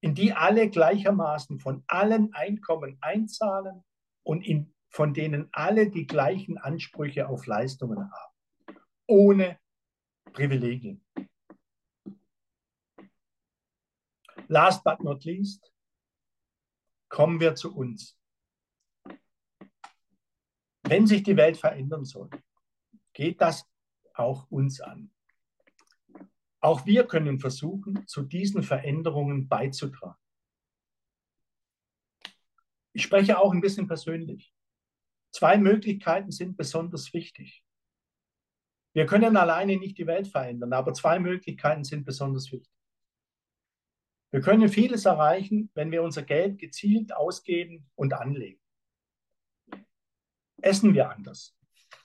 in 0.02 0.14
die 0.14 0.34
alle 0.34 0.68
gleichermaßen 0.68 1.58
von 1.60 1.82
allen 1.86 2.34
Einkommen 2.34 2.98
einzahlen 3.00 3.84
und 4.22 4.46
in, 4.46 4.74
von 4.90 5.14
denen 5.14 5.48
alle 5.52 5.90
die 5.90 6.06
gleichen 6.06 6.58
Ansprüche 6.58 7.28
auf 7.28 7.46
Leistungen 7.46 8.10
haben, 8.10 8.78
ohne 9.06 9.58
Privilegien. 10.32 11.04
Last 14.48 14.84
but 14.84 15.02
not 15.02 15.24
least, 15.24 15.72
kommen 17.08 17.40
wir 17.40 17.54
zu 17.54 17.74
uns. 17.74 18.18
Wenn 20.82 21.06
sich 21.06 21.22
die 21.22 21.36
Welt 21.36 21.56
verändern 21.56 22.04
soll, 22.04 22.28
geht 23.12 23.40
das 23.40 23.66
auch 24.14 24.50
uns 24.50 24.80
an. 24.80 25.10
Auch 26.60 26.86
wir 26.86 27.06
können 27.06 27.38
versuchen, 27.40 28.06
zu 28.06 28.22
diesen 28.22 28.62
Veränderungen 28.62 29.48
beizutragen. 29.48 30.18
Ich 32.92 33.02
spreche 33.02 33.38
auch 33.38 33.52
ein 33.52 33.60
bisschen 33.60 33.86
persönlich. 33.86 34.54
Zwei 35.32 35.58
Möglichkeiten 35.58 36.30
sind 36.30 36.56
besonders 36.56 37.12
wichtig. 37.12 37.64
Wir 38.94 39.06
können 39.06 39.36
alleine 39.36 39.76
nicht 39.76 39.98
die 39.98 40.06
Welt 40.06 40.28
verändern, 40.28 40.72
aber 40.72 40.94
zwei 40.94 41.18
Möglichkeiten 41.18 41.84
sind 41.84 42.04
besonders 42.04 42.50
wichtig. 42.50 42.72
Wir 44.30 44.40
können 44.40 44.68
vieles 44.68 45.04
erreichen, 45.04 45.70
wenn 45.74 45.90
wir 45.92 46.02
unser 46.02 46.22
Geld 46.22 46.58
gezielt 46.58 47.14
ausgeben 47.14 47.90
und 47.94 48.14
anlegen. 48.14 48.60
Essen 50.62 50.94
wir 50.94 51.10
anders? 51.10 51.56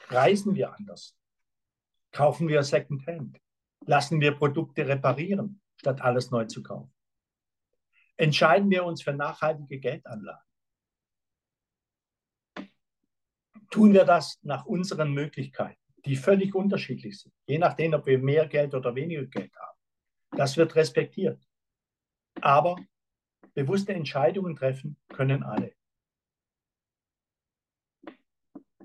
Reisen 0.09 0.55
wir 0.55 0.73
anders? 0.73 1.17
Kaufen 2.11 2.47
wir 2.47 2.63
Secondhand? 2.63 3.39
lassen 3.85 4.21
wir 4.21 4.33
Produkte 4.33 4.87
reparieren, 4.87 5.61
statt 5.77 6.01
alles 6.01 6.31
neu 6.31 6.45
zu 6.45 6.61
kaufen. 6.61 6.93
Entscheiden 8.17 8.69
wir 8.69 8.83
uns 8.83 9.01
für 9.01 9.13
nachhaltige 9.13 9.79
Geldanlagen. 9.79 10.43
Tun 13.71 13.93
wir 13.93 14.05
das 14.05 14.39
nach 14.43 14.65
unseren 14.65 15.13
Möglichkeiten, 15.13 15.78
die 16.05 16.15
völlig 16.15 16.55
unterschiedlich 16.55 17.19
sind, 17.19 17.33
je 17.45 17.57
nachdem, 17.57 17.93
ob 17.93 18.05
wir 18.05 18.19
mehr 18.19 18.47
Geld 18.47 18.73
oder 18.73 18.95
weniger 18.95 19.25
Geld 19.25 19.51
haben. 19.55 19.77
Das 20.31 20.55
wird 20.57 20.75
respektiert. 20.75 21.41
Aber 22.41 22.75
bewusste 23.53 23.93
Entscheidungen 23.93 24.55
treffen 24.55 24.97
können 25.09 25.43
alle. 25.43 25.73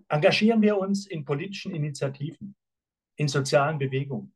Engagieren 0.09 0.63
wir 0.63 0.79
uns 0.79 1.07
in 1.07 1.25
politischen 1.25 1.75
Initiativen, 1.75 2.57
in 3.17 3.29
sozialen 3.29 3.79
Bewegungen 3.79 4.35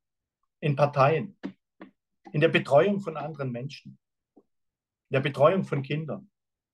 in 0.61 0.76
Parteien, 0.76 1.37
in 2.33 2.41
der 2.41 2.49
Betreuung 2.49 3.01
von 3.01 3.16
anderen 3.16 3.53
Menschen, 3.53 3.99
in 4.35 5.14
der 5.14 5.20
Betreuung 5.20 5.64
von 5.64 5.83
Kindern, 5.83 6.31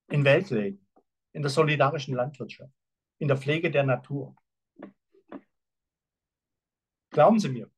in 0.09 0.23
Weltleben, 0.25 0.85
in 1.33 1.41
der 1.41 1.51
solidarischen 1.51 2.15
Landwirtschaft, 2.15 2.73
in 3.19 3.27
der 3.27 3.37
Pflege 3.37 3.71
der 3.71 3.83
Natur. 3.83 4.35
Glauben 7.15 7.39
Sie 7.39 7.47
mir, 7.47 7.71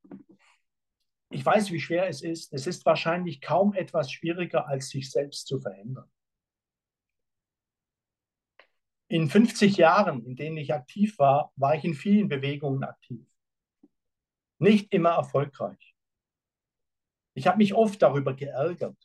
ich 1.30 1.46
weiß, 1.46 1.70
wie 1.72 1.80
schwer 1.80 2.08
es 2.08 2.24
ist. 2.24 2.52
Es 2.54 2.66
ist 2.66 2.84
wahrscheinlich 2.88 3.40
kaum 3.40 3.76
etwas 3.76 4.12
schwieriger, 4.12 4.68
als 4.68 4.90
sich 4.90 5.12
selbst 5.12 5.46
zu 5.46 5.60
verändern. 5.60 6.10
In 9.10 9.30
50 9.30 9.78
Jahren, 9.78 10.26
in 10.26 10.36
denen 10.36 10.58
ich 10.58 10.74
aktiv 10.74 11.20
war, 11.20 11.52
war 11.56 11.76
ich 11.76 11.86
in 11.86 11.94
vielen 11.94 12.30
Bewegungen 12.30 12.84
aktiv. 12.84 13.28
Nicht 14.58 14.92
immer 14.92 15.12
erfolgreich. 15.12 15.96
Ich 17.36 17.46
habe 17.46 17.60
mich 17.60 17.76
oft 17.76 18.02
darüber 18.02 18.34
geärgert, 18.34 18.98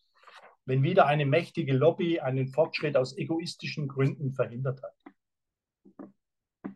wenn 0.64 0.82
wieder 0.82 1.04
eine 1.04 1.26
mächtige 1.26 1.74
Lobby 1.74 2.20
einen 2.20 2.48
Fortschritt 2.48 2.96
aus 2.96 3.18
egoistischen 3.18 3.86
Gründen 3.86 4.32
verhindert 4.32 4.80
hat. 4.82 6.74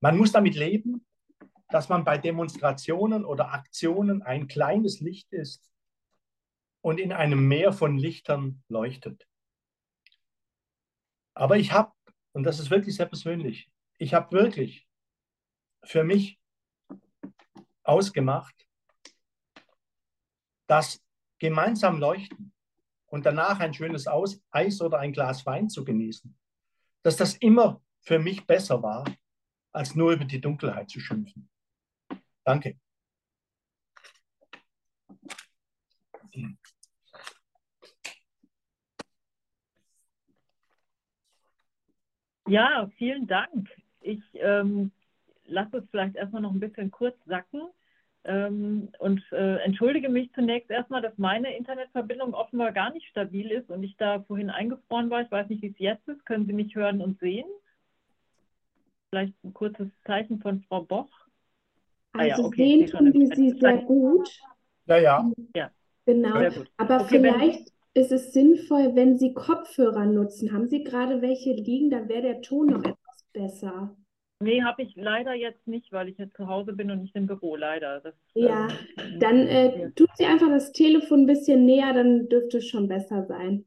Man 0.00 0.16
muss 0.16 0.32
damit 0.32 0.54
leben, 0.54 1.04
dass 1.74 1.88
man 1.88 2.04
bei 2.04 2.18
Demonstrationen 2.18 3.24
oder 3.24 3.52
Aktionen 3.52 4.22
ein 4.22 4.46
kleines 4.46 5.00
Licht 5.00 5.32
ist 5.32 5.72
und 6.82 7.00
in 7.00 7.12
einem 7.12 7.48
Meer 7.48 7.72
von 7.72 7.98
Lichtern 7.98 8.62
leuchtet. 8.68 9.26
Aber 11.34 11.56
ich 11.56 11.72
habe, 11.72 11.90
und 12.30 12.44
das 12.44 12.60
ist 12.60 12.70
wirklich 12.70 12.94
sehr 12.94 13.06
persönlich, 13.06 13.72
ich 13.98 14.14
habe 14.14 14.30
wirklich 14.30 14.86
für 15.82 16.04
mich 16.04 16.38
ausgemacht, 17.82 18.68
dass 20.68 21.02
gemeinsam 21.40 21.98
leuchten 21.98 22.52
und 23.06 23.26
danach 23.26 23.58
ein 23.58 23.74
schönes 23.74 24.06
Eis 24.52 24.80
oder 24.80 25.00
ein 25.00 25.12
Glas 25.12 25.44
Wein 25.44 25.68
zu 25.68 25.84
genießen, 25.84 26.38
dass 27.02 27.16
das 27.16 27.34
immer 27.34 27.82
für 27.98 28.20
mich 28.20 28.46
besser 28.46 28.80
war, 28.80 29.04
als 29.72 29.96
nur 29.96 30.12
über 30.12 30.24
die 30.24 30.40
Dunkelheit 30.40 30.88
zu 30.88 31.00
schimpfen. 31.00 31.50
Danke. 32.44 32.76
Ja, 42.46 42.90
vielen 42.98 43.26
Dank. 43.26 43.70
Ich 44.00 44.20
ähm, 44.34 44.92
lasse 45.46 45.78
es 45.78 45.84
vielleicht 45.90 46.16
erstmal 46.16 46.42
noch 46.42 46.52
ein 46.52 46.60
bisschen 46.60 46.90
kurz 46.90 47.16
sacken 47.24 47.62
ähm, 48.24 48.90
und 48.98 49.22
äh, 49.32 49.56
entschuldige 49.64 50.10
mich 50.10 50.30
zunächst 50.34 50.70
erstmal, 50.70 51.00
dass 51.00 51.16
meine 51.16 51.56
Internetverbindung 51.56 52.34
offenbar 52.34 52.72
gar 52.72 52.92
nicht 52.92 53.06
stabil 53.08 53.50
ist 53.50 53.70
und 53.70 53.82
ich 53.82 53.96
da 53.96 54.22
vorhin 54.22 54.50
eingefroren 54.50 55.08
war. 55.08 55.22
Ich 55.22 55.30
weiß 55.30 55.48
nicht, 55.48 55.62
wie 55.62 55.68
es 55.68 55.78
jetzt 55.78 56.06
ist. 56.08 56.26
Können 56.26 56.46
Sie 56.46 56.52
mich 56.52 56.74
hören 56.74 57.00
und 57.00 57.18
sehen? 57.20 57.46
Vielleicht 59.08 59.34
ein 59.42 59.54
kurzes 59.54 59.88
Zeichen 60.04 60.40
von 60.40 60.62
Frau 60.64 60.82
Boch. 60.82 61.23
Also 62.16 62.18
ah, 62.18 62.24
ja, 62.24 62.38
okay, 62.38 62.86
sehen 62.86 62.86
tun 62.86 63.12
wir 63.12 63.36
Sie 63.36 63.50
sehr 63.58 63.78
gut. 63.78 64.30
Ja, 64.86 64.98
ja. 64.98 65.30
ja. 65.56 65.70
Genau. 66.06 66.36
Aber 66.76 67.00
okay, 67.00 67.18
vielleicht 67.18 67.72
ist 67.94 68.12
es 68.12 68.32
sinnvoll, 68.32 68.94
wenn 68.94 69.18
Sie 69.18 69.34
Kopfhörer 69.34 70.06
nutzen. 70.06 70.52
Haben 70.52 70.68
Sie 70.68 70.84
gerade 70.84 71.22
welche 71.22 71.52
liegen? 71.52 71.90
Dann 71.90 72.08
wäre 72.08 72.22
der 72.22 72.42
Ton 72.42 72.68
noch 72.68 72.84
etwas 72.84 73.24
besser. 73.32 73.96
Nee, 74.40 74.62
habe 74.62 74.82
ich 74.82 74.94
leider 74.96 75.32
jetzt 75.34 75.66
nicht, 75.66 75.90
weil 75.92 76.08
ich 76.08 76.18
jetzt 76.18 76.36
zu 76.36 76.48
Hause 76.48 76.72
bin 76.72 76.90
und 76.90 77.00
nicht 77.00 77.16
im 77.16 77.26
Büro, 77.26 77.56
leider. 77.56 78.00
Das, 78.00 78.14
ja, 78.34 78.68
ähm, 78.98 79.18
dann 79.18 79.38
äh, 79.46 79.90
tut 79.92 80.10
sie 80.16 80.26
einfach 80.26 80.48
das 80.48 80.72
Telefon 80.72 81.20
ein 81.20 81.26
bisschen 81.26 81.64
näher, 81.64 81.92
dann 81.94 82.28
dürfte 82.28 82.58
es 82.58 82.68
schon 82.68 82.88
besser 82.88 83.24
sein. 83.24 83.64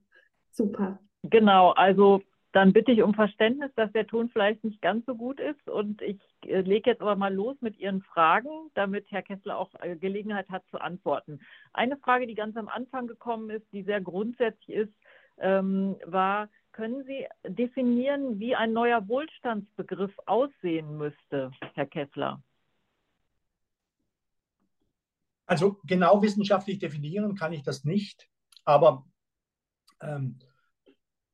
Super. 0.51 0.99
Genau, 1.23 1.71
also 1.71 2.21
dann 2.53 2.73
bitte 2.73 2.91
ich 2.91 3.03
um 3.03 3.13
Verständnis, 3.13 3.71
dass 3.75 3.91
der 3.91 4.07
Ton 4.07 4.29
vielleicht 4.29 4.63
nicht 4.63 4.81
ganz 4.81 5.05
so 5.05 5.15
gut 5.15 5.39
ist. 5.39 5.67
Und 5.69 6.01
ich 6.01 6.19
äh, 6.45 6.61
lege 6.61 6.89
jetzt 6.89 7.01
aber 7.01 7.15
mal 7.15 7.33
los 7.33 7.57
mit 7.61 7.77
Ihren 7.77 8.01
Fragen, 8.01 8.49
damit 8.73 9.05
Herr 9.11 9.21
Kessler 9.21 9.57
auch 9.57 9.71
äh, 9.81 9.95
Gelegenheit 9.95 10.49
hat 10.49 10.63
zu 10.71 10.79
antworten. 10.79 11.39
Eine 11.73 11.97
Frage, 11.97 12.25
die 12.25 12.35
ganz 12.35 12.55
am 12.55 12.67
Anfang 12.67 13.07
gekommen 13.07 13.49
ist, 13.49 13.65
die 13.71 13.83
sehr 13.83 14.01
grundsätzlich 14.01 14.77
ist, 14.77 14.93
ähm, 15.39 15.97
war, 16.05 16.49
können 16.71 17.03
Sie 17.05 17.27
definieren, 17.47 18.39
wie 18.39 18.55
ein 18.55 18.71
neuer 18.71 19.07
Wohlstandsbegriff 19.07 20.13
aussehen 20.25 20.97
müsste, 20.97 21.51
Herr 21.73 21.85
Kessler? 21.85 22.41
Also 25.45 25.79
genau 25.85 26.21
wissenschaftlich 26.21 26.79
definieren 26.79 27.35
kann 27.35 27.53
ich 27.53 27.63
das 27.63 27.83
nicht, 27.83 28.29
aber 28.65 29.05
ähm, 30.01 30.39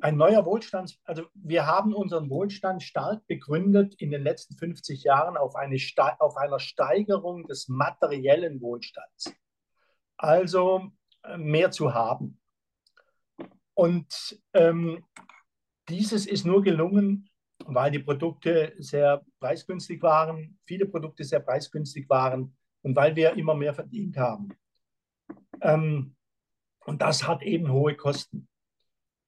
ein 0.04 0.18
neuer 0.18 0.46
Wohlstand, 0.46 1.00
also 1.06 1.28
wir 1.34 1.66
haben 1.66 1.94
unseren 1.94 2.30
Wohlstand 2.30 2.84
stark 2.84 3.26
begründet 3.26 3.96
in 3.96 4.12
den 4.12 4.22
letzten 4.22 4.54
50 4.56 5.04
Jahren 5.04 5.38
auf, 5.38 5.56
eine, 5.56 5.78
auf 6.20 6.36
einer 6.36 6.60
Steigerung 6.60 7.48
des 7.48 7.70
materiellen 7.70 8.60
Wohlstands. 8.60 9.34
Also 10.18 10.92
äh, 11.24 11.38
mehr 11.38 11.72
zu 11.72 11.94
haben. 11.94 12.38
Und 13.76 14.38
ähm, 14.54 15.06
dieses 15.88 16.26
ist 16.26 16.46
nur 16.46 16.62
gelungen, 16.64 17.30
weil 17.66 17.92
die 17.92 18.00
Produkte 18.00 18.76
sehr 18.80 19.24
preisgünstig 19.40 20.02
waren, 20.02 20.60
viele 20.66 20.86
Produkte 20.86 21.24
sehr 21.24 21.40
preisgünstig 21.40 22.10
waren 22.10 22.58
und 22.82 22.94
weil 22.98 23.16
wir 23.16 23.36
immer 23.36 23.56
mehr 23.56 23.74
verdient 23.74 24.18
haben. 24.18 24.50
Ähm, 25.62 26.18
und 26.86 27.02
das 27.02 27.26
hat 27.26 27.42
eben 27.42 27.72
hohe 27.72 27.96
Kosten. 27.96 28.50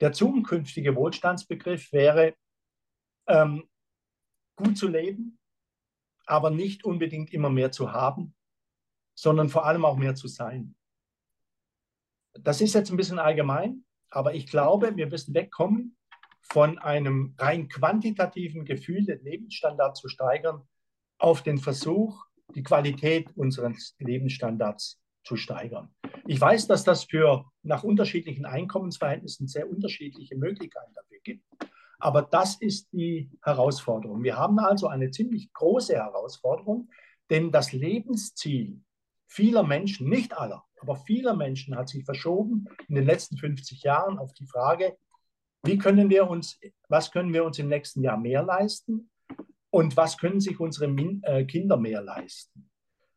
Der 0.02 0.12
zukünftige 0.12 0.96
Wohlstandsbegriff 0.96 1.92
wäre, 1.92 2.36
ähm, 3.28 3.70
gut 4.56 4.78
zu 4.78 4.88
leben, 4.88 5.40
aber 6.26 6.50
nicht 6.50 6.84
unbedingt 6.84 7.32
immer 7.34 7.50
mehr 7.50 7.72
zu 7.72 7.92
haben, 7.92 8.36
sondern 9.16 9.50
vor 9.50 9.66
allem 9.66 9.86
auch 9.86 9.98
mehr 9.98 10.16
zu 10.16 10.28
sein. 10.28 10.76
Das 12.34 12.62
ist 12.62 12.74
jetzt 12.74 12.92
ein 12.92 12.98
bisschen 12.98 13.20
allgemein, 13.20 13.86
aber 14.10 14.34
ich 14.34 14.48
glaube, 14.48 14.96
wir 14.96 15.08
müssen 15.08 15.34
wegkommen 15.34 15.98
von 16.42 16.78
einem 16.78 17.34
rein 17.38 17.70
quantitativen 17.70 18.66
Gefühl, 18.66 19.06
den 19.06 19.24
Lebensstandard 19.24 19.98
zu 19.98 20.10
steigern, 20.10 20.68
auf 21.18 21.44
den 21.44 21.58
Versuch, 21.58 22.26
die 22.54 22.64
Qualität 22.64 23.32
unseres 23.36 23.96
Lebensstandards 24.00 25.02
zu 25.26 25.36
steigern. 25.36 25.90
Ich 26.28 26.40
weiß, 26.40 26.68
dass 26.68 26.84
das 26.84 27.04
für 27.04 27.46
nach 27.64 27.84
unterschiedlichen 27.84 28.46
Einkommensverhältnissen 28.46 29.48
sehr 29.48 29.70
unterschiedliche 29.70 30.38
Möglichkeiten 30.38 30.94
dafür 30.94 31.20
gibt. 31.24 31.44
Aber 32.00 32.22
das 32.22 32.62
ist 32.62 32.88
die 32.94 33.32
Herausforderung. 33.42 34.24
Wir 34.24 34.38
haben 34.38 34.60
also 34.60 34.88
eine 34.88 35.12
ziemlich 35.12 35.52
große 35.54 35.96
Herausforderung, 35.96 36.90
denn 37.30 37.52
das 37.52 37.74
Lebensziel 37.74 38.82
vieler 39.28 39.64
Menschen, 39.64 40.08
nicht 40.08 40.38
aller, 40.38 40.64
aber 40.80 40.96
vieler 40.96 41.36
Menschen 41.36 41.76
hat 41.76 41.90
sich 41.90 42.06
verschoben 42.06 42.66
in 42.88 42.96
den 42.96 43.06
letzten 43.06 43.38
50 43.38 43.82
Jahren 43.84 44.20
auf 44.20 44.34
die 44.34 44.46
Frage, 44.46 44.98
wie 45.64 45.80
können 45.80 46.10
wir 46.10 46.30
uns, 46.30 46.60
was 46.90 47.12
können 47.12 47.34
wir 47.34 47.44
uns 47.44 47.58
im 47.58 47.70
nächsten 47.70 48.04
Jahr 48.04 48.18
mehr 48.18 48.44
leisten 48.44 49.10
und 49.72 49.98
was 49.98 50.18
können 50.18 50.40
sich 50.40 50.60
unsere 50.60 50.86
äh, 51.24 51.46
Kinder 51.46 51.78
mehr 51.78 52.04
leisten? 52.04 52.70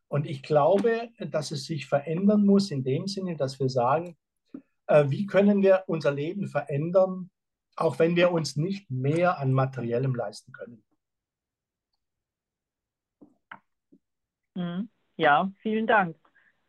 Und 0.09 0.25
ich 0.25 0.41
glaube, 0.41 1.09
dass 1.19 1.51
es 1.51 1.65
sich 1.65 1.85
verändern 1.85 2.45
muss 2.45 2.71
in 2.71 2.83
dem 2.83 3.07
Sinne, 3.07 3.35
dass 3.35 3.59
wir 3.59 3.69
sagen, 3.69 4.17
äh, 4.87 5.05
wie 5.09 5.27
können 5.27 5.61
wir 5.61 5.83
unser 5.87 6.11
Leben 6.11 6.47
verändern, 6.47 7.29
auch 7.75 7.99
wenn 7.99 8.15
wir 8.15 8.31
uns 8.31 8.55
nicht 8.57 8.89
mehr 8.89 9.37
an 9.37 9.53
materiellem 9.53 10.15
leisten 10.15 10.51
können. 10.51 10.83
Mhm. 14.55 14.89
Ja, 15.15 15.51
vielen 15.61 15.85
Dank. 15.85 16.17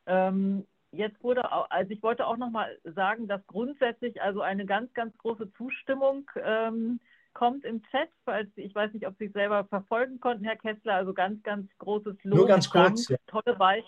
Ähm, 0.07 0.67
jetzt 0.93 1.23
wurde 1.23 1.51
auch, 1.51 1.69
also 1.71 1.91
ich 1.91 2.03
wollte 2.03 2.27
auch 2.27 2.37
noch 2.37 2.51
mal 2.51 2.79
sagen, 2.85 3.27
dass 3.27 3.45
grundsätzlich 3.47 4.21
also 4.21 4.43
eine 4.43 4.67
ganz, 4.67 4.93
ganz 4.93 5.17
große 5.17 5.51
Zustimmung 5.55 6.31
ähm, 6.37 7.01
kommt 7.33 7.65
im 7.65 7.83
Chat, 7.91 8.09
falls 8.25 8.49
ich 8.57 8.75
weiß 8.75 8.93
nicht, 8.93 9.07
ob 9.07 9.17
Sie 9.19 9.27
es 9.27 9.33
selber 9.33 9.65
verfolgen 9.65 10.21
konnten, 10.21 10.45
Herr 10.45 10.57
Kessler. 10.57 10.95
Also 10.95 11.15
ganz, 11.15 11.43
ganz 11.43 11.71
großes 11.79 12.17
Lob. 12.25 12.39
Nur 12.39 12.47
ganz 12.47 12.71
kurz. 12.71 13.09
Ja. 13.09 13.17
Tolle, 13.27 13.57
Be 13.57 13.83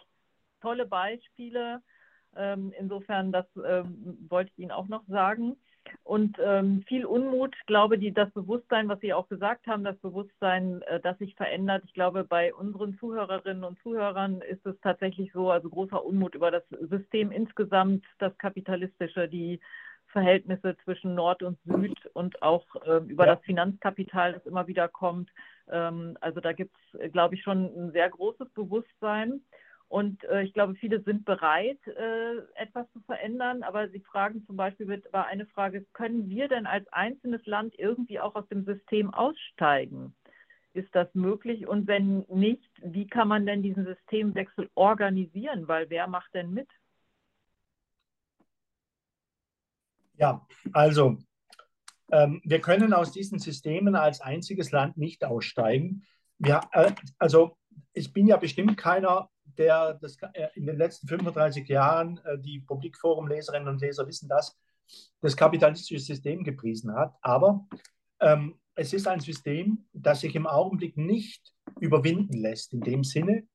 tolle 0.60 0.86
Beispiele. 0.86 1.82
Ähm, 2.34 2.72
insofern, 2.78 3.32
das 3.32 3.46
ähm, 3.64 4.26
wollte 4.28 4.50
ich 4.52 4.58
Ihnen 4.58 4.70
auch 4.70 4.88
noch 4.88 5.06
sagen. 5.06 5.56
Und 6.04 6.38
ähm, 6.42 6.84
viel 6.86 7.04
Unmut, 7.04 7.56
glaube 7.66 7.96
ich, 7.96 8.14
das 8.14 8.30
Bewusstsein, 8.30 8.88
was 8.88 9.00
Sie 9.00 9.12
auch 9.12 9.28
gesagt 9.28 9.66
haben, 9.66 9.84
das 9.84 9.96
Bewusstsein, 9.98 10.82
äh, 10.82 11.00
das 11.00 11.18
sich 11.18 11.34
verändert. 11.34 11.82
Ich 11.84 11.92
glaube, 11.92 12.24
bei 12.24 12.54
unseren 12.54 12.96
Zuhörerinnen 12.98 13.64
und 13.64 13.80
Zuhörern 13.82 14.40
ist 14.42 14.64
es 14.64 14.78
tatsächlich 14.80 15.32
so, 15.32 15.50
also 15.50 15.68
großer 15.68 16.04
Unmut 16.04 16.34
über 16.34 16.50
das 16.50 16.62
System 16.88 17.32
insgesamt, 17.32 18.04
das 18.18 18.36
kapitalistische, 18.38 19.28
die 19.28 19.60
Verhältnisse 20.12 20.76
zwischen 20.84 21.14
Nord 21.14 21.42
und 21.42 21.58
Süd 21.64 21.98
und 22.14 22.42
auch 22.42 22.64
äh, 22.86 22.98
über 23.06 23.26
ja. 23.26 23.34
das 23.34 23.44
Finanzkapital, 23.44 24.34
das 24.34 24.46
immer 24.46 24.66
wieder 24.66 24.88
kommt. 24.88 25.30
Ähm, 25.68 26.16
also 26.20 26.40
da 26.40 26.52
gibt 26.52 26.76
es, 26.92 27.12
glaube 27.12 27.34
ich, 27.34 27.42
schon 27.42 27.64
ein 27.64 27.92
sehr 27.92 28.08
großes 28.10 28.48
Bewusstsein. 28.50 29.40
Und 29.88 30.24
äh, 30.24 30.42
ich 30.42 30.54
glaube, 30.54 30.74
viele 30.74 31.02
sind 31.02 31.26
bereit, 31.26 31.78
äh, 31.86 32.38
etwas 32.54 32.90
zu 32.92 33.00
verändern. 33.00 33.62
Aber 33.62 33.88
sie 33.90 34.00
fragen 34.00 34.42
zum 34.46 34.56
Beispiel, 34.56 35.02
war 35.10 35.26
eine 35.26 35.46
Frage, 35.46 35.84
können 35.92 36.30
wir 36.30 36.48
denn 36.48 36.66
als 36.66 36.90
einzelnes 36.92 37.44
Land 37.44 37.74
irgendwie 37.78 38.18
auch 38.18 38.34
aus 38.34 38.48
dem 38.48 38.64
System 38.64 39.12
aussteigen? 39.12 40.14
Ist 40.72 40.94
das 40.94 41.14
möglich? 41.14 41.66
Und 41.66 41.86
wenn 41.86 42.24
nicht, 42.28 42.70
wie 42.82 43.06
kann 43.06 43.28
man 43.28 43.44
denn 43.44 43.62
diesen 43.62 43.84
Systemwechsel 43.84 44.70
organisieren? 44.74 45.68
Weil 45.68 45.90
wer 45.90 46.06
macht 46.06 46.32
denn 46.32 46.54
mit? 46.54 46.68
Ja, 50.22 50.46
also 50.72 51.18
ähm, 52.12 52.40
wir 52.44 52.60
können 52.60 52.92
aus 52.92 53.10
diesen 53.10 53.40
Systemen 53.40 53.96
als 53.96 54.20
einziges 54.20 54.70
Land 54.70 54.96
nicht 54.96 55.24
aussteigen. 55.24 56.06
Wir, 56.38 56.60
äh, 56.70 56.92
also 57.18 57.56
ich 57.92 58.12
bin 58.12 58.28
ja 58.28 58.36
bestimmt 58.36 58.76
keiner, 58.76 59.30
der 59.58 59.94
das, 59.94 60.16
äh, 60.34 60.46
in 60.54 60.66
den 60.66 60.76
letzten 60.76 61.08
35 61.08 61.66
Jahren, 61.66 62.20
äh, 62.24 62.38
die 62.38 62.60
Publikforum-Leserinnen 62.60 63.66
und 63.66 63.80
Leser 63.80 64.06
wissen 64.06 64.28
das, 64.28 64.56
das 65.20 65.36
kapitalistische 65.36 65.98
System 65.98 66.44
gepriesen 66.44 66.94
hat. 66.94 67.16
Aber 67.20 67.66
ähm, 68.20 68.60
es 68.76 68.92
ist 68.92 69.08
ein 69.08 69.18
System, 69.18 69.86
das 69.92 70.20
sich 70.20 70.36
im 70.36 70.46
Augenblick 70.46 70.96
nicht 70.96 71.52
überwinden 71.80 72.38
lässt, 72.38 72.72
in 72.72 72.82
dem 72.82 73.02
Sinne, 73.02 73.48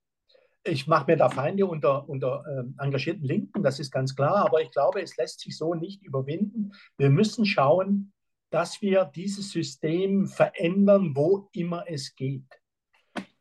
ich 0.68 0.88
mache 0.88 1.11
mir 1.11 1.18
da 1.18 1.30
Feinde 1.30 1.65
unter, 1.65 2.07
unter 2.07 2.43
äh, 2.45 2.84
engagierten 2.84 3.24
Linken, 3.24 3.63
das 3.63 3.80
ist 3.80 3.91
ganz 3.91 4.15
klar, 4.15 4.45
aber 4.45 4.61
ich 4.61 4.72
glaube, 4.72 5.01
es 5.01 5.18
lässt 5.18 5.39
sich 5.39 5.57
so 5.57 5.74
nicht 5.74 6.03
überwinden. 6.03 6.72
Wir 6.97 7.09
müssen 7.09 7.45
schauen, 7.45 8.13
dass 8.49 8.82
wir 8.82 9.05
dieses 9.05 9.51
System 9.51 10.28
verändern, 10.28 11.15
wo 11.15 11.49
immer 11.51 11.86
es 11.88 12.15
geht. 12.15 12.47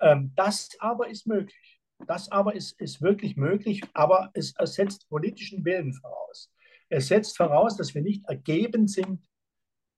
Ähm, 0.01 0.33
das 0.37 0.71
aber 0.79 1.09
ist 1.09 1.27
möglich. 1.27 1.81
Das 2.07 2.31
aber 2.31 2.55
ist, 2.55 2.79
ist 2.81 3.01
wirklich 3.01 3.37
möglich, 3.37 3.83
aber 3.95 4.31
es, 4.35 4.55
es 4.59 4.75
setzt 4.75 5.09
politischen 5.09 5.65
Willen 5.65 5.95
voraus. 5.95 6.53
Es 6.89 7.09
setzt 7.09 7.37
voraus, 7.37 7.77
dass 7.77 7.95
wir 7.95 8.03
nicht 8.03 8.25
ergeben 8.29 8.87
sind 8.87 9.27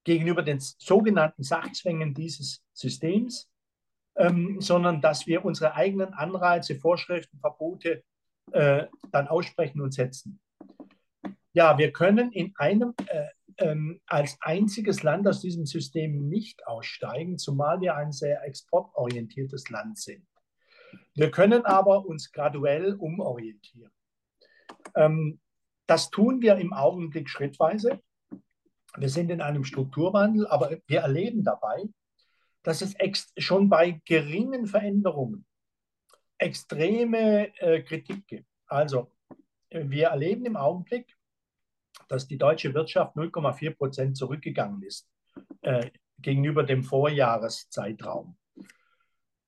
gegenüber 0.05 0.43
den 0.43 0.61
sogenannten 0.61 1.43
Sachzwängen 1.43 2.14
dieses 2.14 2.64
Systems, 2.72 3.51
ähm, 4.18 4.60
sondern 4.60 5.00
dass 5.00 5.26
wir 5.26 5.44
unsere 5.44 5.74
eigenen 5.74 6.12
Anreize, 6.12 6.74
Vorschriften, 6.74 7.38
Verbote 7.38 8.02
äh, 8.52 8.86
dann 9.10 9.28
aussprechen 9.28 9.80
und 9.80 9.94
setzen. 9.94 10.40
Ja, 11.52 11.78
wir 11.78 11.92
können 11.92 12.32
in 12.32 12.52
einem 12.56 12.94
äh, 13.06 13.26
ähm, 13.58 14.00
als 14.06 14.36
einziges 14.40 15.02
Land 15.02 15.26
aus 15.26 15.40
diesem 15.40 15.66
System 15.66 16.28
nicht 16.28 16.66
aussteigen, 16.66 17.38
zumal 17.38 17.80
wir 17.80 17.96
ein 17.96 18.12
sehr 18.12 18.44
exportorientiertes 18.44 19.68
Land 19.70 19.98
sind. 19.98 20.26
Wir 21.14 21.30
können 21.30 21.64
aber 21.64 22.06
uns 22.06 22.30
graduell 22.32 22.94
umorientieren. 22.94 23.90
Ähm, 24.94 25.40
das 25.86 26.10
tun 26.10 26.40
wir 26.42 26.56
im 26.56 26.72
Augenblick 26.72 27.28
schrittweise. 27.28 28.00
Wir 28.96 29.08
sind 29.08 29.30
in 29.30 29.40
einem 29.40 29.64
Strukturwandel, 29.64 30.46
aber 30.46 30.76
wir 30.86 31.00
erleben 31.00 31.44
dabei, 31.44 31.84
dass 32.68 32.82
es 32.82 32.94
schon 33.38 33.70
bei 33.70 34.02
geringen 34.04 34.66
Veränderungen 34.66 35.46
extreme 36.36 37.48
äh, 37.62 37.80
Kritik 37.80 38.26
gibt. 38.26 38.46
Also 38.66 39.10
wir 39.70 40.08
erleben 40.08 40.44
im 40.44 40.56
Augenblick, 40.56 41.16
dass 42.08 42.28
die 42.28 42.36
deutsche 42.36 42.74
Wirtschaft 42.74 43.16
0,4 43.16 43.74
Prozent 43.74 44.18
zurückgegangen 44.18 44.82
ist 44.82 45.08
äh, 45.62 45.90
gegenüber 46.18 46.62
dem 46.62 46.82
Vorjahreszeitraum. 46.82 48.36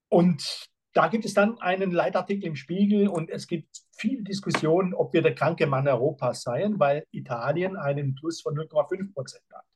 Und 0.09 0.71
da 0.95 1.09
gibt 1.09 1.27
es 1.27 1.35
dann 1.35 1.61
einen 1.61 1.91
Leitartikel 1.91 2.47
im 2.47 2.57
Spiegel 2.57 3.07
und 3.07 3.29
es 3.29 3.47
gibt 3.47 3.83
viele 3.99 4.23
Diskussionen, 4.23 4.95
ob 4.95 5.13
wir 5.13 5.21
der 5.21 5.35
kranke 5.35 5.67
Mann 5.67 5.87
Europas 5.87 6.41
seien, 6.41 6.81
weil 6.81 7.05
Italien 7.11 7.77
einen 7.77 8.15
Plus 8.15 8.41
von 8.41 8.57
0,5 8.57 9.13
Prozent 9.13 9.45
hat. 9.53 9.67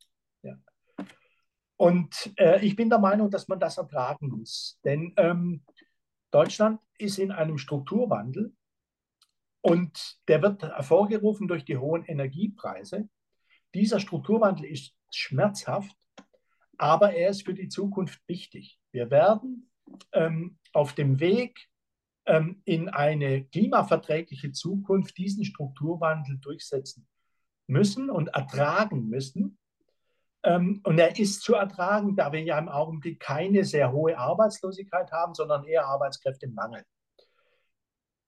Ja. 0.41 0.57
Und 1.85 2.33
äh, 2.39 2.65
ich 2.65 2.77
bin 2.77 2.89
der 2.89 2.99
Meinung, 2.99 3.31
dass 3.31 3.47
man 3.47 3.61
das 3.61 3.77
ertragen 3.77 4.29
muss. 4.29 4.81
Denn 4.87 5.13
ähm, 5.19 5.63
Deutschland 6.31 6.81
ist 6.97 7.19
in 7.19 7.31
einem 7.31 7.59
Strukturwandel 7.59 8.55
und 9.61 10.19
der 10.27 10.41
wird 10.41 10.63
hervorgerufen 10.63 11.47
durch 11.47 11.67
die 11.67 11.77
hohen 11.77 12.03
Energiepreise. 12.07 13.07
Dieser 13.75 14.01
Strukturwandel 14.01 14.65
ist 14.65 14.95
schmerzhaft, 15.11 15.95
aber 16.79 17.13
er 17.13 17.29
ist 17.29 17.45
für 17.45 17.53
die 17.53 17.69
Zukunft 17.69 18.27
wichtig. 18.29 18.81
Wir 18.91 19.11
werden 19.11 19.71
ähm, 20.13 20.57
auf 20.73 20.95
dem 20.95 21.21
Weg 21.21 21.69
ähm, 22.25 22.63
in 22.65 22.89
eine 22.89 23.45
klimaverträgliche 23.45 24.53
Zukunft 24.53 25.19
diesen 25.19 25.45
Strukturwandel 25.45 26.39
durchsetzen 26.39 27.07
müssen 27.67 28.09
und 28.09 28.29
ertragen 28.29 29.11
müssen. 29.11 29.59
Ähm, 30.45 30.81
und 30.85 30.99
er 30.99 31.19
ist 31.19 31.41
zu 31.41 31.55
ertragen, 31.55 32.17
da 32.17 32.31
wir 32.31 32.43
ja 32.43 32.59
im 32.59 32.69
Augenblick 32.69 33.19
keine 33.19 33.65
sehr 33.65 33.93
hohe 33.93 34.17
Arbeitslosigkeit 34.17 35.11
haben, 35.11 35.35
sondern 35.35 35.65
eher 35.65 35.87
Arbeitskräftemangel. 35.87 36.85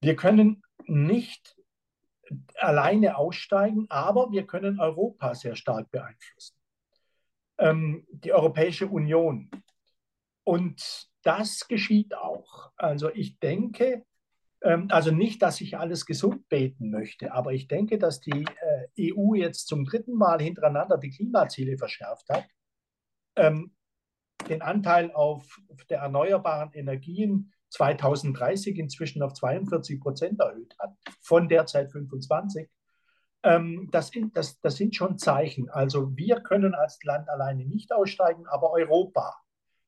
Wir 0.00 0.16
können 0.16 0.62
nicht 0.86 1.56
alleine 2.56 3.18
aussteigen, 3.18 3.86
aber 3.90 4.32
wir 4.32 4.46
können 4.46 4.80
Europa 4.80 5.34
sehr 5.34 5.56
stark 5.56 5.90
beeinflussen. 5.90 6.56
Ähm, 7.58 8.06
die 8.10 8.32
Europäische 8.32 8.86
Union. 8.86 9.50
Und 10.42 11.08
das 11.22 11.68
geschieht 11.68 12.14
auch. 12.14 12.70
Also 12.76 13.10
ich 13.10 13.38
denke, 13.38 14.04
also 14.88 15.10
nicht, 15.10 15.42
dass 15.42 15.60
ich 15.60 15.78
alles 15.78 16.06
gesund 16.06 16.48
beten 16.48 16.90
möchte, 16.90 17.32
aber 17.32 17.52
ich 17.52 17.68
denke, 17.68 17.98
dass 17.98 18.20
die 18.20 18.44
äh, 18.96 19.12
EU 19.14 19.34
jetzt 19.34 19.68
zum 19.68 19.84
dritten 19.84 20.14
Mal 20.14 20.40
hintereinander 20.40 20.98
die 20.98 21.10
Klimaziele 21.10 21.78
verschärft 21.78 22.28
hat, 22.28 22.44
ähm, 23.36 23.76
den 24.48 24.62
Anteil 24.62 25.12
auf 25.12 25.60
der 25.88 26.00
erneuerbaren 26.00 26.72
Energien 26.72 27.52
2030 27.70 28.78
inzwischen 28.78 29.22
auf 29.22 29.34
42 29.34 30.00
Prozent 30.00 30.40
erhöht 30.40 30.74
hat, 30.78 30.94
von 31.20 31.48
derzeit 31.48 31.90
25. 31.90 32.68
Ähm, 33.42 33.88
das, 33.92 34.10
das, 34.32 34.60
das 34.60 34.76
sind 34.76 34.94
schon 34.94 35.18
Zeichen. 35.18 35.68
Also 35.70 36.16
wir 36.16 36.40
können 36.40 36.74
als 36.74 37.02
Land 37.04 37.28
alleine 37.28 37.64
nicht 37.64 37.92
aussteigen, 37.92 38.46
aber 38.46 38.72
Europa, 38.72 39.34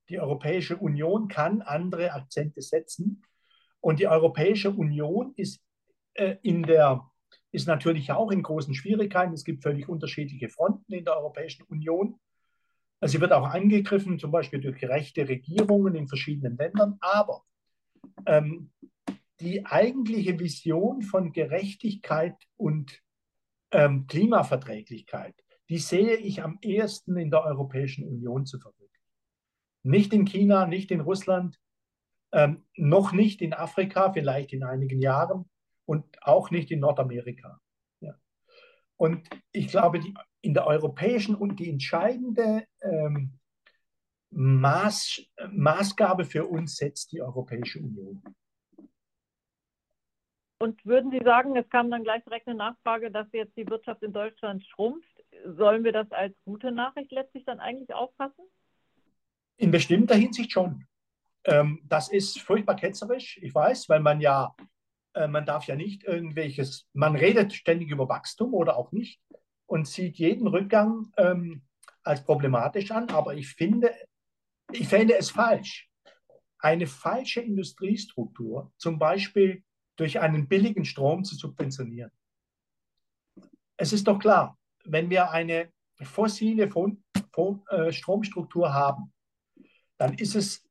die 0.08 0.20
Europäische 0.20 0.76
Union 0.76 1.28
kann 1.28 1.62
andere 1.62 2.12
Akzente 2.12 2.62
setzen. 2.62 3.22
Und 3.80 4.00
die 4.00 4.08
Europäische 4.08 4.70
Union 4.70 5.32
ist, 5.36 5.60
äh, 6.14 6.36
in 6.42 6.62
der, 6.62 7.08
ist 7.52 7.66
natürlich 7.66 8.12
auch 8.12 8.30
in 8.30 8.42
großen 8.42 8.74
Schwierigkeiten. 8.74 9.32
Es 9.32 9.44
gibt 9.44 9.62
völlig 9.62 9.88
unterschiedliche 9.88 10.48
Fronten 10.48 10.92
in 10.92 11.04
der 11.04 11.16
Europäischen 11.16 11.62
Union. 11.64 12.18
Also 13.00 13.12
sie 13.12 13.20
wird 13.20 13.32
auch 13.32 13.48
angegriffen, 13.48 14.18
zum 14.18 14.32
Beispiel 14.32 14.60
durch 14.60 14.78
gerechte 14.78 15.28
Regierungen 15.28 15.94
in 15.94 16.08
verschiedenen 16.08 16.56
Ländern. 16.56 16.96
Aber 17.00 17.44
ähm, 18.26 18.70
die 19.40 19.64
eigentliche 19.64 20.38
Vision 20.38 21.02
von 21.02 21.32
Gerechtigkeit 21.32 22.36
und 22.56 23.00
ähm, 23.70 24.06
Klimaverträglichkeit, 24.06 25.34
die 25.68 25.78
sehe 25.78 26.16
ich 26.16 26.42
am 26.42 26.58
ehesten 26.62 27.16
in 27.16 27.30
der 27.30 27.44
Europäischen 27.44 28.04
Union 28.04 28.46
zu 28.46 28.58
verwirklichen. 28.58 28.88
Nicht 29.84 30.12
in 30.12 30.24
China, 30.24 30.66
nicht 30.66 30.90
in 30.90 31.00
Russland, 31.00 31.60
ähm, 32.32 32.64
noch 32.74 33.12
nicht 33.12 33.40
in 33.40 33.54
Afrika, 33.54 34.12
vielleicht 34.12 34.52
in 34.52 34.64
einigen 34.64 35.00
Jahren 35.00 35.48
und 35.86 36.04
auch 36.22 36.50
nicht 36.50 36.70
in 36.70 36.80
Nordamerika. 36.80 37.60
Ja. 38.00 38.14
Und 38.96 39.28
ich 39.52 39.68
glaube, 39.68 40.00
die, 40.00 40.14
in 40.40 40.54
der 40.54 40.66
europäischen 40.66 41.34
und 41.34 41.58
die 41.58 41.70
entscheidende 41.70 42.66
ähm, 42.82 43.38
Maß, 44.30 45.22
Maßgabe 45.50 46.24
für 46.24 46.46
uns 46.46 46.76
setzt 46.76 47.12
die 47.12 47.22
Europäische 47.22 47.78
Union. 47.78 48.22
Und 50.60 50.84
würden 50.84 51.10
Sie 51.12 51.20
sagen, 51.24 51.56
es 51.56 51.68
kam 51.70 51.90
dann 51.90 52.02
gleich 52.02 52.24
direkt 52.24 52.48
eine 52.48 52.56
Nachfrage, 52.56 53.10
dass 53.10 53.28
jetzt 53.32 53.56
die 53.56 53.68
Wirtschaft 53.68 54.02
in 54.02 54.12
Deutschland 54.12 54.66
schrumpft? 54.66 55.08
Sollen 55.44 55.84
wir 55.84 55.92
das 55.92 56.10
als 56.10 56.34
gute 56.44 56.72
Nachricht 56.72 57.12
letztlich 57.12 57.44
dann 57.44 57.60
eigentlich 57.60 57.94
auffassen? 57.94 58.44
In 59.56 59.70
bestimmter 59.70 60.16
Hinsicht 60.16 60.52
schon. 60.52 60.84
Ähm, 61.44 61.80
das 61.84 62.08
ist 62.10 62.40
furchtbar 62.40 62.76
ketzerisch, 62.76 63.38
ich 63.42 63.54
weiß, 63.54 63.88
weil 63.88 64.00
man 64.00 64.20
ja, 64.20 64.54
äh, 65.14 65.28
man 65.28 65.46
darf 65.46 65.66
ja 65.66 65.76
nicht 65.76 66.04
irgendwelches, 66.04 66.88
man 66.92 67.16
redet 67.16 67.52
ständig 67.52 67.90
über 67.90 68.08
Wachstum 68.08 68.54
oder 68.54 68.76
auch 68.76 68.92
nicht 68.92 69.20
und 69.66 69.86
sieht 69.86 70.16
jeden 70.16 70.46
Rückgang 70.46 71.12
ähm, 71.16 71.62
als 72.02 72.24
problematisch 72.24 72.90
an, 72.90 73.08
aber 73.10 73.34
ich 73.34 73.48
finde, 73.48 73.94
ich 74.72 74.88
fände 74.88 75.16
es 75.16 75.30
falsch, 75.30 75.88
eine 76.58 76.86
falsche 76.86 77.40
Industriestruktur, 77.40 78.72
zum 78.76 78.98
Beispiel 78.98 79.62
durch 79.96 80.20
einen 80.20 80.48
billigen 80.48 80.84
Strom 80.84 81.24
zu 81.24 81.34
subventionieren. 81.34 82.10
Es 83.76 83.92
ist 83.92 84.06
doch 84.06 84.18
klar, 84.18 84.58
wenn 84.84 85.10
wir 85.10 85.30
eine 85.30 85.72
fossile 86.02 86.64
äh, 86.64 87.92
Stromstruktur 87.92 88.72
haben, 88.72 89.12
dann 89.98 90.14
ist 90.14 90.34
es, 90.34 90.68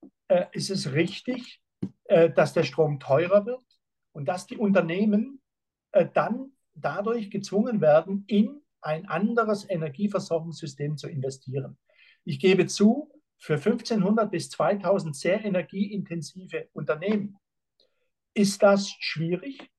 ist 0.52 0.70
es 0.70 0.92
richtig, 0.94 1.62
äh, 2.06 2.30
dass 2.30 2.54
der 2.54 2.64
Strom 2.64 3.00
teurer 3.00 3.46
wird 3.46 3.64
und 4.12 4.26
dass 4.26 4.48
die 4.48 4.58
Unternehmen 4.58 5.42
dann 6.14 6.52
dadurch 6.76 7.32
gezwungen 7.32 7.82
werden, 7.82 8.24
in 8.28 8.62
ein 8.82 9.08
anderes 9.08 9.70
Energieversorgungssystem 9.70 10.98
zu 10.98 11.10
investieren. 11.10 11.78
Ich 12.24 12.40
gebe 12.40 12.68
zu, 12.68 13.12
für 13.40 13.56
1500 13.56 14.32
bis 14.32 14.50
2000 14.50 15.16
sehr 15.16 15.44
energieintensive 15.44 16.70
Unternehmen 16.74 17.38
ist 18.34 18.62
das 18.64 18.90
schwierig. 19.00 19.70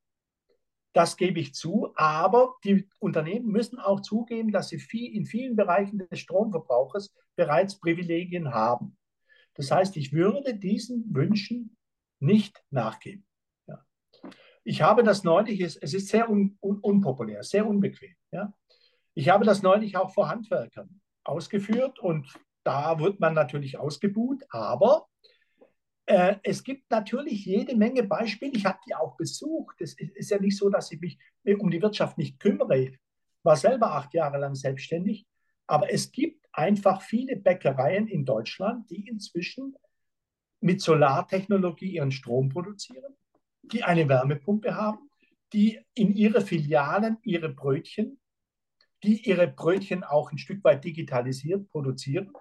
Das 0.92 1.16
gebe 1.16 1.40
ich 1.40 1.54
zu. 1.54 1.92
Aber 1.94 2.56
die 2.64 2.88
Unternehmen 2.98 3.46
müssen 3.46 3.78
auch 3.78 4.00
zugeben, 4.00 4.52
dass 4.52 4.68
sie 4.68 4.78
viel, 4.78 5.14
in 5.14 5.26
vielen 5.26 5.56
Bereichen 5.56 5.98
des 5.98 6.18
Stromverbrauches 6.18 7.14
bereits 7.36 7.78
Privilegien 7.78 8.52
haben. 8.52 8.97
Das 9.58 9.72
heißt, 9.72 9.96
ich 9.96 10.12
würde 10.12 10.54
diesen 10.54 11.12
Wünschen 11.12 11.76
nicht 12.20 12.64
nachgeben. 12.70 13.26
Ja. 13.66 13.84
Ich 14.62 14.82
habe 14.82 15.02
das 15.02 15.24
neulich, 15.24 15.60
es 15.60 15.76
ist 15.76 16.08
sehr 16.08 16.30
un, 16.30 16.56
un, 16.60 16.78
unpopulär, 16.78 17.42
sehr 17.42 17.66
unbequem. 17.66 18.14
Ja. 18.30 18.54
Ich 19.14 19.28
habe 19.28 19.44
das 19.44 19.62
neulich 19.62 19.96
auch 19.96 20.14
vor 20.14 20.28
Handwerkern 20.28 21.00
ausgeführt 21.24 21.98
und 21.98 22.32
da 22.62 23.00
wird 23.00 23.18
man 23.18 23.34
natürlich 23.34 23.78
ausgebuht, 23.78 24.44
aber 24.50 25.08
äh, 26.06 26.36
es 26.44 26.62
gibt 26.62 26.88
natürlich 26.90 27.44
jede 27.44 27.76
Menge 27.76 28.04
Beispiele. 28.04 28.52
Ich 28.52 28.64
habe 28.64 28.78
die 28.86 28.94
auch 28.94 29.16
besucht. 29.16 29.80
Es 29.80 29.94
ist 29.98 30.30
ja 30.30 30.38
nicht 30.38 30.56
so, 30.56 30.70
dass 30.70 30.92
ich 30.92 31.00
mich 31.00 31.18
um 31.58 31.70
die 31.70 31.82
Wirtschaft 31.82 32.16
nicht 32.16 32.38
kümmere. 32.38 32.78
Ich 32.78 32.98
war 33.42 33.56
selber 33.56 33.92
acht 33.92 34.14
Jahre 34.14 34.38
lang 34.38 34.54
selbstständig. 34.54 35.26
Aber 35.68 35.92
es 35.92 36.10
gibt 36.10 36.44
einfach 36.52 37.02
viele 37.02 37.36
Bäckereien 37.36 38.08
in 38.08 38.24
Deutschland, 38.24 38.90
die 38.90 39.06
inzwischen 39.06 39.76
mit 40.60 40.80
Solartechnologie 40.80 41.94
ihren 41.94 42.10
Strom 42.10 42.48
produzieren, 42.48 43.14
die 43.62 43.84
eine 43.84 44.08
Wärmepumpe 44.08 44.74
haben, 44.74 45.10
die 45.52 45.80
in 45.94 46.12
ihre 46.14 46.40
Filialen 46.40 47.18
ihre 47.22 47.50
Brötchen, 47.50 48.18
die 49.04 49.28
ihre 49.28 49.46
Brötchen 49.46 50.02
auch 50.02 50.32
ein 50.32 50.38
Stück 50.38 50.64
weit 50.64 50.84
digitalisiert 50.84 51.68
produzieren 51.70 52.32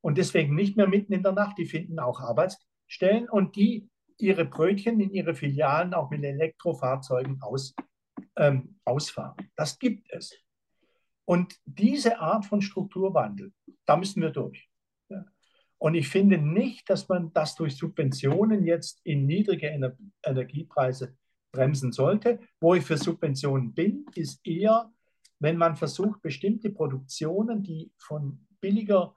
und 0.00 0.18
deswegen 0.18 0.54
nicht 0.54 0.76
mehr 0.76 0.88
mitten 0.88 1.12
in 1.12 1.22
der 1.22 1.32
Nacht, 1.32 1.58
die 1.58 1.66
finden 1.66 1.98
auch 1.98 2.20
Arbeitsstellen 2.20 3.28
und 3.28 3.56
die 3.56 3.88
ihre 4.18 4.44
Brötchen 4.44 5.00
in 5.00 5.10
ihre 5.10 5.34
Filialen 5.34 5.94
auch 5.94 6.10
mit 6.10 6.24
Elektrofahrzeugen 6.24 7.42
aus, 7.42 7.74
ähm, 8.36 8.78
ausfahren. 8.84 9.36
Das 9.56 9.78
gibt 9.78 10.10
es. 10.10 10.41
Und 11.24 11.54
diese 11.64 12.18
Art 12.18 12.44
von 12.44 12.62
Strukturwandel, 12.62 13.52
da 13.86 13.96
müssen 13.96 14.22
wir 14.22 14.30
durch. 14.30 14.68
Und 15.78 15.96
ich 15.96 16.08
finde 16.08 16.38
nicht, 16.38 16.88
dass 16.88 17.08
man 17.08 17.32
das 17.32 17.56
durch 17.56 17.76
Subventionen 17.76 18.64
jetzt 18.64 19.00
in 19.04 19.26
niedrige 19.26 19.68
Ener 19.68 19.96
Energiepreise 20.24 21.16
bremsen 21.50 21.90
sollte. 21.90 22.38
Wo 22.60 22.74
ich 22.74 22.84
für 22.84 22.96
Subventionen 22.96 23.74
bin, 23.74 24.06
ist 24.14 24.46
eher, 24.46 24.92
wenn 25.40 25.56
man 25.56 25.74
versucht, 25.74 26.22
bestimmte 26.22 26.70
Produktionen, 26.70 27.64
die 27.64 27.90
von 27.98 28.46
billiger 28.60 29.16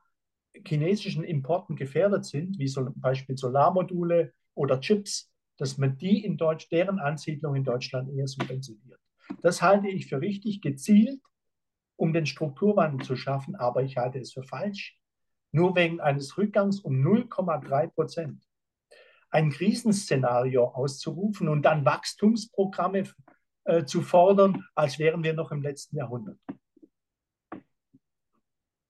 chinesischen 0.65 1.23
Importen 1.23 1.75
gefährdet 1.75 2.25
sind, 2.25 2.57
wie 2.57 2.65
zum 2.65 2.99
Beispiel 2.99 3.37
Solarmodule 3.37 4.33
oder 4.55 4.79
Chips, 4.79 5.31
dass 5.57 5.77
man 5.77 5.97
die 5.97 6.25
in 6.25 6.35
Deutsch, 6.35 6.67
deren 6.69 6.99
Ansiedlung 6.99 7.55
in 7.55 7.63
Deutschland 7.63 8.09
eher 8.09 8.27
subventioniert. 8.27 8.99
Das 9.41 9.61
halte 9.61 9.87
ich 9.87 10.07
für 10.07 10.19
richtig 10.19 10.61
gezielt, 10.61 11.21
um 11.95 12.13
den 12.13 12.25
Strukturwandel 12.25 13.05
zu 13.05 13.15
schaffen, 13.15 13.55
aber 13.55 13.83
ich 13.83 13.97
halte 13.97 14.19
es 14.19 14.33
für 14.33 14.43
falsch, 14.43 14.97
nur 15.51 15.75
wegen 15.75 16.01
eines 16.01 16.37
Rückgangs 16.37 16.79
um 16.79 16.95
0,3 16.95 17.87
Prozent 17.87 18.43
ein 19.35 19.49
Krisenszenario 19.49 20.65
auszurufen 20.65 21.49
und 21.49 21.63
dann 21.63 21.83
Wachstumsprogramme 21.83 23.03
äh, 23.65 23.83
zu 23.83 24.01
fordern, 24.01 24.65
als 24.75 24.97
wären 24.97 25.23
wir 25.23 25.33
noch 25.33 25.51
im 25.51 25.61
letzten 25.61 25.97
Jahrhundert. 25.97 26.39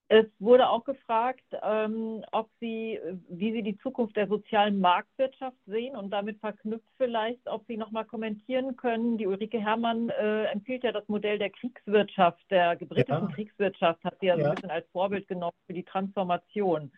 Es 0.07 0.27
wurde 0.37 0.69
auch 0.69 0.83
gefragt, 0.83 1.43
ähm, 1.63 2.23
ob 2.31 2.49
Sie, 2.59 2.99
wie 3.27 3.51
Sie 3.53 3.63
die 3.63 3.77
Zukunft 3.79 4.15
der 4.15 4.27
sozialen 4.27 4.79
Marktwirtschaft 4.79 5.57
sehen 5.65 5.95
und 5.95 6.11
damit 6.11 6.39
verknüpft 6.39 6.87
vielleicht, 6.97 7.47
ob 7.47 7.65
Sie 7.65 7.75
nochmal 7.75 8.05
kommentieren 8.05 8.75
können. 8.75 9.17
Die 9.17 9.25
Ulrike 9.25 9.59
Herrmann 9.59 10.09
äh, 10.09 10.43
empfiehlt 10.45 10.83
ja 10.83 10.91
das 10.91 11.07
Modell 11.07 11.39
der 11.39 11.49
Kriegswirtschaft, 11.49 12.39
der 12.51 12.75
gebritischen 12.75 13.29
ja. 13.29 13.33
Kriegswirtschaft, 13.33 14.03
hat 14.03 14.19
sie 14.19 14.27
ja, 14.27 14.35
ja, 14.35 14.43
so 14.43 14.49
ein 14.49 14.55
bisschen 14.55 14.71
als 14.71 14.87
Vorbild 14.91 15.27
genommen 15.27 15.57
für 15.65 15.73
die 15.73 15.83
Transformation. 15.83 16.91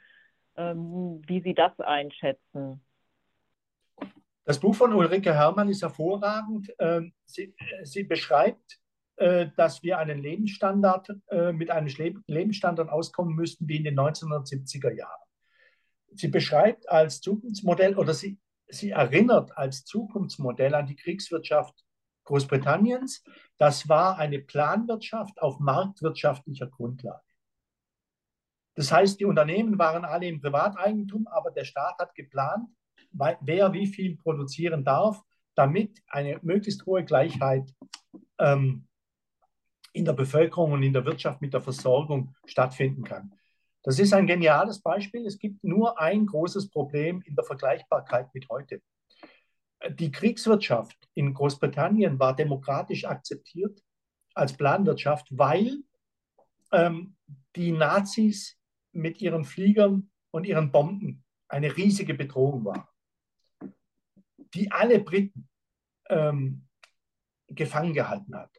Ähm, 0.57 1.21
wie 1.27 1.39
Sie 1.41 1.53
das 1.53 1.79
einschätzen? 1.79 2.81
Das 4.43 4.59
Buch 4.59 4.75
von 4.75 4.93
Ulrike 4.93 5.33
Herrmann 5.33 5.69
ist 5.69 5.81
hervorragend. 5.81 6.73
Ähm, 6.79 7.13
sie, 7.25 7.53
sie 7.83 8.03
beschreibt 8.03 8.73
äh, 8.73 8.86
dass 9.17 9.83
wir 9.83 9.97
einen 9.97 10.21
Lebensstandard, 10.21 11.09
äh, 11.29 11.51
mit 11.51 11.71
einem 11.71 11.87
Lebensstandard 12.27 12.89
auskommen 12.89 13.35
müssten 13.35 13.67
wie 13.67 13.77
in 13.77 13.83
den 13.83 13.99
1970er 13.99 14.91
Jahren. 14.91 15.21
Sie 16.13 16.27
beschreibt 16.27 16.87
als 16.89 17.21
Zukunftsmodell 17.21 17.97
oder 17.97 18.13
sie, 18.13 18.39
sie 18.67 18.91
erinnert 18.91 19.57
als 19.57 19.85
Zukunftsmodell 19.85 20.75
an 20.75 20.85
die 20.85 20.95
Kriegswirtschaft 20.95 21.83
Großbritanniens. 22.25 23.23
Das 23.57 23.89
war 23.89 24.17
eine 24.17 24.39
Planwirtschaft 24.39 25.41
auf 25.41 25.59
marktwirtschaftlicher 25.59 26.67
Grundlage. 26.67 27.21
Das 28.75 28.91
heißt, 28.91 29.19
die 29.19 29.25
Unternehmen 29.25 29.79
waren 29.79 30.05
alle 30.05 30.27
im 30.27 30.39
Privateigentum, 30.39 31.27
aber 31.27 31.49
der 31.49 31.63
Staat 31.63 31.97
hat 31.97 32.13
geplant, 32.13 32.69
wer 33.11 33.73
wie 33.73 33.87
viel 33.87 34.17
produzieren 34.17 34.83
darf, 34.83 35.23
damit 35.55 35.99
eine 36.07 36.39
möglichst 36.43 36.85
hohe 36.85 37.03
Gleichheit 37.03 37.73
ähm, 38.37 38.86
in 39.97 40.05
der 40.05 40.13
Bevölkerung 40.13 40.71
und 40.71 40.83
in 40.83 40.93
der 40.93 41.05
Wirtschaft 41.05 41.41
mit 41.41 41.53
der 41.53 41.61
Versorgung 41.61 42.35
stattfinden 42.45 43.03
kann. 43.03 43.33
Das 43.83 43.99
ist 43.99 44.13
ein 44.13 44.27
geniales 44.27 44.81
Beispiel. 44.81 45.25
Es 45.25 45.39
gibt 45.39 45.63
nur 45.63 45.99
ein 45.99 46.25
großes 46.25 46.69
Problem 46.69 47.21
in 47.21 47.35
der 47.35 47.43
Vergleichbarkeit 47.43 48.33
mit 48.33 48.47
heute. 48.49 48.81
Die 49.89 50.11
Kriegswirtschaft 50.11 50.97
in 51.13 51.33
Großbritannien 51.33 52.19
war 52.19 52.35
demokratisch 52.35 53.05
akzeptiert 53.05 53.81
als 54.33 54.53
Planwirtschaft, 54.53 55.27
weil 55.31 55.77
ähm, 56.71 57.15
die 57.55 57.71
Nazis 57.71 58.57
mit 58.91 59.21
ihren 59.21 59.45
Fliegern 59.45 60.11
und 60.31 60.45
ihren 60.45 60.71
Bomben 60.71 61.23
eine 61.47 61.75
riesige 61.75 62.13
Bedrohung 62.13 62.65
waren, 62.65 62.87
die 64.53 64.71
alle 64.71 64.99
Briten 64.99 65.47
ähm, 66.09 66.67
gefangen 67.47 67.93
gehalten 67.93 68.35
hat. 68.35 68.51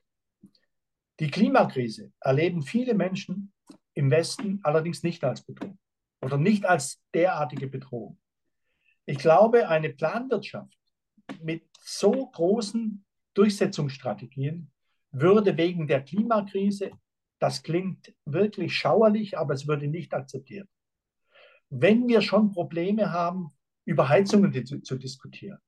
Die 1.21 1.31
Klimakrise 1.31 2.13
erleben 2.21 2.63
viele 2.63 2.95
Menschen 2.95 3.53
im 3.95 4.11
Westen 4.11 4.61
allerdings 4.63 5.03
nicht 5.03 5.25
als 5.25 5.43
Bedrohung 5.43 5.79
oder 6.23 6.39
nicht 6.39 6.65
als 6.65 7.03
derartige 7.13 7.67
Bedrohung. 7.67 8.21
Ich 9.07 9.19
glaube, 9.19 9.69
eine 9.69 9.91
Planwirtschaft 9.91 10.79
mit 11.43 11.65
so 11.81 12.27
großen 12.31 13.05
Durchsetzungsstrategien 13.35 14.71
würde 15.11 15.57
wegen 15.57 15.89
der 15.89 16.05
Klimakrise, 16.05 16.91
das 17.41 17.63
klingt 17.63 18.15
wirklich 18.25 18.75
schauerlich, 18.75 19.39
aber 19.39 19.55
es 19.55 19.67
würde 19.67 19.89
nicht 19.89 20.15
akzeptiert. 20.15 20.69
Wenn 21.71 22.07
wir 22.09 22.21
schon 22.21 22.53
Probleme 22.53 23.13
haben, 23.13 23.51
über 23.85 24.09
Heizungen 24.09 24.53
zu, 24.67 24.81
zu 24.83 24.97
diskutieren, 24.97 25.59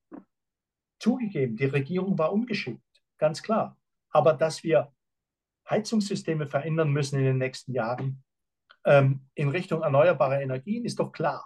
zugegeben, 0.99 1.57
die 1.57 1.67
Regierung 1.67 2.19
war 2.19 2.33
ungeschickt, 2.33 2.83
ganz 3.19 3.43
klar. 3.43 3.79
Aber 4.11 4.35
dass 4.35 4.63
wir 4.63 4.93
Heizungssysteme 5.71 6.47
verändern 6.47 6.91
müssen 6.91 7.19
in 7.19 7.25
den 7.25 7.39
nächsten 7.39 7.73
Jahren 7.73 8.23
ähm, 8.85 9.29
in 9.35 9.49
Richtung 9.49 9.83
erneuerbare 9.83 10.43
Energien, 10.43 10.85
ist 10.85 10.99
doch 10.99 11.13
klar. 11.13 11.45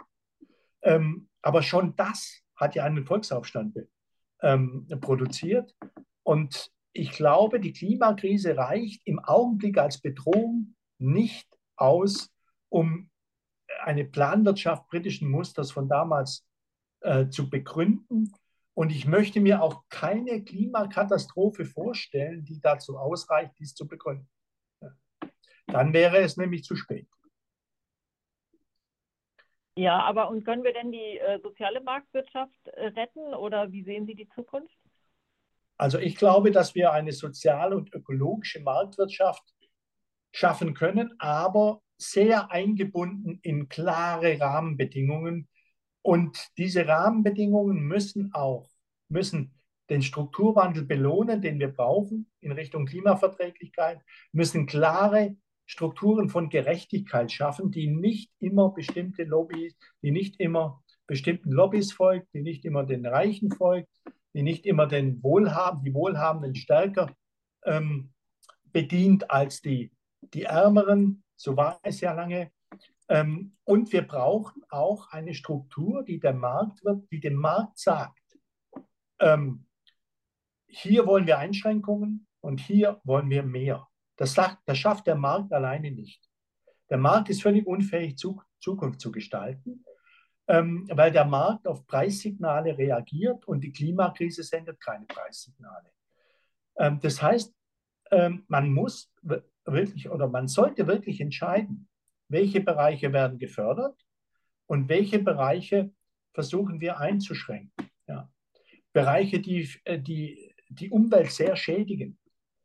Ähm, 0.82 1.28
aber 1.42 1.62
schon 1.62 1.94
das 1.96 2.40
hat 2.56 2.74
ja 2.74 2.84
einen 2.84 3.04
Volksaufstand 3.04 3.76
ähm, 4.42 4.86
produziert. 5.00 5.74
Und 6.22 6.70
ich 6.92 7.10
glaube, 7.10 7.60
die 7.60 7.72
Klimakrise 7.72 8.56
reicht 8.56 9.02
im 9.04 9.18
Augenblick 9.18 9.78
als 9.78 10.00
Bedrohung 10.00 10.74
nicht 10.98 11.48
aus, 11.76 12.30
um 12.68 13.10
eine 13.82 14.04
Planwirtschaft 14.04 14.86
britischen 14.88 15.28
Musters 15.28 15.72
von 15.72 15.88
damals 15.88 16.46
äh, 17.00 17.28
zu 17.28 17.50
begründen 17.50 18.32
und 18.74 18.90
ich 18.90 19.06
möchte 19.06 19.40
mir 19.40 19.62
auch 19.62 19.84
keine 19.88 20.42
Klimakatastrophe 20.42 21.64
vorstellen, 21.64 22.44
die 22.44 22.60
dazu 22.60 22.98
ausreicht, 22.98 23.52
dies 23.58 23.74
zu 23.74 23.86
begründen. 23.86 24.28
Dann 25.66 25.92
wäre 25.92 26.18
es 26.18 26.36
nämlich 26.36 26.64
zu 26.64 26.76
spät. 26.76 27.08
Ja, 29.76 30.00
aber 30.00 30.28
und 30.28 30.44
können 30.44 30.62
wir 30.62 30.72
denn 30.72 30.92
die 30.92 31.18
äh, 31.18 31.40
soziale 31.40 31.80
Marktwirtschaft 31.80 32.68
äh, 32.68 32.86
retten 32.88 33.34
oder 33.34 33.72
wie 33.72 33.82
sehen 33.82 34.06
Sie 34.06 34.14
die 34.14 34.28
Zukunft? 34.28 34.76
Also 35.76 35.98
ich 35.98 36.14
glaube, 36.14 36.52
dass 36.52 36.76
wir 36.76 36.92
eine 36.92 37.10
soziale 37.10 37.76
und 37.76 37.92
ökologische 37.92 38.60
Marktwirtschaft 38.60 39.42
schaffen 40.32 40.74
können, 40.74 41.14
aber 41.18 41.82
sehr 41.96 42.52
eingebunden 42.52 43.40
in 43.42 43.68
klare 43.68 44.38
Rahmenbedingungen, 44.38 45.48
und 46.04 46.50
diese 46.58 46.86
Rahmenbedingungen 46.86 47.80
müssen 47.80 48.34
auch, 48.34 48.68
müssen 49.08 49.54
den 49.88 50.02
Strukturwandel 50.02 50.84
belohnen, 50.84 51.40
den 51.40 51.58
wir 51.58 51.68
brauchen 51.68 52.30
in 52.40 52.52
Richtung 52.52 52.84
Klimaverträglichkeit, 52.84 54.00
müssen 54.30 54.66
klare 54.66 55.34
Strukturen 55.64 56.28
von 56.28 56.50
Gerechtigkeit 56.50 57.32
schaffen, 57.32 57.70
die 57.70 57.86
nicht 57.86 58.30
immer 58.38 58.70
bestimmte 58.70 59.24
Lobbys, 59.24 59.76
die 60.02 60.10
nicht 60.10 60.38
immer 60.40 60.82
bestimmten 61.06 61.50
Lobbys 61.50 61.92
folgt, 61.92 62.34
die 62.34 62.42
nicht 62.42 62.66
immer 62.66 62.84
den 62.84 63.06
Reichen 63.06 63.50
folgt, 63.50 63.88
die 64.34 64.42
nicht 64.42 64.66
immer 64.66 64.86
den 64.86 65.22
Wohlhabenden, 65.22 65.86
die 65.86 65.94
Wohlhabenden 65.94 66.54
stärker 66.54 67.14
ähm, 67.64 68.12
bedient 68.72 69.30
als 69.30 69.62
die, 69.62 69.90
die 70.34 70.42
Ärmeren. 70.42 71.24
So 71.36 71.56
war 71.56 71.80
es 71.82 72.02
ja 72.02 72.12
lange. 72.12 72.50
Ähm, 73.08 73.56
und 73.64 73.92
wir 73.92 74.06
brauchen 74.06 74.62
auch 74.70 75.10
eine 75.10 75.34
Struktur, 75.34 76.04
die 76.04 76.18
der 76.18 76.34
Markt 76.34 76.84
wird, 76.84 77.10
die 77.10 77.20
dem 77.20 77.34
Markt 77.34 77.78
sagt, 77.78 78.20
ähm, 79.20 79.66
hier 80.66 81.06
wollen 81.06 81.26
wir 81.26 81.38
Einschränkungen 81.38 82.26
und 82.40 82.60
hier 82.60 83.00
wollen 83.04 83.30
wir 83.30 83.42
mehr. 83.42 83.88
Das, 84.16 84.34
sagt, 84.34 84.58
das 84.66 84.78
schafft 84.78 85.06
der 85.06 85.16
Markt 85.16 85.52
alleine 85.52 85.90
nicht. 85.90 86.28
Der 86.90 86.98
Markt 86.98 87.30
ist 87.30 87.42
völlig 87.42 87.66
unfähig, 87.66 88.16
Zukunft 88.60 89.00
zu 89.00 89.12
gestalten, 89.12 89.84
ähm, 90.48 90.88
weil 90.92 91.10
der 91.10 91.24
Markt 91.24 91.66
auf 91.66 91.86
Preissignale 91.86 92.76
reagiert 92.76 93.46
und 93.46 93.62
die 93.62 93.72
Klimakrise 93.72 94.42
sendet 94.42 94.80
keine 94.80 95.06
Preissignale. 95.06 95.90
Ähm, 96.76 97.00
das 97.00 97.22
heißt, 97.22 97.54
ähm, 98.10 98.44
man 98.48 98.72
muss 98.72 99.12
wirklich 99.64 100.10
oder 100.10 100.28
man 100.28 100.48
sollte 100.48 100.86
wirklich 100.86 101.20
entscheiden, 101.20 101.88
welche 102.34 102.60
Bereiche 102.60 103.14
werden 103.14 103.38
gefördert 103.38 103.98
und 104.66 104.90
welche 104.90 105.18
Bereiche 105.18 105.90
versuchen 106.34 106.80
wir 106.80 106.98
einzuschränken. 106.98 107.88
Ja. 108.06 108.30
Bereiche, 108.92 109.40
die, 109.40 109.70
äh, 109.84 109.98
die 109.98 110.54
die 110.68 110.90
Umwelt 110.90 111.30
sehr 111.30 111.56
schädigen, 111.56 112.18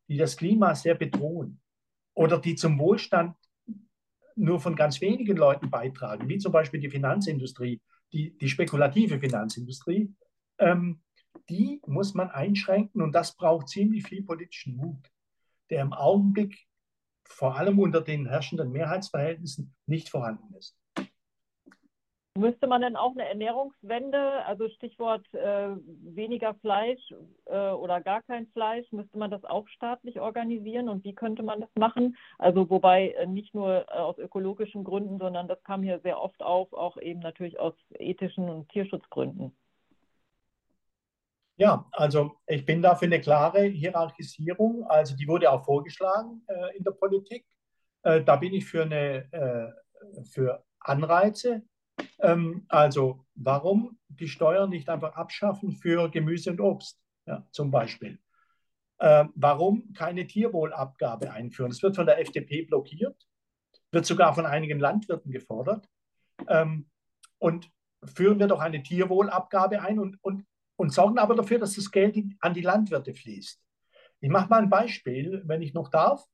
die 0.07 0.17
das 0.17 0.38
Klima 0.38 0.76
sehr 0.76 0.95
bedrohen 0.95 1.61
oder 2.13 2.39
die 2.39 2.55
zum 2.55 2.80
Wohlstand 2.80 3.36
nur 4.36 4.59
von 4.59 4.76
ganz 4.76 5.01
wenigen 5.01 5.38
Leuten 5.38 5.70
beitragen, 5.70 6.28
wie 6.30 6.38
zum 6.38 6.51
Beispiel 6.51 6.80
die 6.80 6.89
Finanzindustrie, 6.89 7.82
die, 8.13 8.38
die 8.38 8.49
spekulative 8.49 9.20
Finanzindustrie, 9.20 10.13
ähm, 10.57 11.01
die 11.49 11.82
muss 11.86 12.13
man 12.13 12.30
einschränken 12.30 13.01
und 13.01 13.13
das 13.13 13.36
braucht 13.36 13.70
ziemlich 13.70 14.07
viel 14.07 14.24
politischen 14.24 14.78
Mut, 14.78 15.11
der 15.70 15.82
im 15.82 15.93
Augenblick 15.93 16.68
vor 17.30 17.57
allem 17.57 17.80
unter 17.80 18.01
den 18.01 18.27
herrschenden 18.27 18.71
Mehrheitsverhältnissen 18.71 19.73
nicht 19.86 20.09
vorhanden 20.09 20.53
ist. 20.55 20.75
Müsste 22.39 22.67
man 22.67 22.82
denn 22.82 22.95
auch 22.95 23.11
eine 23.11 23.27
Ernährungswende, 23.27 24.45
also 24.45 24.69
Stichwort 24.69 25.25
äh, 25.34 25.71
weniger 26.15 26.53
Fleisch 26.55 27.01
äh, 27.45 27.71
oder 27.71 27.99
gar 27.99 28.21
kein 28.21 28.47
Fleisch, 28.47 28.89
müsste 28.91 29.17
man 29.17 29.30
das 29.30 29.43
auch 29.43 29.67
staatlich 29.67 30.21
organisieren 30.21 30.88
und 30.88 31.03
wie 31.03 31.13
könnte 31.13 31.43
man 31.43 31.59
das 31.59 31.69
machen? 31.75 32.15
Also 32.38 32.69
wobei 32.69 33.09
äh, 33.09 33.25
nicht 33.25 33.53
nur 33.53 33.86
äh, 33.89 33.91
aus 33.91 34.17
ökologischen 34.19 34.86
Gründen, 34.86 35.17
sondern 35.17 35.49
das 35.49 35.61
kam 35.63 35.84
hier 35.84 35.99
sehr 35.99 36.21
oft 36.21 36.41
auf, 36.41 36.71
auch 36.71 36.95
eben 36.97 37.19
natürlich 37.19 37.59
aus 37.59 37.73
ethischen 37.97 38.47
und 38.47 38.69
Tierschutzgründen. 38.69 39.51
Ja, 41.60 41.86
also 41.91 42.39
ich 42.47 42.66
bin 42.66 42.82
da 42.82 42.95
für 42.95 43.05
eine 43.05 43.22
klare 43.22 43.64
Hierarchisierung. 43.64 44.86
Also 44.86 45.16
die 45.16 45.28
wurde 45.28 45.51
auch 45.51 45.66
vorgeschlagen 45.66 46.41
äh, 46.47 46.78
in 46.78 46.84
der 46.84 46.91
Politik. 46.91 47.45
Äh, 48.03 48.24
da 48.24 48.38
bin 48.38 48.53
ich 48.53 48.66
für 48.66 48.84
eine 48.84 49.74
für 50.32 50.64
Anreize 50.80 51.64
ähm, 52.20 52.66
also 52.68 53.26
warum 53.36 53.97
die 54.07 54.28
Steuern 54.28 54.70
nicht 54.70 54.89
einfach 54.89 55.16
abschaffen 55.16 55.72
für 55.72 56.10
Gemüse 56.10 56.51
und 56.51 56.62
Obst, 56.62 56.99
ja, 57.26 57.45
zum 57.51 57.72
Beispiel? 57.72 58.20
Äh, 58.99 59.26
warum 59.36 59.93
keine 59.93 60.28
Tierwohlabgabe 60.28 61.32
einführen? 61.32 61.72
Das 61.72 61.82
wird 61.82 61.95
von 61.95 62.05
der 62.05 62.20
FDP 62.20 62.64
blockiert, 62.64 63.16
wird 63.91 64.05
sogar 64.05 64.34
von 64.34 64.45
einigen 64.45 64.80
Landwirten 64.80 65.32
gefordert. 65.32 65.88
Ähm, 66.47 66.89
und 67.38 67.70
führen 68.03 68.39
wir 68.39 68.47
doch 68.47 68.60
eine 68.60 68.84
Tierwohlabgabe 68.84 69.82
ein 69.82 69.99
und, 69.99 70.18
und, 70.22 70.45
und 70.80 70.93
sorgen 70.93 71.19
aber 71.19 71.36
dafür, 71.36 71.59
dass 71.59 71.75
das 71.75 71.91
Geld 71.91 72.17
an 72.39 72.53
die 72.53 72.61
Landwirte 72.61 73.13
fließt. 73.13 73.61
Ich 74.21 74.30
mache 74.30 74.47
mal 74.49 74.61
ein 74.61 74.69
Beispiel, 74.69 75.43
wenn 75.45 75.61
ich 75.61 75.73
noch 75.73 75.89
darf. 75.89 76.25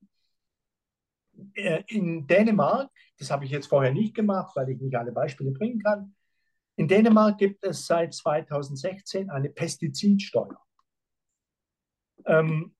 Äh, 1.56 1.84
in 1.88 2.28
Dänemark, 2.28 2.92
das 3.18 3.32
habe 3.32 3.46
ich 3.46 3.52
jetzt 3.52 3.66
vorher 3.66 3.92
nicht 3.92 4.14
gemacht, 4.14 4.56
weil 4.56 4.70
ich 4.70 4.80
nicht 4.80 4.96
alle 4.96 5.12
Beispiele 5.12 5.50
bringen 5.50 5.82
kann, 5.82 6.16
in 6.76 6.88
Dänemark 6.88 7.40
gibt 7.40 7.64
es 7.64 7.88
seit 7.88 8.14
2016 8.14 9.32
eine 9.32 9.50
Pestizidsteuer. 9.50 10.62
Ähm, 12.26 12.76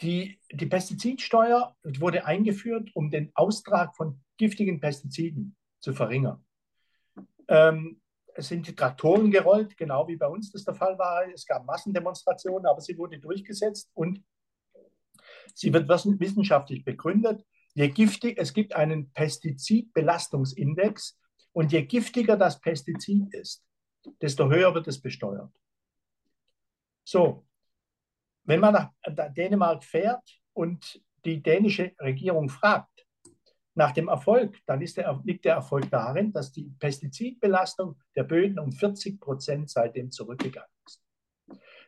die, 0.00 0.40
die 0.50 0.66
Pestizidsteuer 0.66 1.76
wurde 1.84 2.24
eingeführt, 2.24 2.90
um 2.94 3.10
den 3.12 3.30
Austrag 3.36 3.94
von 3.94 4.20
giftigen 4.38 4.80
Pestiziden 4.80 5.56
zu 5.78 5.92
verringern. 5.92 6.44
Ähm, 7.46 8.00
es 8.36 8.48
sind 8.48 8.66
die 8.66 8.74
Traktoren 8.74 9.30
gerollt, 9.30 9.76
genau 9.76 10.06
wie 10.08 10.16
bei 10.16 10.26
uns 10.26 10.50
das 10.52 10.64
der 10.64 10.74
Fall 10.74 10.98
war. 10.98 11.26
Es 11.32 11.46
gab 11.46 11.64
Massendemonstrationen, 11.64 12.66
aber 12.66 12.80
sie 12.80 12.98
wurde 12.98 13.18
durchgesetzt 13.18 13.90
und 13.94 14.22
Sie 15.54 15.72
wird 15.72 15.88
wissenschaftlich 15.88 16.84
begründet. 16.84 17.44
Je 17.74 17.88
giftig, 17.88 18.38
es 18.38 18.52
gibt 18.52 18.74
einen 18.74 19.12
Pestizidbelastungsindex 19.12 21.18
und 21.52 21.72
je 21.72 21.82
giftiger 21.82 22.36
das 22.36 22.60
Pestizid 22.60 23.32
ist, 23.34 23.64
desto 24.20 24.50
höher 24.50 24.74
wird 24.74 24.88
es 24.88 25.00
besteuert. 25.00 25.52
So, 27.04 27.46
wenn 28.44 28.60
man 28.60 28.74
nach 28.74 28.92
Dänemark 29.34 29.84
fährt 29.84 30.22
und 30.52 31.02
die 31.24 31.42
dänische 31.42 31.94
Regierung 32.00 32.48
fragt 32.48 33.05
nach 33.76 33.92
dem 33.92 34.08
Erfolg, 34.08 34.58
dann 34.66 34.80
der, 34.80 35.20
liegt 35.24 35.44
der 35.44 35.54
Erfolg 35.54 35.90
darin, 35.90 36.32
dass 36.32 36.50
die 36.50 36.72
Pestizidbelastung 36.78 37.96
der 38.16 38.24
Böden 38.24 38.58
um 38.58 38.72
40 38.72 39.20
Prozent 39.20 39.70
seitdem 39.70 40.10
zurückgegangen 40.10 40.70
ist. 40.86 41.04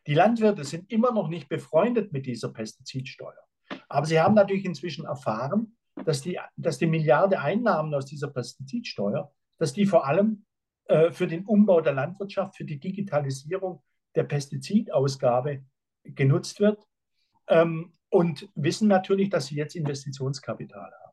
Die 0.07 0.14
Landwirte 0.14 0.64
sind 0.64 0.93
immer 0.93 1.12
noch 1.12 1.28
nicht 1.28 1.49
befreundet 1.49 2.12
mit 2.12 2.26
dieser 2.26 2.53
Pestizidsteuer. 2.53 3.43
Aber 3.89 4.07
sie 4.07 4.20
haben 4.20 4.34
natürlich 4.34 4.66
inzwischen 4.66 5.07
erfahren, 5.07 5.76
dass 6.05 6.20
die, 6.20 6.39
dass 6.57 6.78
die 6.78 6.86
Milliarde 6.86 7.41
Einnahmen 7.41 7.93
aus 7.95 8.05
dieser 8.05 8.28
Pestizidsteuer, 8.28 9.32
dass 9.59 9.72
die 9.72 9.86
vor 9.86 10.07
allem 10.07 10.45
äh, 10.84 11.11
für 11.11 11.26
den 11.26 11.47
Umbau 11.47 11.80
der 11.80 11.95
Landwirtschaft, 11.95 12.57
für 12.57 12.64
die 12.64 12.78
Digitalisierung 12.78 13.82
der 14.14 14.24
Pestizidausgabe 14.24 15.64
genutzt 16.05 16.61
wird 16.61 16.86
ähm, 17.49 17.93
und 18.11 18.49
wissen 18.55 18.89
natürlich, 18.89 19.30
dass 19.30 19.47
sie 19.47 19.57
jetzt 19.57 19.74
Investitionskapital 19.74 20.93
haben. 21.03 21.07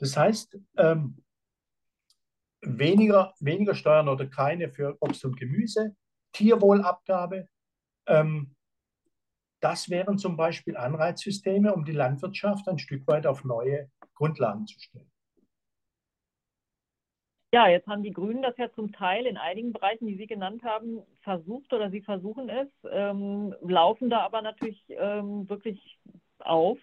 Das 0.00 0.16
heißt, 0.16 0.58
ähm, 0.78 1.22
weniger, 2.62 3.34
weniger 3.38 3.74
Steuern 3.74 4.08
oder 4.08 4.26
keine 4.26 4.70
für 4.70 4.96
Obst 5.00 5.24
und 5.24 5.38
Gemüse, 5.38 5.94
Tierwohlabgabe, 6.32 7.48
ähm, 8.06 8.54
das 9.60 9.90
wären 9.90 10.18
zum 10.18 10.36
Beispiel 10.36 10.76
Anreizsysteme, 10.76 11.74
um 11.74 11.84
die 11.84 11.92
Landwirtschaft 11.92 12.66
ein 12.68 12.78
Stück 12.78 13.06
weit 13.06 13.26
auf 13.26 13.44
neue 13.44 13.90
Grundlagen 14.14 14.66
zu 14.66 14.80
stellen. 14.80 15.10
Ja, 17.52 17.68
jetzt 17.68 17.88
haben 17.88 18.02
die 18.02 18.12
Grünen 18.12 18.42
das 18.42 18.56
ja 18.58 18.70
zum 18.72 18.92
Teil 18.92 19.26
in 19.26 19.36
einigen 19.36 19.72
Bereichen, 19.72 20.06
die 20.06 20.16
Sie 20.16 20.28
genannt 20.28 20.62
haben, 20.62 21.02
versucht 21.22 21.72
oder 21.72 21.90
Sie 21.90 22.00
versuchen 22.00 22.48
es, 22.48 22.68
ähm, 22.90 23.54
laufen 23.60 24.08
da 24.08 24.20
aber 24.20 24.40
natürlich 24.40 24.82
ähm, 24.88 25.48
wirklich 25.48 25.98
auf, 26.38 26.78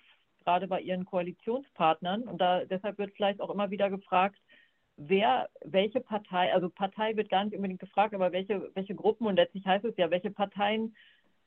gerade 0.47 0.67
bei 0.67 0.79
Ihren 0.79 1.03
Koalitionspartnern. 1.03 2.23
Und 2.23 2.39
da, 2.39 2.63
deshalb 2.63 2.97
wird 2.97 3.13
vielleicht 3.15 3.41
auch 3.41 3.49
immer 3.49 3.69
wieder 3.69 3.89
gefragt, 3.89 4.39
wer, 4.95 5.49
welche 5.65 5.99
Partei, 5.99 6.53
also 6.53 6.69
Partei 6.69 7.17
wird 7.17 7.29
gar 7.29 7.43
nicht 7.43 7.55
unbedingt 7.55 7.81
gefragt, 7.81 8.13
aber 8.13 8.31
welche, 8.31 8.71
welche 8.73 8.95
Gruppen 8.95 9.27
und 9.27 9.35
letztlich 9.35 9.65
heißt 9.65 9.83
es 9.83 9.97
ja, 9.97 10.09
welche 10.09 10.31
Parteien 10.31 10.95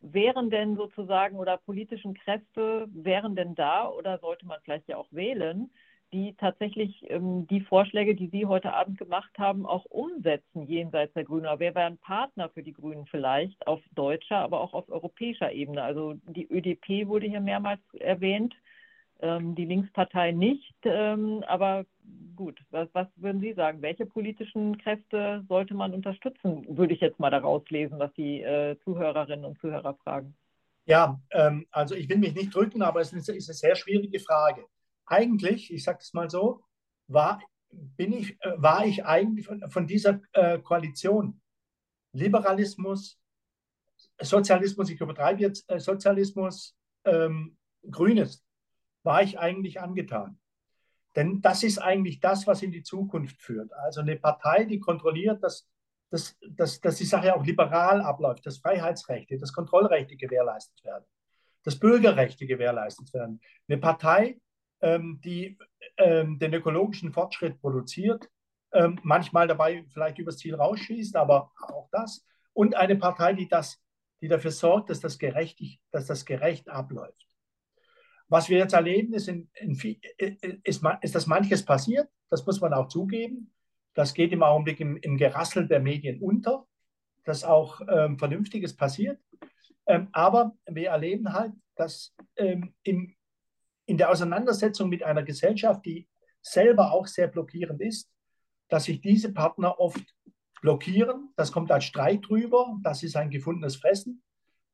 wären 0.03 0.51
denn 0.51 0.77
sozusagen 0.77 1.37
oder 1.37 1.57
politischen 1.57 2.13
Kräfte 2.13 2.89
wären 2.93 3.37
denn 3.37 3.55
da 3.55 3.89
oder 3.89 4.19
sollte 4.19 4.47
man 4.47 4.61
vielleicht 4.65 4.89
ja 4.89 4.99
auch 4.99 5.09
wählen, 5.11 5.71
die 6.13 6.35
tatsächlich 6.35 7.09
ähm, 7.09 7.47
die 7.47 7.61
Vorschläge, 7.63 8.15
die 8.15 8.29
Sie 8.29 8.45
heute 8.45 8.75
Abend 8.75 8.99
gemacht 8.99 9.31
haben, 9.39 9.65
auch 9.65 9.85
umsetzen 9.87 10.67
jenseits 10.67 11.15
der 11.15 11.25
Grünen? 11.25 11.47
Wer 11.59 11.75
wäre 11.75 11.87
ein 11.87 11.99
Partner 11.99 12.51
für 12.51 12.63
die 12.63 12.73
Grünen 12.73 13.07
vielleicht 13.07 13.67
auf 13.67 13.81
deutscher, 13.95 14.39
aber 14.39 14.61
auch 14.61 14.75
auf 14.75 14.89
europäischer 14.91 15.53
Ebene? 15.53 15.83
Also 15.83 16.15
die 16.27 16.51
ÖDP 16.51 17.07
wurde 17.07 17.27
hier 17.27 17.41
mehrmals 17.41 17.81
erwähnt, 17.99 18.55
ähm, 19.23 19.55
die 19.55 19.65
Linkspartei 19.65 20.33
nicht. 20.33 20.75
Ähm, 20.85 21.45
aber 21.47 21.87
gut, 22.37 22.59
was, 22.71 22.89
was 22.93 23.07
würden 23.17 23.41
Sie 23.41 23.53
sagen? 23.53 23.83
Welche 23.83 24.07
politischen 24.07 24.79
Kräfte 24.79 25.45
sollte 25.49 25.75
man 25.75 25.95
unterstützen? 25.95 26.65
Würde 26.69 26.95
ich 26.95 27.01
jetzt 27.01 27.19
mal 27.19 27.31
daraus 27.31 27.69
lesen, 27.71 27.99
was 27.99 28.13
die 28.15 28.43
äh, 28.43 28.79
Zuhörerinnen 28.85 29.45
und 29.45 29.59
Zuhörer 29.61 29.95
fragen. 30.03 30.37
Ja, 30.87 31.21
ähm, 31.31 31.67
also 31.71 31.95
ich 31.95 32.09
will 32.09 32.19
mich 32.19 32.35
nicht 32.35 32.55
drücken, 32.55 32.83
aber 32.83 33.01
es 33.01 33.13
ist, 33.13 33.31
eine 33.31 33.41
sehr 33.41 33.77
schwierige 33.77 34.19
Frage. 34.21 34.65
Eigentlich, 35.07 35.73
ich 35.73 35.85
sage 35.85 35.99
es 36.01 36.13
mal 36.13 36.31
so, 36.31 36.63
war, 37.07 37.41
bin 37.71 38.13
ich, 38.13 38.37
äh, 38.43 38.53
war 38.57 38.87
ich 38.87 39.05
eigentlich 39.05 39.47
von, 39.47 39.61
von 39.71 39.87
dieser 39.87 40.21
äh, 40.33 40.59
Koalition 40.59 41.41
Liberalismus, 42.13 43.19
Sozialismus, 44.21 44.91
ich 44.91 45.01
übertreibe 45.01 45.41
jetzt, 45.41 45.71
äh, 45.71 45.79
Sozialismus, 45.79 46.77
ähm, 47.05 47.57
Grünes, 47.91 48.45
war 49.03 49.23
ich 49.23 49.39
eigentlich 49.39 49.81
angetan. 49.81 50.39
Denn 51.17 51.41
das 51.41 51.63
ist 51.63 51.79
eigentlich 51.79 52.21
das, 52.21 52.47
was 52.47 52.63
in 52.63 52.71
die 52.71 52.83
Zukunft 52.83 53.41
führt. 53.41 53.73
Also 53.73 54.01
eine 54.01 54.17
Partei, 54.17 54.65
die 54.65 54.79
kontrolliert, 54.79 55.43
dass, 55.43 55.69
dass, 56.11 56.39
dass, 56.51 56.81
dass 56.81 56.97
die 56.97 57.05
Sache 57.05 57.35
auch 57.35 57.45
liberal 57.45 58.01
abläuft, 58.01 58.47
dass 58.47 58.59
Freiheitsrechte, 58.59 59.39
dass 59.39 59.53
Kontrollrechte 59.53 60.17
gewährleistet 60.17 60.85
werden, 60.85 61.05
dass 61.65 61.79
Bürgerrechte 61.79 62.47
gewährleistet 62.47 63.13
werden. 63.13 63.41
Eine 63.69 63.79
Partei, 63.79 64.41
ähm, 64.81 65.21
die 65.25 65.59
ähm, 65.97 66.39
den 66.39 66.55
ökologischen 66.55 67.13
Fortschritt 67.13 67.61
produziert, 67.61 68.29
ähm, 68.73 68.99
manchmal 69.03 69.49
dabei 69.49 69.85
vielleicht 69.93 70.19
übers 70.19 70.39
Ziel 70.39 70.55
rausschießt, 70.55 71.17
aber 71.17 71.51
auch 71.61 71.89
das. 71.91 72.25
Und 72.53 72.77
eine 72.77 72.97
Partei, 72.97 73.33
die, 73.33 73.49
das, 73.49 73.83
die 74.21 74.29
dafür 74.29 74.53
sorgt, 74.53 74.91
dass 74.91 75.01
das, 75.01 75.19
gerecht, 75.19 75.61
dass 75.91 76.07
das 76.07 76.25
gerecht 76.25 76.69
abläuft. 76.69 77.27
Was 78.31 78.49
wir 78.49 78.59
jetzt 78.59 78.75
erleben, 78.75 79.13
ist, 79.13 79.29
in, 79.29 79.51
in, 79.55 79.73
ist, 80.63 80.83
ist, 81.03 81.15
dass 81.15 81.27
manches 81.27 81.65
passiert. 81.65 82.09
Das 82.31 82.47
muss 82.47 82.61
man 82.61 82.73
auch 82.73 82.87
zugeben. 82.87 83.53
Das 83.95 84.15
geht 84.15 84.31
im 84.31 84.45
Augenblick 84.45 84.79
im, 84.79 84.97
im 84.99 85.17
Gerassel 85.17 85.67
der 85.67 85.81
Medien 85.81 86.21
unter, 86.21 86.65
dass 87.25 87.43
auch 87.43 87.81
ähm, 87.89 88.19
Vernünftiges 88.19 88.77
passiert. 88.77 89.19
Ähm, 89.87 90.09
aber 90.13 90.57
wir 90.67 90.91
erleben 90.91 91.33
halt, 91.33 91.53
dass 91.75 92.15
ähm, 92.37 92.73
im, 92.85 93.17
in 93.87 93.99
der 93.99 94.11
Auseinandersetzung 94.11 94.89
mit 94.89 95.03
einer 95.03 95.25
Gesellschaft, 95.25 95.85
die 95.85 96.09
selber 96.41 96.93
auch 96.93 97.09
sehr 97.09 97.27
blockierend 97.27 97.81
ist, 97.81 98.09
dass 98.69 98.85
sich 98.85 99.01
diese 99.01 99.33
Partner 99.33 99.81
oft 99.81 100.05
blockieren. 100.63 101.33
Das 101.35 101.51
kommt 101.51 101.73
als 101.73 101.85
Streit 101.85 102.21
drüber. 102.29 102.79
Das 102.85 103.03
ist 103.03 103.17
ein 103.17 103.31
gefundenes 103.31 103.75
Fressen. 103.75 104.23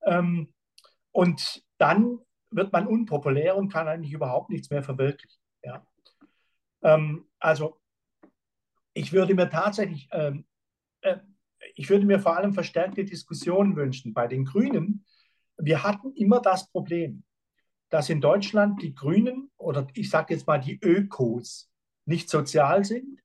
Ähm, 0.05 0.53
und 1.11 1.65
dann 1.79 2.19
wird 2.51 2.73
man 2.73 2.87
unpopulär 2.87 3.57
und 3.57 3.73
kann 3.73 3.89
eigentlich 3.89 4.13
überhaupt 4.13 4.51
nichts 4.51 4.71
mehr 4.71 4.83
verwirklichen. 4.83 5.41
Ja. 5.63 5.87
Ähm, 6.83 7.27
also 7.39 7.81
ich 8.95 9.13
würde 9.13 9.35
mir 9.35 9.51
tatsächlich, 9.51 10.09
ähm, 10.13 10.47
äh, 11.03 11.19
ich 11.75 11.91
würde 11.91 12.07
mir 12.07 12.19
vor 12.19 12.37
allem 12.37 12.55
verstärkte 12.55 13.05
Diskussionen 13.05 13.77
wünschen. 13.77 14.15
Bei 14.15 14.27
den 14.27 14.45
Grünen, 14.45 15.05
wir 15.59 15.83
hatten 15.83 16.13
immer 16.15 16.41
das 16.41 16.71
Problem, 16.71 17.25
dass 17.91 18.09
in 18.09 18.21
Deutschland 18.21 18.83
die 18.83 18.95
Grünen 18.95 19.51
oder 19.57 19.87
ich 19.95 20.11
sage 20.11 20.35
jetzt 20.35 20.47
mal 20.47 20.59
die 20.59 20.79
Ökos 20.83 21.71
nicht 22.05 22.29
sozial 22.29 22.85
sind 22.85 23.21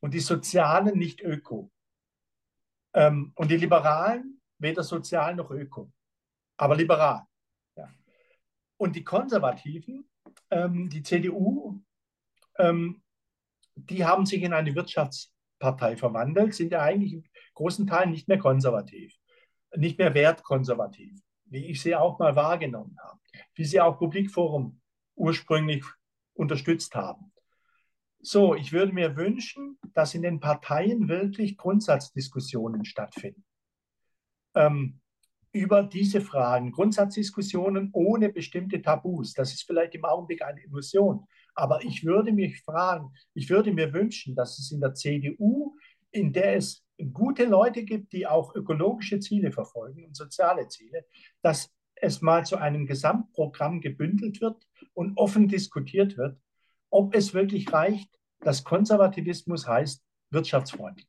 und 0.00 0.14
die 0.14 0.20
Sozialen 0.20 0.98
nicht 0.98 1.22
öko. 1.22 1.70
Ähm, 2.94 3.32
und 3.34 3.50
die 3.50 3.56
Liberalen 3.56 4.40
weder 4.58 4.82
sozial 4.82 5.34
noch 5.34 5.50
öko, 5.50 5.92
aber 6.56 6.76
liberal. 6.76 7.26
Und 8.76 8.96
die 8.96 9.04
Konservativen, 9.04 10.08
ähm, 10.50 10.88
die 10.90 11.02
CDU, 11.02 11.80
ähm, 12.58 13.02
die 13.74 14.04
haben 14.04 14.26
sich 14.26 14.42
in 14.42 14.52
eine 14.52 14.74
Wirtschaftspartei 14.74 15.96
verwandelt, 15.96 16.54
sind 16.54 16.72
ja 16.72 16.82
eigentlich 16.82 17.12
in 17.12 17.28
großen 17.54 17.86
Teilen 17.86 18.10
nicht 18.10 18.28
mehr 18.28 18.38
konservativ, 18.38 19.14
nicht 19.74 19.98
mehr 19.98 20.14
wertkonservativ, 20.14 21.18
wie 21.46 21.66
ich 21.66 21.82
sie 21.82 21.94
auch 21.94 22.18
mal 22.18 22.36
wahrgenommen 22.36 22.96
habe, 23.02 23.20
wie 23.54 23.64
sie 23.64 23.80
auch 23.80 23.98
Publikforum 23.98 24.80
ursprünglich 25.14 25.84
unterstützt 26.34 26.94
haben. 26.94 27.32
So, 28.20 28.54
ich 28.54 28.72
würde 28.72 28.92
mir 28.92 29.16
wünschen, 29.16 29.78
dass 29.94 30.14
in 30.14 30.22
den 30.22 30.40
Parteien 30.40 31.08
wirklich 31.08 31.56
Grundsatzdiskussionen 31.56 32.84
stattfinden. 32.84 33.44
Ähm, 34.54 35.00
über 35.56 35.82
diese 35.82 36.20
Fragen, 36.20 36.70
Grundsatzdiskussionen 36.70 37.90
ohne 37.92 38.28
bestimmte 38.28 38.82
Tabus. 38.82 39.32
Das 39.32 39.52
ist 39.54 39.62
vielleicht 39.62 39.94
im 39.94 40.04
Augenblick 40.04 40.42
eine 40.42 40.62
Illusion. 40.62 41.26
Aber 41.54 41.82
ich 41.82 42.04
würde 42.04 42.32
mich 42.32 42.60
fragen, 42.62 43.12
ich 43.32 43.48
würde 43.48 43.72
mir 43.72 43.92
wünschen, 43.94 44.34
dass 44.34 44.58
es 44.58 44.70
in 44.70 44.80
der 44.80 44.92
CDU, 44.92 45.74
in 46.10 46.32
der 46.32 46.56
es 46.56 46.84
gute 47.12 47.46
Leute 47.46 47.84
gibt, 47.84 48.12
die 48.12 48.26
auch 48.26 48.54
ökologische 48.54 49.18
Ziele 49.18 49.50
verfolgen 49.50 50.04
und 50.04 50.14
soziale 50.14 50.68
Ziele, 50.68 51.06
dass 51.40 51.70
es 51.94 52.20
mal 52.20 52.44
zu 52.44 52.58
einem 52.58 52.86
Gesamtprogramm 52.86 53.80
gebündelt 53.80 54.42
wird 54.42 54.62
und 54.92 55.16
offen 55.16 55.48
diskutiert 55.48 56.18
wird, 56.18 56.38
ob 56.90 57.14
es 57.14 57.32
wirklich 57.32 57.72
reicht, 57.72 58.10
dass 58.40 58.64
Konservativismus 58.64 59.66
heißt 59.66 60.04
wirtschaftsfreundlich. 60.30 61.08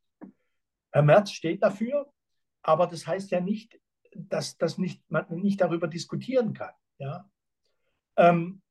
Herr 0.92 1.04
Merz 1.04 1.32
steht 1.32 1.62
dafür, 1.62 2.10
aber 2.62 2.88
das 2.88 3.06
heißt 3.06 3.32
ja 3.32 3.42
nicht, 3.42 3.78
dass, 4.18 4.58
dass 4.58 4.78
nicht, 4.78 5.02
man 5.10 5.26
nicht 5.30 5.62
darüber 5.62 5.88
diskutieren 5.88 6.54
kann. 6.54 6.74
Ja? 6.98 7.30
Ähm, 8.18 8.62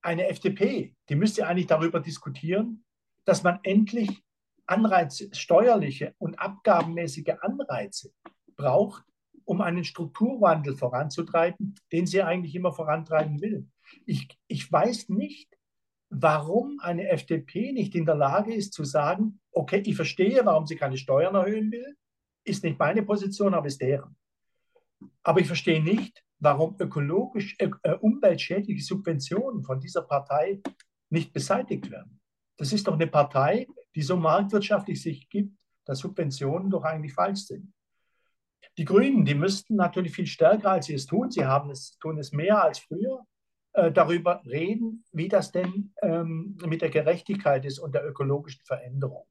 eine 0.00 0.28
FDP, 0.28 0.94
die 1.08 1.14
müsste 1.14 1.46
eigentlich 1.46 1.66
darüber 1.66 2.00
diskutieren, 2.00 2.84
dass 3.24 3.42
man 3.42 3.60
endlich 3.62 4.22
Anreize, 4.66 5.28
steuerliche 5.34 6.14
und 6.18 6.38
abgabenmäßige 6.38 7.34
Anreize 7.40 8.12
braucht, 8.56 9.04
um 9.44 9.60
einen 9.60 9.84
Strukturwandel 9.84 10.76
voranzutreiben, 10.76 11.74
den 11.90 12.06
sie 12.06 12.22
eigentlich 12.22 12.54
immer 12.54 12.72
vorantreiben 12.72 13.40
will. 13.40 13.68
Ich, 14.06 14.28
ich 14.46 14.70
weiß 14.70 15.08
nicht, 15.10 15.56
warum 16.10 16.78
eine 16.80 17.08
FDP 17.08 17.72
nicht 17.72 17.94
in 17.94 18.06
der 18.06 18.14
Lage 18.14 18.54
ist 18.54 18.72
zu 18.72 18.84
sagen, 18.84 19.40
okay, 19.50 19.82
ich 19.84 19.96
verstehe, 19.96 20.44
warum 20.44 20.66
sie 20.66 20.76
keine 20.76 20.96
Steuern 20.96 21.34
erhöhen 21.34 21.72
will, 21.72 21.96
ist 22.44 22.64
nicht 22.64 22.78
meine 22.78 23.02
Position, 23.02 23.54
aber 23.54 23.66
ist 23.66 23.80
deren. 23.80 24.16
Aber 25.22 25.40
ich 25.40 25.46
verstehe 25.46 25.82
nicht, 25.82 26.22
warum 26.38 26.76
ökologisch, 26.78 27.56
äh, 27.58 27.68
umweltschädliche 28.00 28.82
Subventionen 28.82 29.62
von 29.62 29.80
dieser 29.80 30.02
Partei 30.02 30.60
nicht 31.10 31.32
beseitigt 31.32 31.90
werden. 31.90 32.20
Das 32.56 32.72
ist 32.72 32.86
doch 32.86 32.94
eine 32.94 33.06
Partei, 33.06 33.66
die 33.94 34.02
so 34.02 34.16
marktwirtschaftlich 34.16 35.00
sich 35.02 35.28
gibt, 35.28 35.56
dass 35.84 35.98
Subventionen 35.98 36.70
doch 36.70 36.84
eigentlich 36.84 37.14
falsch 37.14 37.46
sind. 37.46 37.72
Die 38.78 38.84
Grünen, 38.84 39.24
die 39.24 39.34
müssten 39.34 39.76
natürlich 39.76 40.14
viel 40.14 40.26
stärker, 40.26 40.70
als 40.70 40.86
sie 40.86 40.94
es 40.94 41.06
tun, 41.06 41.30
sie 41.30 41.44
haben 41.44 41.70
es, 41.70 41.98
tun 41.98 42.18
es 42.18 42.32
mehr 42.32 42.62
als 42.62 42.78
früher, 42.78 43.24
äh, 43.74 43.92
darüber 43.92 44.42
reden, 44.46 45.04
wie 45.12 45.28
das 45.28 45.50
denn 45.50 45.92
ähm, 46.02 46.56
mit 46.66 46.82
der 46.82 46.90
Gerechtigkeit 46.90 47.64
ist 47.64 47.78
und 47.78 47.94
der 47.94 48.06
ökologischen 48.06 48.64
Veränderung. 48.64 49.26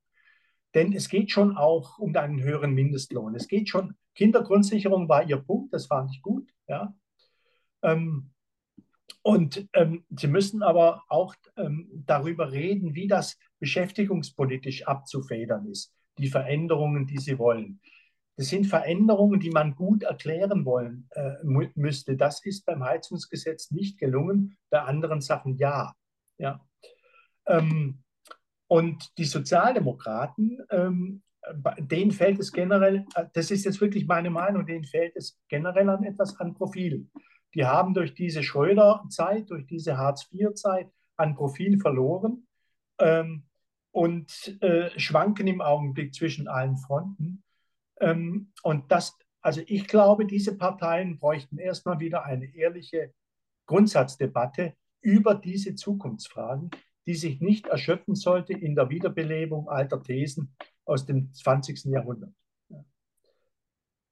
Denn 0.73 0.93
es 0.93 1.09
geht 1.09 1.31
schon 1.31 1.57
auch 1.57 1.97
um 1.97 2.15
einen 2.15 2.41
höheren 2.41 2.73
Mindestlohn. 2.73 3.35
Es 3.35 3.47
geht 3.47 3.69
schon, 3.69 3.95
Kindergrundsicherung 4.15 5.07
war 5.07 5.27
ihr 5.27 5.37
Punkt, 5.37 5.73
das 5.73 5.87
fand 5.87 6.11
ich 6.11 6.21
gut. 6.21 6.49
Ja. 6.67 6.93
Ähm, 7.81 8.31
und 9.23 9.67
ähm, 9.73 10.03
sie 10.09 10.27
müssen 10.27 10.63
aber 10.63 11.03
auch 11.07 11.35
ähm, 11.55 11.89
darüber 12.05 12.51
reden, 12.51 12.95
wie 12.95 13.07
das 13.07 13.37
beschäftigungspolitisch 13.59 14.87
abzufedern 14.87 15.67
ist, 15.67 15.93
die 16.17 16.29
Veränderungen, 16.29 17.05
die 17.05 17.19
sie 17.19 17.37
wollen. 17.37 17.79
Das 18.37 18.47
sind 18.47 18.65
Veränderungen, 18.65 19.39
die 19.39 19.51
man 19.51 19.75
gut 19.75 20.03
erklären 20.03 20.65
wollen 20.65 21.07
äh, 21.11 21.35
müsste. 21.75 22.17
Das 22.17 22.43
ist 22.43 22.65
beim 22.65 22.83
Heizungsgesetz 22.83 23.69
nicht 23.69 23.99
gelungen, 23.99 24.57
bei 24.69 24.81
anderen 24.81 25.21
Sachen 25.21 25.57
ja. 25.57 25.93
ja. 26.39 26.65
Ähm, 27.45 28.03
und 28.67 29.17
die 29.17 29.25
Sozialdemokraten, 29.25 30.59
ähm, 30.71 31.21
denen 31.79 32.11
fällt 32.11 32.39
es 32.39 32.51
generell, 32.51 33.05
äh, 33.15 33.25
das 33.33 33.51
ist 33.51 33.65
jetzt 33.65 33.81
wirklich 33.81 34.07
meine 34.07 34.29
Meinung, 34.29 34.65
denen 34.65 34.83
fällt 34.83 35.15
es 35.15 35.39
generell 35.47 35.89
an 35.89 36.03
etwas 36.03 36.39
an 36.39 36.53
Profil. 36.53 37.07
Die 37.53 37.65
haben 37.65 37.93
durch 37.93 38.13
diese 38.13 38.43
Schröder-Zeit, 38.43 39.49
durch 39.49 39.65
diese 39.67 39.97
Hartz-IV-Zeit 39.97 40.89
an 41.17 41.35
Profil 41.35 41.79
verloren 41.79 42.47
ähm, 42.99 43.43
und 43.91 44.57
äh, 44.61 44.97
schwanken 44.97 45.47
im 45.47 45.61
Augenblick 45.61 46.13
zwischen 46.13 46.47
allen 46.47 46.77
Fronten. 46.77 47.43
Ähm, 47.99 48.53
und 48.63 48.91
das, 48.91 49.17
also 49.41 49.61
ich 49.65 49.87
glaube, 49.87 50.25
diese 50.25 50.57
Parteien 50.57 51.17
bräuchten 51.17 51.57
erstmal 51.57 51.99
wieder 51.99 52.23
eine 52.23 52.55
ehrliche 52.55 53.13
Grundsatzdebatte 53.65 54.75
über 55.01 55.35
diese 55.35 55.75
Zukunftsfragen, 55.75 56.69
die 57.07 57.15
sich 57.15 57.41
nicht 57.41 57.67
erschöpfen 57.67 58.15
sollte 58.15 58.53
in 58.53 58.75
der 58.75 58.89
Wiederbelebung 58.89 59.67
alter 59.67 60.01
Thesen 60.01 60.55
aus 60.91 61.05
dem 61.05 61.31
20. 61.33 61.85
Jahrhundert. 61.85 62.31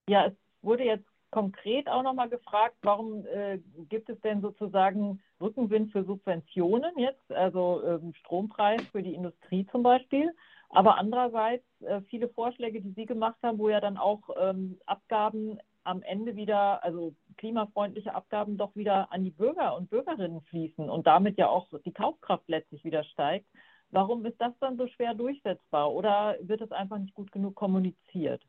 Ja, 0.08 0.26
es 0.26 0.34
wurde 0.62 0.84
jetzt 0.84 1.06
konkret 1.32 1.88
auch 1.88 2.02
nochmal 2.02 2.30
gefragt, 2.30 2.76
warum 2.82 3.26
äh, 3.28 3.60
gibt 3.90 4.10
es 4.10 4.20
denn 4.22 4.42
sozusagen 4.42 5.22
Rückenwind 5.40 5.92
für 5.92 6.04
Subventionen 6.04 6.98
jetzt, 6.98 7.32
also 7.32 7.84
ähm, 7.86 8.14
Strompreis 8.16 8.82
für 8.92 9.04
die 9.04 9.14
Industrie 9.14 9.68
zum 9.72 9.84
Beispiel? 9.84 10.34
Aber 10.70 10.98
andererseits 10.98 11.66
äh, 11.82 12.02
viele 12.10 12.30
Vorschläge, 12.30 12.82
die 12.82 12.94
Sie 12.94 13.06
gemacht 13.06 13.38
haben, 13.44 13.60
wo 13.60 13.70
ja 13.70 13.80
dann 13.80 13.98
auch 13.98 14.30
ähm, 14.40 14.80
Abgaben 14.86 15.60
am 15.84 16.02
Ende 16.04 16.36
wieder, 16.36 16.84
also 16.84 17.16
klimafreundliche 17.38 18.14
Abgaben 18.14 18.58
doch 18.58 18.76
wieder 18.76 19.12
an 19.12 19.24
die 19.24 19.32
Bürger 19.32 19.76
und 19.76 19.90
Bürgerinnen 19.90 20.42
fließen 20.42 20.90
und 20.90 21.08
damit 21.08 21.38
ja 21.38 21.48
auch 21.48 21.68
die 21.86 21.94
Kaufkraft 21.94 22.48
letztlich 22.48 22.84
wieder 22.84 23.04
steigt. 23.04 23.48
Warum 23.91 24.26
ist 24.26 24.40
das 24.40 24.53
dann 24.60 24.78
so 24.78 24.88
schwer 24.88 25.14
durchsetzbar 25.16 25.91
oder 25.91 26.38
wird 26.41 26.61
es 26.61 26.72
einfach 26.72 26.99
nicht 26.99 27.14
gut 27.14 27.32
genug 27.32 27.56
kommuniziert? 27.56 28.45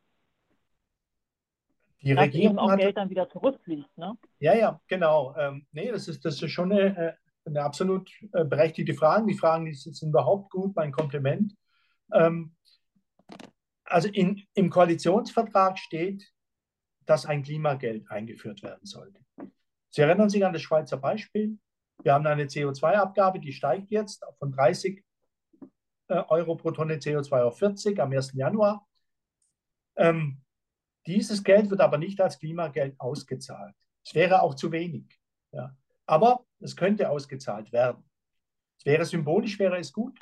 Die 2.01 2.13
Dass 2.13 2.25
Regierung 2.25 2.49
eben 2.49 2.59
auch 2.59 2.71
hat, 2.71 2.79
Geld 2.79 2.97
dann 2.97 3.09
wieder 3.09 3.29
zurückfließt, 3.29 3.97
ne? 3.97 4.17
Ja, 4.39 4.55
ja, 4.55 4.81
genau. 4.87 5.35
Ähm, 5.37 5.67
nee, 5.71 5.91
das 5.91 6.07
ist, 6.07 6.25
das 6.25 6.41
ist 6.41 6.51
schon 6.51 6.71
eine, 6.71 6.97
äh, 6.97 7.13
eine 7.45 7.63
absolut 7.63 8.09
äh, 8.33 8.43
berechtigte 8.43 8.93
Frage. 8.93 9.27
Die 9.27 9.37
Fragen 9.37 9.65
die 9.65 9.73
sind 9.73 10.09
überhaupt 10.09 10.51
gut, 10.51 10.75
mein 10.75 10.91
Kompliment. 10.91 11.55
Ähm, 12.13 12.55
also 13.83 14.07
in, 14.09 14.41
im 14.53 14.69
Koalitionsvertrag 14.69 15.77
steht, 15.77 16.31
dass 17.05 17.25
ein 17.25 17.43
Klimageld 17.43 18.09
eingeführt 18.09 18.63
werden 18.63 18.85
sollte. 18.85 19.19
Sie 19.89 20.01
erinnern 20.01 20.29
sich 20.29 20.45
an 20.45 20.53
das 20.53 20.61
Schweizer 20.61 20.97
Beispiel. 20.97 21.57
Wir 22.01 22.13
haben 22.13 22.25
eine 22.25 22.45
CO2-Abgabe, 22.45 23.39
die 23.39 23.51
steigt 23.51 23.91
jetzt 23.91 24.23
von 24.39 24.51
30 24.51 24.97
äh, 24.97 25.01
Euro 26.11 26.55
pro 26.55 26.71
Tonne 26.71 26.95
CO2 26.95 27.41
auf 27.41 27.57
40 27.57 27.99
am 27.99 28.11
1. 28.11 28.33
Januar. 28.33 28.87
Ähm, 29.95 30.41
dieses 31.07 31.43
Geld 31.43 31.69
wird 31.69 31.81
aber 31.81 31.97
nicht 31.97 32.21
als 32.21 32.39
Klimageld 32.39 32.99
ausgezahlt. 32.99 33.75
Es 34.03 34.13
wäre 34.13 34.41
auch 34.41 34.55
zu 34.55 34.71
wenig. 34.71 35.19
Ja. 35.51 35.75
Aber 36.05 36.45
es 36.59 36.75
könnte 36.75 37.09
ausgezahlt 37.09 37.71
werden. 37.71 38.03
Es 38.77 38.85
wäre 38.85 39.05
symbolisch, 39.05 39.59
wäre 39.59 39.77
es 39.77 39.93
gut. 39.93 40.19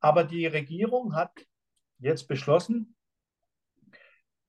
Aber 0.00 0.24
die 0.24 0.46
Regierung 0.46 1.14
hat 1.14 1.32
jetzt 1.98 2.28
beschlossen, 2.28 2.96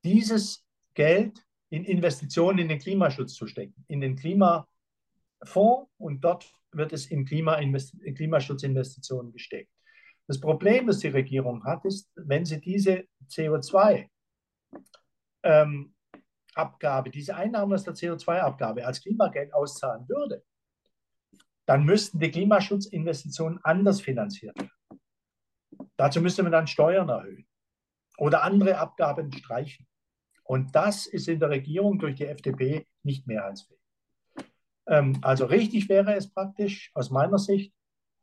dieses 0.04 0.66
Geld 0.94 1.46
in 1.70 1.84
Investitionen 1.84 2.60
in 2.60 2.70
den 2.70 2.80
Klimaschutz 2.80 3.34
zu 3.34 3.48
stecken, 3.48 3.86
in 3.88 4.02
den 4.02 4.16
Klimafonds 4.16 4.68
und 5.98 6.22
dort 6.22 6.52
wird 6.72 6.94
es 6.94 7.08
in, 7.08 7.26
Klima 7.26 7.56
in 7.56 8.16
Klimaschutzinvestitionen 8.16 9.32
gesteckt. 9.32 9.72
Das 10.30 10.40
Problem, 10.40 10.86
das 10.86 11.00
die 11.00 11.08
Regierung 11.08 11.64
hat, 11.64 11.84
ist, 11.86 12.08
wenn 12.16 12.46
sie 12.46 12.62
diese 12.62 13.08
CO2 13.30 14.08
ähm, 15.42 15.96
Abgabe, 16.54 17.10
diese 17.10 17.36
Einnahmen 17.36 17.74
aus 17.74 17.84
der 17.84 17.96
CO2-Abgabe 17.96 18.86
als 18.86 19.02
Klimageld 19.02 19.52
auszahlen 19.56 20.08
würde, 20.08 20.44
dann 21.66 21.84
müssten 21.84 22.20
die 22.20 22.30
Klimaschutzinvestitionen 22.30 23.60
anders 23.64 24.02
finanziert 24.02 24.56
werden. 24.60 24.72
Dazu 25.98 26.22
müsste 26.22 26.44
man 26.44 26.52
dann 26.52 26.68
Steuern 26.68 27.10
erhöhen 27.10 27.48
oder 28.20 28.44
andere 28.44 28.78
Abgaben 28.78 29.32
streichen. 29.32 29.88
Und 30.44 30.76
das 30.76 31.08
ist 31.08 31.28
in 31.28 31.40
der 31.40 31.50
Regierung 31.50 31.98
durch 31.98 32.18
die 32.18 32.28
FDP 32.28 32.86
nicht 33.02 33.26
mehrheitsfähig. 33.26 33.82
Ähm, 34.86 35.18
also 35.24 35.46
richtig 35.46 35.90
wäre 35.90 36.14
es 36.14 36.32
praktisch 36.32 36.92
aus 36.94 37.10
meiner 37.10 37.40
Sicht, 37.40 37.74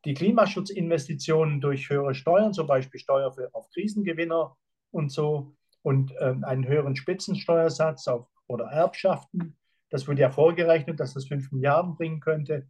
die 0.05 0.13
Klimaschutzinvestitionen 0.13 1.61
durch 1.61 1.89
höhere 1.89 2.15
Steuern, 2.15 2.53
zum 2.53 2.67
Beispiel 2.67 2.99
Steuer 2.99 3.33
für, 3.33 3.53
auf 3.53 3.69
Krisengewinner 3.71 4.55
und 4.91 5.11
so, 5.11 5.53
und 5.81 6.13
ähm, 6.19 6.43
einen 6.43 6.67
höheren 6.67 6.95
Spitzensteuersatz 6.95 8.07
auf, 8.07 8.27
oder 8.47 8.65
Erbschaften. 8.65 9.57
Das 9.89 10.07
wurde 10.07 10.21
ja 10.21 10.29
vorgerechnet, 10.29 10.99
dass 10.99 11.13
das 11.13 11.27
5 11.27 11.51
Milliarden 11.51 11.95
bringen 11.95 12.19
könnte. 12.19 12.69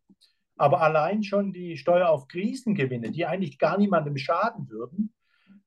Aber 0.55 0.81
allein 0.81 1.23
schon 1.23 1.53
die 1.53 1.77
Steuer 1.77 2.09
auf 2.09 2.27
Krisengewinne, 2.27 3.11
die 3.11 3.25
eigentlich 3.25 3.59
gar 3.59 3.77
niemandem 3.77 4.17
schaden 4.17 4.69
würden, 4.69 5.13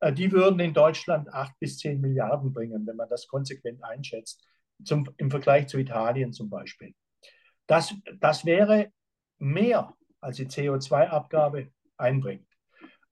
äh, 0.00 0.12
die 0.12 0.32
würden 0.32 0.58
in 0.60 0.74
Deutschland 0.74 1.32
8 1.32 1.58
bis 1.58 1.78
10 1.78 2.00
Milliarden 2.00 2.52
bringen, 2.52 2.86
wenn 2.86 2.96
man 2.96 3.08
das 3.08 3.28
konsequent 3.28 3.82
einschätzt, 3.84 4.44
zum, 4.84 5.08
im 5.16 5.30
Vergleich 5.30 5.68
zu 5.68 5.78
Italien 5.78 6.32
zum 6.32 6.50
Beispiel. 6.50 6.94
Das, 7.66 7.94
das 8.18 8.44
wäre 8.44 8.92
mehr, 9.38 9.94
als 10.20 10.36
die 10.36 10.46
CO2-Abgabe 10.46 11.70
einbringt. 11.96 12.46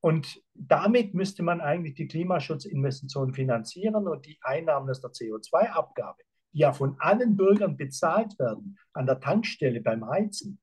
Und 0.01 0.41
damit 0.55 1.15
müsste 1.15 1.43
man 1.43 1.61
eigentlich 1.61 1.95
die 1.95 2.07
Klimaschutzinvestitionen 2.07 3.35
finanzieren 3.35 4.07
und 4.07 4.27
die 4.27 4.39
Einnahmen 4.43 4.89
aus 4.89 5.01
der 5.01 5.11
CO2-Abgabe, 5.11 6.23
die 6.53 6.61
ja 6.61 6.73
von 6.73 6.97
allen 7.01 7.37
Bürgern 7.37 7.77
bezahlt 7.77 8.39
werden, 8.39 8.79
an 8.93 9.07
der 9.07 9.21
Tankstelle 9.21 9.81
beim 9.81 10.07
Heizen, 10.07 10.61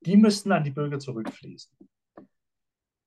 die 0.00 0.16
müssten 0.16 0.52
an 0.52 0.62
die 0.62 0.70
Bürger 0.70 1.00
zurückfließen. 1.00 1.76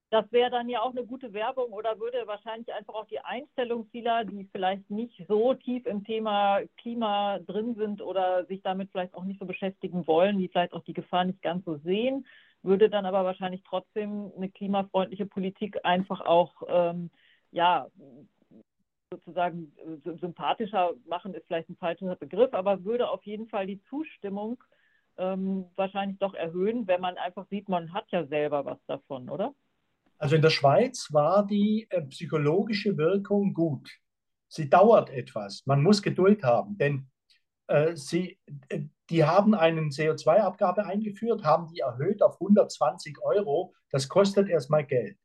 Das 0.10 0.30
wäre 0.34 0.52
dann 0.52 0.68
ja 0.68 0.82
auch 0.82 0.92
eine 0.92 1.06
gute 1.06 1.32
Werbung 1.32 1.72
oder 1.72 1.98
würde 1.98 2.28
wahrscheinlich 2.28 2.74
einfach 2.74 2.96
auch 2.96 3.08
die 3.08 3.22
Einstellungsfehler, 3.22 4.26
die 4.26 4.50
vielleicht 4.52 4.90
nicht 4.90 5.24
so 5.30 5.54
tief 5.54 5.86
im 5.86 6.04
Thema 6.04 6.60
Klima 6.76 7.40
drin 7.40 7.76
sind 7.76 8.02
oder 8.02 8.46
sich 8.48 8.62
damit 8.62 8.92
vielleicht 8.92 9.14
auch 9.14 9.24
nicht 9.24 9.40
so 9.40 9.46
beschäftigen 9.46 10.06
wollen, 10.08 10.38
die 10.38 10.50
vielleicht 10.50 10.74
auch 10.74 10.84
die 10.84 10.92
Gefahr 10.92 11.24
nicht 11.24 11.42
ganz 11.42 11.64
so 11.64 11.78
sehen, 11.78 12.26
würde 12.64 12.90
dann 12.90 13.06
aber 13.06 13.26
wahrscheinlich 13.26 13.64
trotzdem 13.64 14.32
eine 14.36 14.50
klimafreundliche 14.50 15.26
Politik 15.26 15.80
einfach 15.84 16.22
auch, 16.22 16.64
ähm, 16.68 17.10
ja, 17.52 17.88
sozusagen 19.12 19.74
sympathischer 20.22 20.94
machen, 21.06 21.34
ist 21.34 21.46
vielleicht 21.48 21.70
ein 21.70 21.76
falscher 21.76 22.16
Begriff, 22.16 22.54
aber 22.54 22.86
würde 22.86 23.10
auf 23.10 23.24
jeden 23.24 23.48
Fall 23.48 23.68
die 23.68 23.82
Zustimmung 23.90 24.64
ähm, 25.18 25.66
wahrscheinlich 25.76 26.18
doch 26.20 26.34
erhöhen, 26.34 26.88
wenn 26.88 27.02
man 27.02 27.18
einfach 27.18 27.46
sieht, 27.50 27.68
man 27.68 27.94
hat 27.94 28.06
ja 28.12 28.26
selber 28.26 28.64
was 28.66 28.80
davon, 28.88 29.30
oder? 29.30 29.54
Also 30.18 30.36
in 30.36 30.42
der 30.42 30.50
Schweiz 30.50 31.12
war 31.12 31.46
die 31.46 31.88
äh, 31.90 32.02
psychologische 32.04 32.98
Wirkung 32.98 33.54
gut. 33.54 33.90
Sie 34.48 34.70
dauert 34.70 35.10
etwas. 35.10 35.64
Man 35.66 35.82
muss 35.82 36.02
Geduld 36.02 36.44
haben, 36.44 36.78
denn 36.78 37.00
äh, 37.00 37.04
sie, 37.96 38.38
äh, 38.70 38.82
die 39.10 39.24
haben 39.24 39.56
eine 39.56 39.82
CO2-Abgabe 39.82 40.86
eingeführt, 40.86 41.44
haben 41.44 41.68
die 41.68 41.80
erhöht 41.80 42.22
auf 42.22 42.36
120 42.36 43.22
Euro. 43.22 43.74
Das 43.90 44.10
kostet 44.10 44.50
erstmal 44.50 44.86
Geld. 44.86 45.18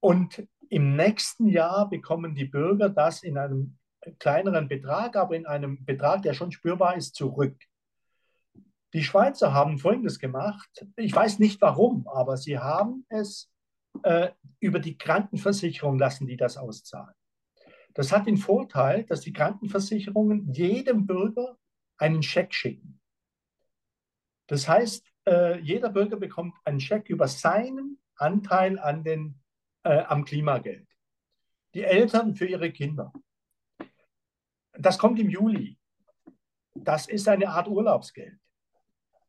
Und 0.00 0.46
im 0.68 0.96
nächsten 0.96 1.48
Jahr 1.48 1.88
bekommen 1.88 2.34
die 2.34 2.46
Bürger 2.46 2.88
das 2.88 3.22
in 3.22 3.38
einem 3.38 3.78
kleineren 4.18 4.68
Betrag, 4.68 5.16
aber 5.16 5.36
in 5.36 5.46
einem 5.46 5.84
Betrag, 5.84 6.22
der 6.22 6.34
schon 6.34 6.52
spürbar 6.52 6.96
ist, 6.96 7.14
zurück. 7.14 7.56
Die 8.94 9.04
Schweizer 9.04 9.54
haben 9.54 9.78
Folgendes 9.78 10.18
gemacht. 10.18 10.86
Ich 10.96 11.14
weiß 11.14 11.38
nicht 11.38 11.60
warum, 11.60 12.06
aber 12.08 12.36
sie 12.36 12.58
haben 12.58 13.06
es 13.08 13.50
äh, 14.02 14.30
über 14.58 14.80
die 14.80 14.98
Krankenversicherung 14.98 15.98
lassen 15.98 16.26
die 16.26 16.36
das 16.36 16.56
auszahlen. 16.56 17.14
Das 17.94 18.12
hat 18.12 18.26
den 18.26 18.36
Vorteil, 18.36 19.04
dass 19.04 19.20
die 19.20 19.32
Krankenversicherungen 19.32 20.52
jedem 20.52 21.06
Bürger 21.06 21.58
einen 21.98 22.22
Scheck 22.22 22.54
schicken. 22.54 23.00
Das 24.46 24.68
heißt, 24.68 25.06
äh, 25.26 25.60
jeder 25.60 25.90
Bürger 25.90 26.16
bekommt 26.16 26.54
einen 26.64 26.80
Scheck 26.80 27.08
über 27.08 27.28
seinen 27.28 27.98
Anteil 28.16 28.78
an 28.78 29.04
den, 29.04 29.40
äh, 29.84 30.00
am 30.00 30.24
Klimageld. 30.24 30.88
Die 31.74 31.84
Eltern 31.84 32.34
für 32.34 32.46
ihre 32.46 32.70
Kinder. 32.72 33.12
Das 34.72 34.98
kommt 34.98 35.18
im 35.18 35.30
Juli. 35.30 35.78
Das 36.74 37.08
ist 37.08 37.28
eine 37.28 37.48
Art 37.48 37.68
Urlaubsgeld. 37.68 38.38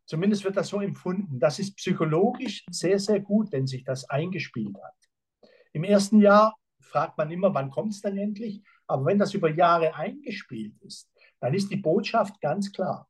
Zumindest 0.06 0.44
wird 0.44 0.57
das 0.57 0.69
so 0.69 0.81
empfunden. 0.81 1.40
Das 1.40 1.60
ist 1.60 1.76
psychologisch 1.77 2.65
sehr, 2.69 2.99
sehr 2.99 3.19
gut, 3.19 3.52
wenn 3.52 3.68
sich 3.68 3.84
das 3.84 4.10
eingespielt 4.10 4.76
hat. 4.81 4.95
Im 5.72 5.84
ersten 5.84 6.19
Jahr 6.19 6.56
fragt 6.84 7.18
man 7.18 7.31
immer, 7.31 7.53
wann 7.53 7.69
kommt 7.69 7.93
es 7.93 8.01
denn 8.01 8.18
endlich? 8.18 8.61
Aber 8.88 9.05
wenn 9.05 9.19
das 9.19 9.34
über 9.34 9.49
Jahre 9.49 9.95
eingespielt 9.95 10.76
ist, 10.81 11.10
dann 11.39 11.53
ist 11.53 11.72
die 11.72 11.77
Botschaft 11.77 12.39
ganz 12.41 12.72
klar. 12.72 13.10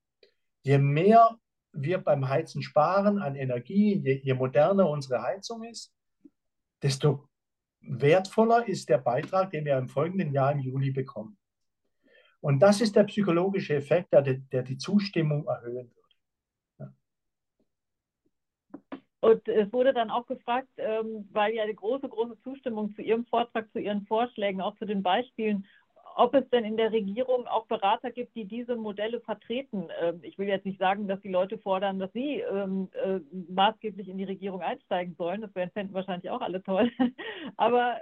Je 0.61 0.77
mehr 0.77 1.37
wir 1.73 1.97
beim 1.97 2.27
Heizen 2.29 2.61
sparen 2.61 3.19
an 3.19 3.35
Energie, 3.35 3.95
je, 3.97 4.21
je 4.23 4.33
moderner 4.33 4.89
unsere 4.89 5.21
Heizung 5.21 5.63
ist, 5.63 5.93
desto 6.81 7.27
wertvoller 7.81 8.67
ist 8.67 8.87
der 8.89 8.99
Beitrag, 8.99 9.51
den 9.51 9.65
wir 9.65 9.77
im 9.77 9.89
folgenden 9.89 10.31
Jahr 10.31 10.51
im 10.51 10.59
Juli 10.59 10.91
bekommen. 10.91 11.37
Und 12.39 12.59
das 12.59 12.81
ist 12.81 12.95
der 12.95 13.03
psychologische 13.05 13.75
Effekt, 13.75 14.13
der, 14.13 14.21
der 14.21 14.63
die 14.63 14.77
Zustimmung 14.77 15.47
erhöhen 15.47 15.91
wird. 15.93 16.02
Und 19.23 19.47
es 19.47 19.71
wurde 19.71 19.93
dann 19.93 20.11
auch 20.11 20.27
gefragt, 20.27 20.67
ähm, 20.75 21.29
weil 21.31 21.53
ja 21.53 21.63
eine 21.63 21.73
große, 21.73 22.09
große 22.09 22.37
Zustimmung 22.43 22.93
zu 22.93 23.01
Ihrem 23.01 23.25
Vortrag, 23.27 23.71
zu 23.71 23.79
Ihren 23.79 24.05
Vorschlägen, 24.05 24.59
auch 24.59 24.75
zu 24.75 24.83
den 24.85 25.01
Beispielen, 25.01 25.65
ob 26.17 26.33
es 26.35 26.43
denn 26.49 26.65
in 26.65 26.75
der 26.75 26.91
Regierung 26.91 27.47
auch 27.47 27.65
Berater 27.67 28.11
gibt, 28.11 28.35
die 28.35 28.43
diese 28.43 28.75
Modelle 28.75 29.21
vertreten. 29.21 29.87
Ähm, 30.01 30.19
ich 30.23 30.37
will 30.37 30.49
jetzt 30.49 30.65
nicht 30.65 30.77
sagen, 30.77 31.07
dass 31.07 31.21
die 31.21 31.29
Leute 31.29 31.57
fordern, 31.57 31.99
dass 31.99 32.11
sie 32.11 32.41
ähm, 32.41 32.89
äh, 33.01 33.21
maßgeblich 33.47 34.09
in 34.09 34.17
die 34.17 34.25
Regierung 34.25 34.61
einsteigen 34.61 35.15
sollen. 35.17 35.39
Das 35.39 35.51
fänden 35.53 35.93
wahrscheinlich 35.93 36.29
auch 36.29 36.41
alle 36.41 36.61
toll. 36.61 36.91
Aber 37.55 37.95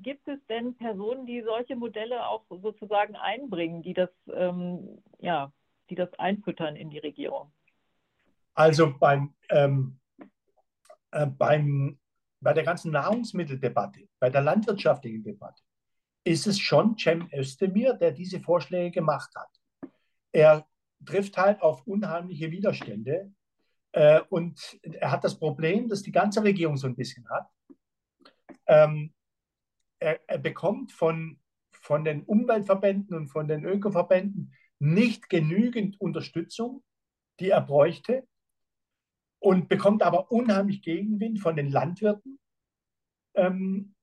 gibt 0.00 0.28
es 0.28 0.38
denn 0.46 0.76
Personen, 0.76 1.26
die 1.26 1.42
solche 1.42 1.74
Modelle 1.74 2.24
auch 2.28 2.44
sozusagen 2.50 3.16
einbringen, 3.16 3.82
die 3.82 3.94
das, 3.94 4.10
ja, 5.18 5.52
die 5.90 5.94
das 5.94 6.12
einfüttern 6.18 6.76
in 6.76 6.90
die 6.90 6.98
Regierung? 6.98 7.50
Also 8.54 8.92
beim 8.98 9.34
ähm, 9.50 9.97
äh, 11.10 11.26
beim, 11.26 11.98
bei 12.40 12.52
der 12.52 12.64
ganzen 12.64 12.92
Nahrungsmitteldebatte, 12.92 14.08
bei 14.18 14.30
der 14.30 14.42
landwirtschaftlichen 14.42 15.22
Debatte, 15.22 15.62
ist 16.24 16.46
es 16.46 16.58
schon 16.58 16.96
Cem 16.98 17.28
Özdemir, 17.32 17.94
der 17.94 18.12
diese 18.12 18.40
Vorschläge 18.40 18.90
gemacht 18.90 19.34
hat. 19.34 19.48
Er 20.32 20.66
trifft 21.04 21.36
halt 21.36 21.62
auf 21.62 21.86
unheimliche 21.86 22.50
Widerstände 22.50 23.32
äh, 23.92 24.20
und 24.28 24.78
er 24.82 25.10
hat 25.10 25.24
das 25.24 25.38
Problem, 25.38 25.88
das 25.88 26.02
die 26.02 26.12
ganze 26.12 26.42
Regierung 26.42 26.76
so 26.76 26.86
ein 26.86 26.96
bisschen 26.96 27.28
hat. 27.30 27.48
Ähm, 28.66 29.14
er, 29.98 30.20
er, 30.28 30.38
bekommt 30.38 30.92
von, 30.92 31.40
von 31.72 32.04
den 32.04 32.22
Umweltverbänden 32.24 33.16
und 33.16 33.28
von 33.28 33.48
den 33.48 33.64
Ökoverbänden 33.64 34.54
nicht 34.78 35.28
genügend 35.28 36.00
Unterstützung, 36.00 36.82
die 37.40 37.50
er 37.50 37.62
bräuchte 37.62 38.26
und 39.40 39.68
bekommt 39.68 40.02
aber 40.02 40.30
unheimlich 40.30 40.82
Gegenwind 40.82 41.40
von 41.40 41.56
den 41.56 41.70
Landwirten. 41.70 42.38
Ähm, 43.34 43.94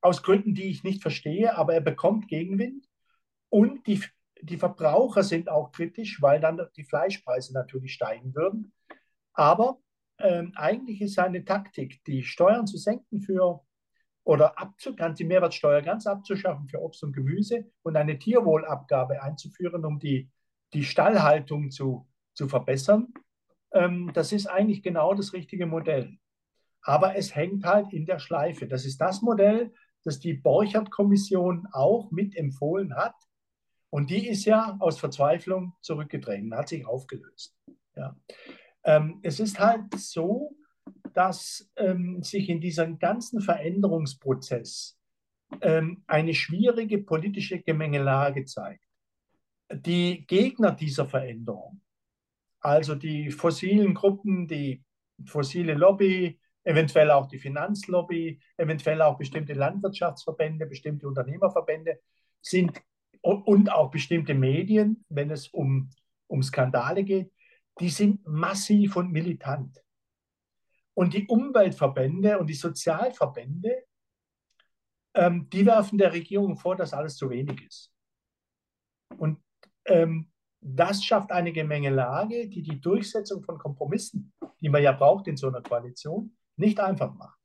aus 0.00 0.22
Gründen, 0.22 0.54
die 0.54 0.64
ich 0.64 0.82
nicht 0.82 1.00
verstehe, 1.00 1.56
aber 1.56 1.74
er 1.74 1.80
bekommt 1.80 2.26
Gegenwind. 2.26 2.88
Und 3.48 3.86
die, 3.86 4.02
die 4.40 4.56
Verbraucher 4.56 5.22
sind 5.22 5.48
auch 5.48 5.70
kritisch, 5.70 6.20
weil 6.20 6.40
dann 6.40 6.60
die 6.76 6.84
Fleischpreise 6.84 7.52
natürlich 7.54 7.94
steigen 7.94 8.34
würden. 8.34 8.72
Aber 9.32 9.78
ähm, 10.18 10.52
eigentlich 10.56 11.00
ist 11.00 11.14
seine 11.14 11.44
Taktik, 11.44 12.02
die 12.04 12.24
Steuern 12.24 12.66
zu 12.66 12.78
senken 12.78 13.20
für 13.20 13.64
oder 14.24 14.58
abzu, 14.58 14.92
die 14.92 15.24
Mehrwertsteuer 15.24 15.82
ganz 15.82 16.06
abzuschaffen 16.06 16.68
für 16.68 16.80
Obst 16.80 17.02
und 17.02 17.12
Gemüse 17.12 17.70
und 17.82 17.96
eine 17.96 18.18
Tierwohlabgabe 18.18 19.22
einzuführen, 19.22 19.84
um 19.84 19.98
die, 19.98 20.30
die 20.72 20.84
Stallhaltung 20.84 21.70
zu, 21.70 22.08
zu 22.34 22.48
verbessern 22.48 23.12
ähm, 23.74 24.10
das 24.14 24.32
ist 24.32 24.46
eigentlich 24.46 24.82
genau 24.82 25.14
das 25.14 25.32
richtige 25.32 25.66
Modell. 25.66 26.18
Aber 26.82 27.16
es 27.16 27.34
hängt 27.34 27.64
halt 27.64 27.92
in 27.92 28.06
der 28.06 28.18
Schleife. 28.18 28.66
Das 28.66 28.84
ist 28.84 29.00
das 29.00 29.22
Modell, 29.22 29.72
das 30.04 30.18
die 30.18 30.34
Borchert-Kommission 30.34 31.68
auch 31.72 32.10
mitempfohlen 32.10 32.96
hat. 32.96 33.14
Und 33.90 34.10
die 34.10 34.26
ist 34.26 34.44
ja 34.46 34.76
aus 34.80 34.98
Verzweiflung 34.98 35.74
zurückgedrängt, 35.80 36.54
hat 36.54 36.68
sich 36.68 36.86
aufgelöst. 36.86 37.56
Ja. 37.94 38.16
Ähm, 38.84 39.20
es 39.22 39.38
ist 39.38 39.60
halt 39.60 39.94
so, 39.96 40.56
dass 41.12 41.70
ähm, 41.76 42.22
sich 42.22 42.48
in 42.48 42.60
diesem 42.60 42.98
ganzen 42.98 43.40
Veränderungsprozess 43.40 44.98
ähm, 45.60 46.02
eine 46.06 46.34
schwierige 46.34 46.98
politische 46.98 47.60
Gemengelage 47.60 48.44
zeigt. 48.44 48.84
die 49.70 50.26
Gegner 50.26 50.72
dieser 50.72 51.06
Veränderung, 51.06 51.80
also 52.62 52.94
die 52.94 53.30
fossilen 53.30 53.92
Gruppen, 53.92 54.46
die 54.46 54.82
fossile 55.26 55.74
Lobby, 55.74 56.40
eventuell 56.64 57.10
auch 57.10 57.26
die 57.26 57.38
Finanzlobby, 57.38 58.40
eventuell 58.56 59.02
auch 59.02 59.18
bestimmte 59.18 59.52
Landwirtschaftsverbände, 59.52 60.66
bestimmte 60.66 61.08
Unternehmerverbände 61.08 62.00
sind 62.40 62.80
und 63.20 63.70
auch 63.70 63.90
bestimmte 63.90 64.34
Medien, 64.34 65.04
wenn 65.08 65.30
es 65.30 65.48
um, 65.48 65.90
um 66.28 66.42
Skandale 66.42 67.04
geht, 67.04 67.32
die 67.80 67.88
sind 67.88 68.26
massiv 68.26 68.96
und 68.96 69.12
militant. 69.12 69.82
Und 70.94 71.14
die 71.14 71.26
Umweltverbände 71.26 72.38
und 72.38 72.48
die 72.48 72.54
Sozialverbände, 72.54 73.84
ähm, 75.14 75.48
die 75.50 75.64
werfen 75.66 75.98
der 75.98 76.12
Regierung 76.12 76.56
vor, 76.56 76.76
dass 76.76 76.92
alles 76.92 77.16
zu 77.16 77.30
wenig 77.30 77.64
ist. 77.66 77.92
Und 79.16 79.42
ähm, 79.86 80.31
das 80.62 81.04
schafft 81.04 81.32
eine 81.32 81.52
Gemengelage, 81.52 82.48
die 82.48 82.62
die 82.62 82.80
Durchsetzung 82.80 83.42
von 83.42 83.58
Kompromissen, 83.58 84.32
die 84.60 84.68
man 84.68 84.82
ja 84.82 84.92
braucht 84.92 85.26
in 85.26 85.36
so 85.36 85.48
einer 85.48 85.60
Koalition, 85.60 86.36
nicht 86.56 86.78
einfach 86.78 87.12
macht. 87.14 87.38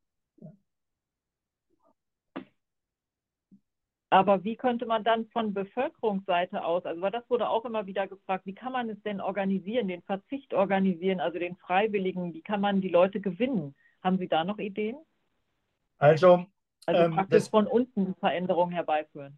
Aber 4.09 4.43
wie 4.45 4.55
könnte 4.55 4.85
man 4.85 5.03
dann 5.03 5.27
von 5.27 5.53
Bevölkerungsseite 5.53 6.63
aus, 6.63 6.85
also 6.85 7.01
weil 7.01 7.11
das 7.11 7.29
wurde 7.29 7.49
auch 7.49 7.65
immer 7.65 7.87
wieder 7.87 8.07
gefragt, 8.07 8.45
wie 8.45 8.55
kann 8.55 8.71
man 8.71 8.89
es 8.89 9.01
denn 9.01 9.19
organisieren, 9.19 9.89
den 9.89 10.01
Verzicht 10.03 10.53
organisieren, 10.53 11.19
also 11.19 11.39
den 11.39 11.57
Freiwilligen, 11.57 12.33
wie 12.33 12.41
kann 12.41 12.61
man 12.61 12.79
die 12.79 12.89
Leute 12.89 13.19
gewinnen? 13.19 13.75
Haben 14.01 14.17
Sie 14.17 14.29
da 14.29 14.45
noch 14.45 14.59
Ideen? 14.59 14.95
Also, 15.97 16.45
also 16.85 17.01
ähm, 17.01 17.15
praktisch 17.15 17.39
das, 17.39 17.47
von 17.49 17.67
unten 17.67 18.15
Veränderungen 18.15 18.71
herbeiführen. 18.71 19.37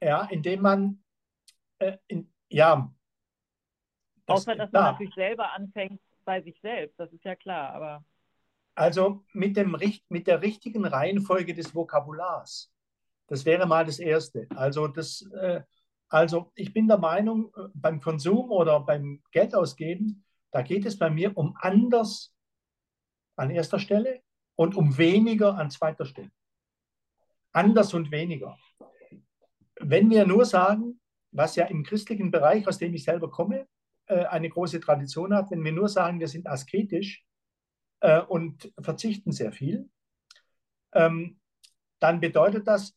Ja, 0.00 0.28
indem 0.30 0.62
man, 0.62 1.02
äh, 1.78 1.96
in, 2.06 2.32
ja. 2.48 2.92
Das, 4.26 4.40
Außer, 4.40 4.56
dass 4.56 4.72
man 4.72 4.82
natürlich 4.84 5.14
selber 5.14 5.52
anfängt 5.52 6.00
bei 6.24 6.40
sich 6.40 6.58
selbst, 6.60 6.98
das 6.98 7.12
ist 7.12 7.24
ja 7.24 7.36
klar, 7.36 7.74
aber. 7.74 8.04
Also 8.74 9.24
mit, 9.32 9.56
dem, 9.56 9.76
mit 10.08 10.26
der 10.26 10.42
richtigen 10.42 10.84
Reihenfolge 10.84 11.54
des 11.54 11.74
Vokabulars. 11.74 12.72
Das 13.26 13.44
wäre 13.44 13.66
mal 13.66 13.84
das 13.84 13.98
Erste. 13.98 14.46
Also, 14.54 14.88
das, 14.88 15.22
äh, 15.32 15.62
also 16.08 16.52
ich 16.54 16.72
bin 16.72 16.88
der 16.88 16.98
Meinung, 16.98 17.52
äh, 17.56 17.68
beim 17.74 18.00
Konsum 18.00 18.50
oder 18.50 18.80
beim 18.80 19.22
Geldausgeben, 19.30 20.24
da 20.50 20.62
geht 20.62 20.86
es 20.86 20.98
bei 20.98 21.10
mir 21.10 21.36
um 21.36 21.56
anders 21.60 22.32
an 23.36 23.50
erster 23.50 23.78
Stelle 23.78 24.22
und 24.56 24.76
um 24.76 24.96
weniger 24.98 25.56
an 25.56 25.70
zweiter 25.70 26.04
Stelle. 26.04 26.30
Anders 27.52 27.94
und 27.94 28.10
weniger. 28.10 28.56
Wenn 29.80 30.10
wir 30.10 30.26
nur 30.26 30.44
sagen, 30.44 31.00
was 31.32 31.56
ja 31.56 31.66
im 31.66 31.82
christlichen 31.82 32.30
Bereich, 32.30 32.66
aus 32.68 32.78
dem 32.78 32.94
ich 32.94 33.04
selber 33.04 33.30
komme, 33.30 33.66
äh, 34.06 34.24
eine 34.24 34.48
große 34.48 34.80
Tradition 34.80 35.34
hat, 35.34 35.50
wenn 35.50 35.64
wir 35.64 35.72
nur 35.72 35.88
sagen, 35.88 36.20
wir 36.20 36.28
sind 36.28 36.46
asketisch 36.46 37.24
äh, 38.00 38.20
und 38.20 38.72
verzichten 38.80 39.32
sehr 39.32 39.52
viel, 39.52 39.88
ähm, 40.92 41.40
dann 42.00 42.20
bedeutet 42.20 42.66
das, 42.66 42.96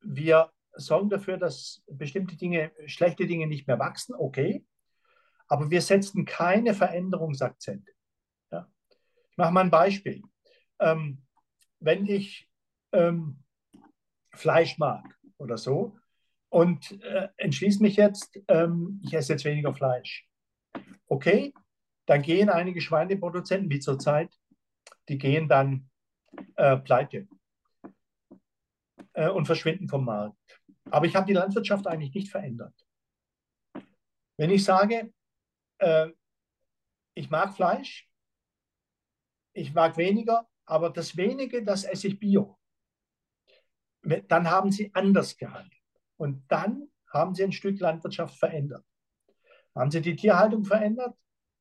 wir 0.00 0.50
sorgen 0.74 1.10
dafür, 1.10 1.36
dass 1.36 1.82
bestimmte 1.86 2.36
Dinge, 2.36 2.72
schlechte 2.86 3.26
Dinge 3.26 3.46
nicht 3.46 3.66
mehr 3.66 3.78
wachsen, 3.78 4.14
okay, 4.14 4.64
aber 5.48 5.70
wir 5.70 5.82
setzen 5.82 6.24
keine 6.24 6.74
Veränderungsakzente. 6.74 7.92
Ja. 8.50 8.68
Ich 9.30 9.36
mache 9.36 9.52
mal 9.52 9.60
ein 9.60 9.70
Beispiel. 9.70 10.22
Ähm, 10.80 11.22
wenn 11.80 12.06
ich 12.06 12.48
ähm, 12.92 13.42
Fleisch 14.34 14.78
mag 14.78 15.04
oder 15.36 15.58
so 15.58 15.98
und 16.48 17.02
äh, 17.02 17.28
entschließe 17.36 17.82
mich 17.82 17.96
jetzt, 17.96 18.38
ähm, 18.48 19.00
ich 19.04 19.12
esse 19.14 19.32
jetzt 19.32 19.44
weniger 19.44 19.74
Fleisch. 19.74 20.26
Okay, 21.06 21.52
dann 22.06 22.22
gehen 22.22 22.48
einige 22.48 22.80
Schweineproduzenten, 22.80 23.70
wie 23.70 23.80
zurzeit, 23.80 24.34
die 25.08 25.18
gehen 25.18 25.48
dann 25.48 25.90
äh, 26.56 26.76
pleite 26.78 27.28
äh, 29.12 29.28
und 29.28 29.46
verschwinden 29.46 29.88
vom 29.88 30.04
Markt. 30.04 30.60
Aber 30.90 31.06
ich 31.06 31.14
habe 31.14 31.26
die 31.26 31.32
Landwirtschaft 31.32 31.86
eigentlich 31.86 32.14
nicht 32.14 32.30
verändert. 32.30 32.74
Wenn 34.36 34.50
ich 34.50 34.64
sage, 34.64 35.12
äh, 35.78 36.08
ich 37.14 37.30
mag 37.30 37.54
Fleisch, 37.54 38.08
ich 39.52 39.74
mag 39.74 39.96
weniger, 39.96 40.48
aber 40.64 40.90
das 40.90 41.16
wenige, 41.16 41.62
das 41.62 41.84
esse 41.84 42.08
ich 42.08 42.18
bio, 42.18 42.58
dann 44.02 44.50
haben 44.50 44.72
sie 44.72 44.92
anders 44.94 45.36
gehandelt. 45.36 45.82
Und 46.16 46.44
dann 46.48 46.90
haben 47.08 47.34
sie 47.34 47.44
ein 47.44 47.52
Stück 47.52 47.78
Landwirtschaft 47.78 48.36
verändert. 48.38 48.84
Haben 49.74 49.90
sie 49.90 50.00
die 50.00 50.16
Tierhaltung 50.16 50.64
verändert 50.64 51.16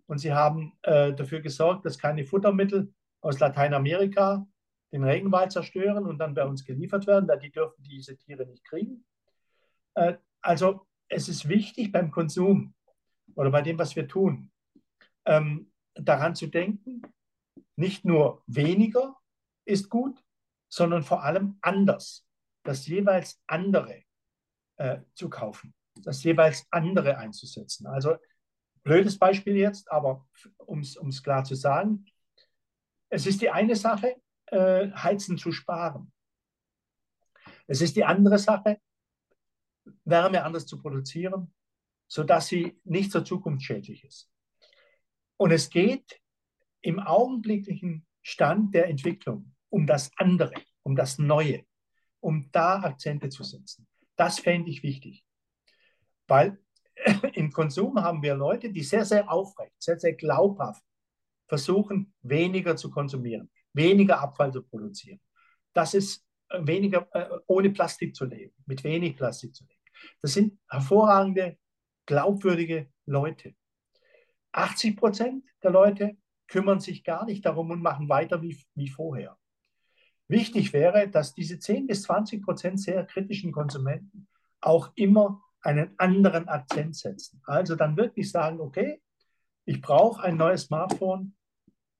und 0.07 0.19
sie 0.19 0.33
haben 0.33 0.73
äh, 0.81 1.13
dafür 1.13 1.41
gesorgt, 1.41 1.85
dass 1.85 1.97
keine 1.97 2.25
Futtermittel 2.25 2.93
aus 3.21 3.39
Lateinamerika 3.39 4.47
den 4.91 5.03
Regenwald 5.03 5.51
zerstören 5.51 6.05
und 6.05 6.17
dann 6.17 6.33
bei 6.33 6.45
uns 6.45 6.65
geliefert 6.65 7.07
werden, 7.07 7.27
da 7.27 7.37
die 7.37 7.51
dürfen 7.51 7.83
diese 7.83 8.17
Tiere 8.17 8.45
nicht 8.45 8.63
kriegen. 8.65 9.05
Äh, 9.95 10.15
also 10.41 10.85
es 11.07 11.29
ist 11.29 11.47
wichtig 11.47 11.91
beim 11.91 12.11
Konsum 12.11 12.73
oder 13.35 13.51
bei 13.51 13.61
dem, 13.61 13.77
was 13.79 13.95
wir 13.95 14.07
tun, 14.07 14.51
ähm, 15.25 15.71
daran 15.93 16.35
zu 16.35 16.47
denken, 16.47 17.01
nicht 17.75 18.05
nur 18.05 18.43
weniger 18.47 19.15
ist 19.65 19.89
gut, 19.89 20.23
sondern 20.69 21.03
vor 21.03 21.23
allem 21.23 21.57
anders, 21.61 22.25
das 22.63 22.87
jeweils 22.87 23.41
andere 23.47 24.03
äh, 24.77 24.99
zu 25.13 25.29
kaufen, 25.29 25.73
das 26.01 26.23
jeweils 26.23 26.65
andere 26.71 27.17
einzusetzen. 27.17 27.87
Also 27.87 28.15
blödes 28.83 29.17
Beispiel 29.17 29.55
jetzt, 29.55 29.91
aber 29.91 30.27
um 30.57 30.79
es 30.79 31.23
klar 31.23 31.43
zu 31.43 31.55
sagen, 31.55 32.05
es 33.09 33.25
ist 33.27 33.41
die 33.41 33.49
eine 33.49 33.75
Sache, 33.75 34.15
äh, 34.47 34.91
Heizen 34.91 35.37
zu 35.37 35.51
sparen. 35.51 36.11
Es 37.67 37.81
ist 37.81 37.95
die 37.95 38.05
andere 38.05 38.37
Sache, 38.37 38.79
Wärme 40.05 40.43
anders 40.43 40.65
zu 40.65 40.81
produzieren, 40.81 41.53
sodass 42.07 42.47
sie 42.47 42.79
nicht 42.83 43.11
so 43.11 43.21
zukunftsschädlich 43.21 44.03
ist. 44.03 44.29
Und 45.37 45.51
es 45.51 45.69
geht 45.69 46.21
im 46.81 46.99
augenblicklichen 46.99 48.05
Stand 48.21 48.75
der 48.75 48.87
Entwicklung 48.87 49.55
um 49.69 49.87
das 49.87 50.11
andere, 50.17 50.53
um 50.83 50.95
das 50.95 51.17
Neue, 51.17 51.65
um 52.19 52.49
da 52.51 52.81
Akzente 52.81 53.29
zu 53.29 53.43
setzen. 53.43 53.87
Das 54.15 54.39
fände 54.39 54.69
ich 54.69 54.83
wichtig. 54.83 55.25
Weil 56.31 56.57
im 57.33 57.51
Konsum 57.51 58.01
haben 58.01 58.21
wir 58.21 58.35
Leute, 58.35 58.71
die 58.71 58.83
sehr, 58.83 59.05
sehr 59.05 59.29
aufrecht, 59.29 59.75
sehr, 59.77 59.99
sehr 59.99 60.13
glaubhaft 60.13 60.83
versuchen, 61.47 62.13
weniger 62.21 62.75
zu 62.75 62.89
konsumieren 62.89 63.49
weniger 63.73 64.19
Abfall 64.19 64.51
zu 64.51 64.63
produzieren. 64.63 65.19
Das 65.73 65.93
ist 65.93 66.25
äh, 66.49 66.59
weniger, 66.65 67.07
äh, 67.13 67.29
ohne 67.47 67.69
Plastik 67.69 68.15
zu 68.15 68.25
leben, 68.25 68.53
mit 68.65 68.83
wenig 68.83 69.15
Plastik 69.15 69.55
zu 69.55 69.63
leben. 69.63 69.79
Das 70.21 70.33
sind 70.33 70.59
hervorragende, 70.69 71.57
glaubwürdige 72.05 72.89
Leute. 73.05 73.55
80 74.51 74.97
Prozent 74.97 75.45
der 75.63 75.71
Leute 75.71 76.17
kümmern 76.47 76.79
sich 76.79 77.03
gar 77.03 77.25
nicht 77.25 77.45
darum 77.45 77.71
und 77.71 77.81
machen 77.81 78.09
weiter 78.09 78.41
wie, 78.41 78.59
wie 78.75 78.89
vorher. 78.89 79.37
Wichtig 80.27 80.73
wäre, 80.73 81.09
dass 81.09 81.33
diese 81.33 81.59
10 81.59 81.87
bis 81.87 82.03
20 82.03 82.43
Prozent 82.43 82.79
sehr 82.81 83.05
kritischen 83.05 83.51
Konsumenten 83.51 84.27
auch 84.59 84.91
immer 84.95 85.41
einen 85.61 85.93
anderen 85.97 86.47
Akzent 86.47 86.95
setzen. 86.95 87.41
Also 87.45 87.75
dann 87.75 87.97
wirklich 87.97 88.31
sagen, 88.31 88.59
okay, 88.59 89.01
ich 89.65 89.81
brauche 89.81 90.23
ein 90.23 90.37
neues 90.37 90.63
Smartphone, 90.63 91.35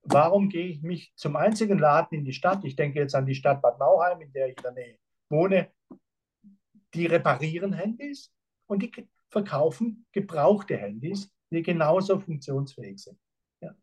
warum 0.04 0.50
gehe 0.50 0.68
ich 0.68 0.82
mich 0.82 1.14
zum 1.16 1.36
einzigen 1.36 1.78
Laden 1.78 2.20
in 2.20 2.26
die 2.26 2.34
Stadt, 2.34 2.64
ich 2.64 2.76
denke 2.76 3.00
jetzt 3.00 3.16
an 3.16 3.26
die 3.26 3.36
Stadt 3.36 3.62
Bad 3.62 3.80
Nauheim, 3.80 4.22
in 4.22 4.32
der 4.34 4.48
ich 4.48 4.58
in 4.58 4.64
der 4.64 4.72
Nähe 4.72 4.98
wohne, 5.30 5.72
die 6.94 7.06
reparieren 7.06 7.74
Handys 7.74 8.34
und 8.68 8.82
die 8.82 8.92
verkaufen 9.30 10.06
gebrauchte 10.12 10.76
Handys, 10.76 11.34
die 11.52 11.62
genauso 11.62 12.20
funktionsfähig 12.20 13.02
sind. 13.02 13.20
Ja. 13.62 13.76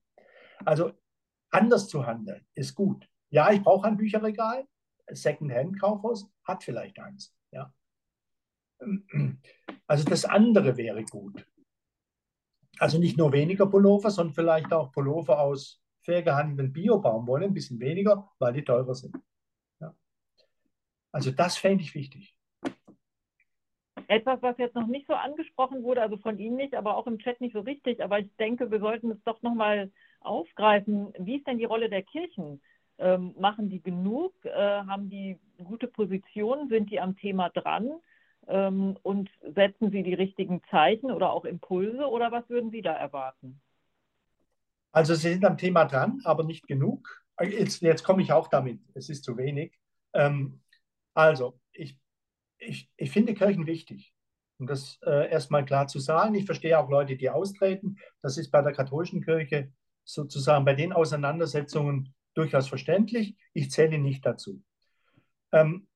Also 0.64 0.92
anders 1.50 1.88
zu 1.88 2.04
handeln 2.06 2.46
ist 2.54 2.74
gut. 2.74 3.08
Ja, 3.30 3.50
ich 3.50 3.62
brauche 3.62 3.86
ein 3.86 3.96
Bücherregal, 3.96 4.66
Second-Hand-Kaufhaus 5.10 6.30
hat 6.44 6.64
vielleicht 6.64 6.98
eins. 6.98 7.34
Also 9.86 10.04
das 10.04 10.26
andere 10.26 10.76
wäre 10.76 11.02
gut. 11.02 11.46
Also 12.78 12.98
nicht 12.98 13.16
nur 13.16 13.32
weniger 13.32 13.66
Pullover, 13.66 14.10
sondern 14.10 14.34
vielleicht 14.34 14.70
auch 14.72 14.92
Pullover 14.92 15.40
aus 15.40 15.82
fair 16.02 16.22
gehandelten 16.22 16.72
Bio-Baumwolle 16.72 17.46
ein 17.46 17.54
bisschen 17.54 17.80
weniger, 17.80 18.30
weil 18.38 18.52
die 18.52 18.64
teurer 18.64 18.94
sind. 18.94 19.16
Ja. 19.80 19.94
Also 21.10 21.30
das 21.30 21.56
fände 21.56 21.82
ich 21.82 21.94
wichtig. 21.94 22.34
Etwas, 24.06 24.40
was 24.40 24.56
jetzt 24.58 24.74
noch 24.74 24.86
nicht 24.86 25.06
so 25.06 25.14
angesprochen 25.14 25.82
wurde, 25.82 26.00
also 26.00 26.16
von 26.16 26.38
Ihnen 26.38 26.56
nicht, 26.56 26.74
aber 26.74 26.96
auch 26.96 27.06
im 27.06 27.18
Chat 27.18 27.40
nicht 27.40 27.52
so 27.52 27.60
richtig, 27.60 28.02
aber 28.02 28.20
ich 28.20 28.34
denke, 28.36 28.70
wir 28.70 28.80
sollten 28.80 29.10
es 29.10 29.22
doch 29.24 29.42
nochmal 29.42 29.90
aufgreifen. 30.20 31.12
Wie 31.18 31.36
ist 31.36 31.46
denn 31.46 31.58
die 31.58 31.66
Rolle 31.66 31.90
der 31.90 32.02
Kirchen? 32.02 32.62
Ähm, 32.98 33.34
machen 33.38 33.68
die 33.68 33.82
genug? 33.82 34.32
Äh, 34.44 34.50
haben 34.50 35.10
die 35.10 35.38
gute 35.62 35.88
Position? 35.88 36.68
Sind 36.68 36.90
die 36.90 37.00
am 37.00 37.16
Thema 37.16 37.50
dran? 37.50 38.00
Ähm, 38.48 38.96
und 39.02 39.30
setzen 39.54 39.90
Sie 39.90 40.02
die 40.02 40.14
richtigen 40.14 40.62
Zeichen 40.70 41.10
oder 41.10 41.32
auch 41.32 41.44
Impulse 41.44 42.08
oder 42.08 42.32
was 42.32 42.48
würden 42.48 42.70
Sie 42.70 42.82
da 42.82 42.92
erwarten? 42.92 43.60
Also 44.90 45.14
Sie 45.14 45.32
sind 45.32 45.44
am 45.44 45.58
Thema 45.58 45.84
dran, 45.84 46.20
aber 46.24 46.44
nicht 46.44 46.66
genug. 46.66 47.22
Jetzt, 47.40 47.82
jetzt 47.82 48.02
komme 48.02 48.22
ich 48.22 48.32
auch 48.32 48.48
damit, 48.48 48.80
es 48.94 49.10
ist 49.10 49.22
zu 49.22 49.36
wenig. 49.36 49.78
Ähm, 50.14 50.62
also, 51.14 51.60
ich, 51.72 51.98
ich, 52.58 52.90
ich 52.96 53.10
finde 53.10 53.34
Kirchen 53.34 53.66
wichtig, 53.66 54.14
um 54.58 54.66
das 54.66 54.98
äh, 55.04 55.30
erstmal 55.30 55.64
klar 55.64 55.86
zu 55.86 55.98
sagen. 55.98 56.34
Ich 56.34 56.46
verstehe 56.46 56.78
auch 56.78 56.88
Leute, 56.88 57.16
die 57.16 57.28
austreten. 57.28 57.96
Das 58.22 58.38
ist 58.38 58.50
bei 58.50 58.62
der 58.62 58.72
katholischen 58.72 59.22
Kirche 59.22 59.72
sozusagen 60.04 60.64
bei 60.64 60.74
den 60.74 60.92
Auseinandersetzungen 60.92 62.14
durchaus 62.34 62.68
verständlich. 62.68 63.36
Ich 63.52 63.70
zähle 63.70 63.98
nicht 63.98 64.24
dazu. 64.24 64.62
Ähm, 65.52 65.87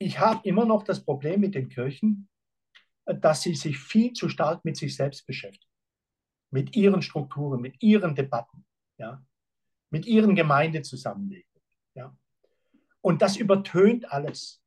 ich 0.00 0.18
habe 0.18 0.40
immer 0.48 0.64
noch 0.64 0.82
das 0.82 1.04
Problem 1.04 1.40
mit 1.40 1.54
den 1.54 1.68
Kirchen, 1.68 2.28
äh, 3.04 3.14
dass 3.14 3.42
sie 3.42 3.54
sich 3.54 3.78
viel 3.78 4.12
zu 4.14 4.28
stark 4.28 4.64
mit 4.64 4.76
sich 4.76 4.96
selbst 4.96 5.26
beschäftigen, 5.26 5.70
mit 6.50 6.74
ihren 6.74 7.02
Strukturen, 7.02 7.60
mit 7.60 7.80
ihren 7.82 8.14
Debatten, 8.14 8.64
ja, 8.98 9.22
mit 9.90 10.06
ihren 10.06 10.34
Gemeindezusammenlegungen. 10.34 11.62
Ja. 11.94 12.16
Und 13.02 13.22
das 13.22 13.36
übertönt 13.36 14.10
alles. 14.10 14.62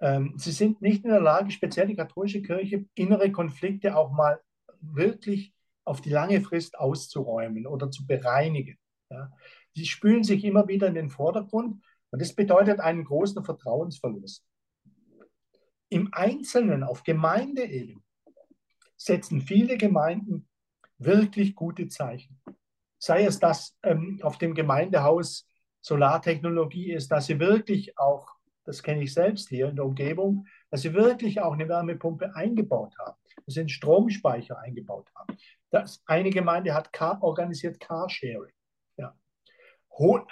Ähm, 0.00 0.34
sie 0.36 0.52
sind 0.52 0.80
nicht 0.80 1.04
in 1.04 1.10
der 1.10 1.20
Lage, 1.20 1.50
speziell 1.50 1.86
die 1.86 1.96
katholische 1.96 2.40
Kirche, 2.40 2.86
innere 2.94 3.30
Konflikte 3.30 3.94
auch 3.94 4.10
mal 4.10 4.40
wirklich 4.80 5.52
auf 5.84 6.00
die 6.00 6.10
lange 6.10 6.40
Frist 6.40 6.78
auszuräumen 6.78 7.66
oder 7.66 7.90
zu 7.90 8.06
bereinigen. 8.06 8.78
Ja. 9.10 9.30
Sie 9.74 9.84
spülen 9.84 10.24
sich 10.24 10.44
immer 10.44 10.66
wieder 10.66 10.86
in 10.86 10.94
den 10.94 11.10
Vordergrund 11.10 11.82
und 12.10 12.20
das 12.20 12.34
bedeutet 12.34 12.80
einen 12.80 13.04
großen 13.04 13.44
Vertrauensverlust. 13.44 14.44
Im 15.88 16.08
Einzelnen 16.12 16.82
auf 16.82 17.02
Gemeindeebene 17.02 18.02
setzen 18.96 19.40
viele 19.40 19.76
Gemeinden 19.76 20.48
wirklich 20.98 21.54
gute 21.54 21.88
Zeichen. 21.88 22.40
Sei 22.98 23.24
es, 23.24 23.38
dass 23.38 23.76
ähm, 23.82 24.20
auf 24.22 24.38
dem 24.38 24.54
Gemeindehaus 24.54 25.48
Solartechnologie 25.80 26.92
ist, 26.92 27.10
dass 27.10 27.26
sie 27.26 27.40
wirklich 27.40 27.98
auch, 27.98 28.28
das 28.64 28.82
kenne 28.82 29.02
ich 29.02 29.14
selbst 29.14 29.48
hier 29.48 29.68
in 29.68 29.76
der 29.76 29.86
Umgebung, 29.86 30.46
dass 30.70 30.82
sie 30.82 30.92
wirklich 30.92 31.40
auch 31.40 31.54
eine 31.54 31.68
Wärmepumpe 31.68 32.34
eingebaut 32.36 32.94
haben, 32.98 33.16
dass 33.46 33.54
sie 33.54 33.60
einen 33.60 33.68
Stromspeicher 33.70 34.58
eingebaut 34.58 35.08
haben. 35.14 35.38
Das, 35.70 36.02
eine 36.04 36.30
Gemeinde 36.30 36.74
hat 36.74 36.90
organisiert 37.22 37.80
Carsharing 37.80 38.52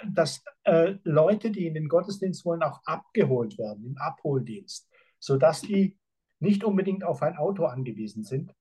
dass 0.07 0.43
äh, 0.63 0.95
Leute, 1.03 1.51
die 1.51 1.67
in 1.67 1.75
den 1.75 1.87
Gottesdienst 1.87 2.43
wollen, 2.45 2.63
auch 2.63 2.81
abgeholt 2.85 3.57
werden 3.57 3.85
im 3.85 3.97
Abholdienst, 3.97 4.89
sodass 5.19 5.61
die 5.61 5.97
nicht 6.39 6.63
unbedingt 6.63 7.03
auf 7.03 7.21
ein 7.21 7.37
Auto 7.37 7.65
angewiesen 7.65 8.23
sind. 8.23 8.53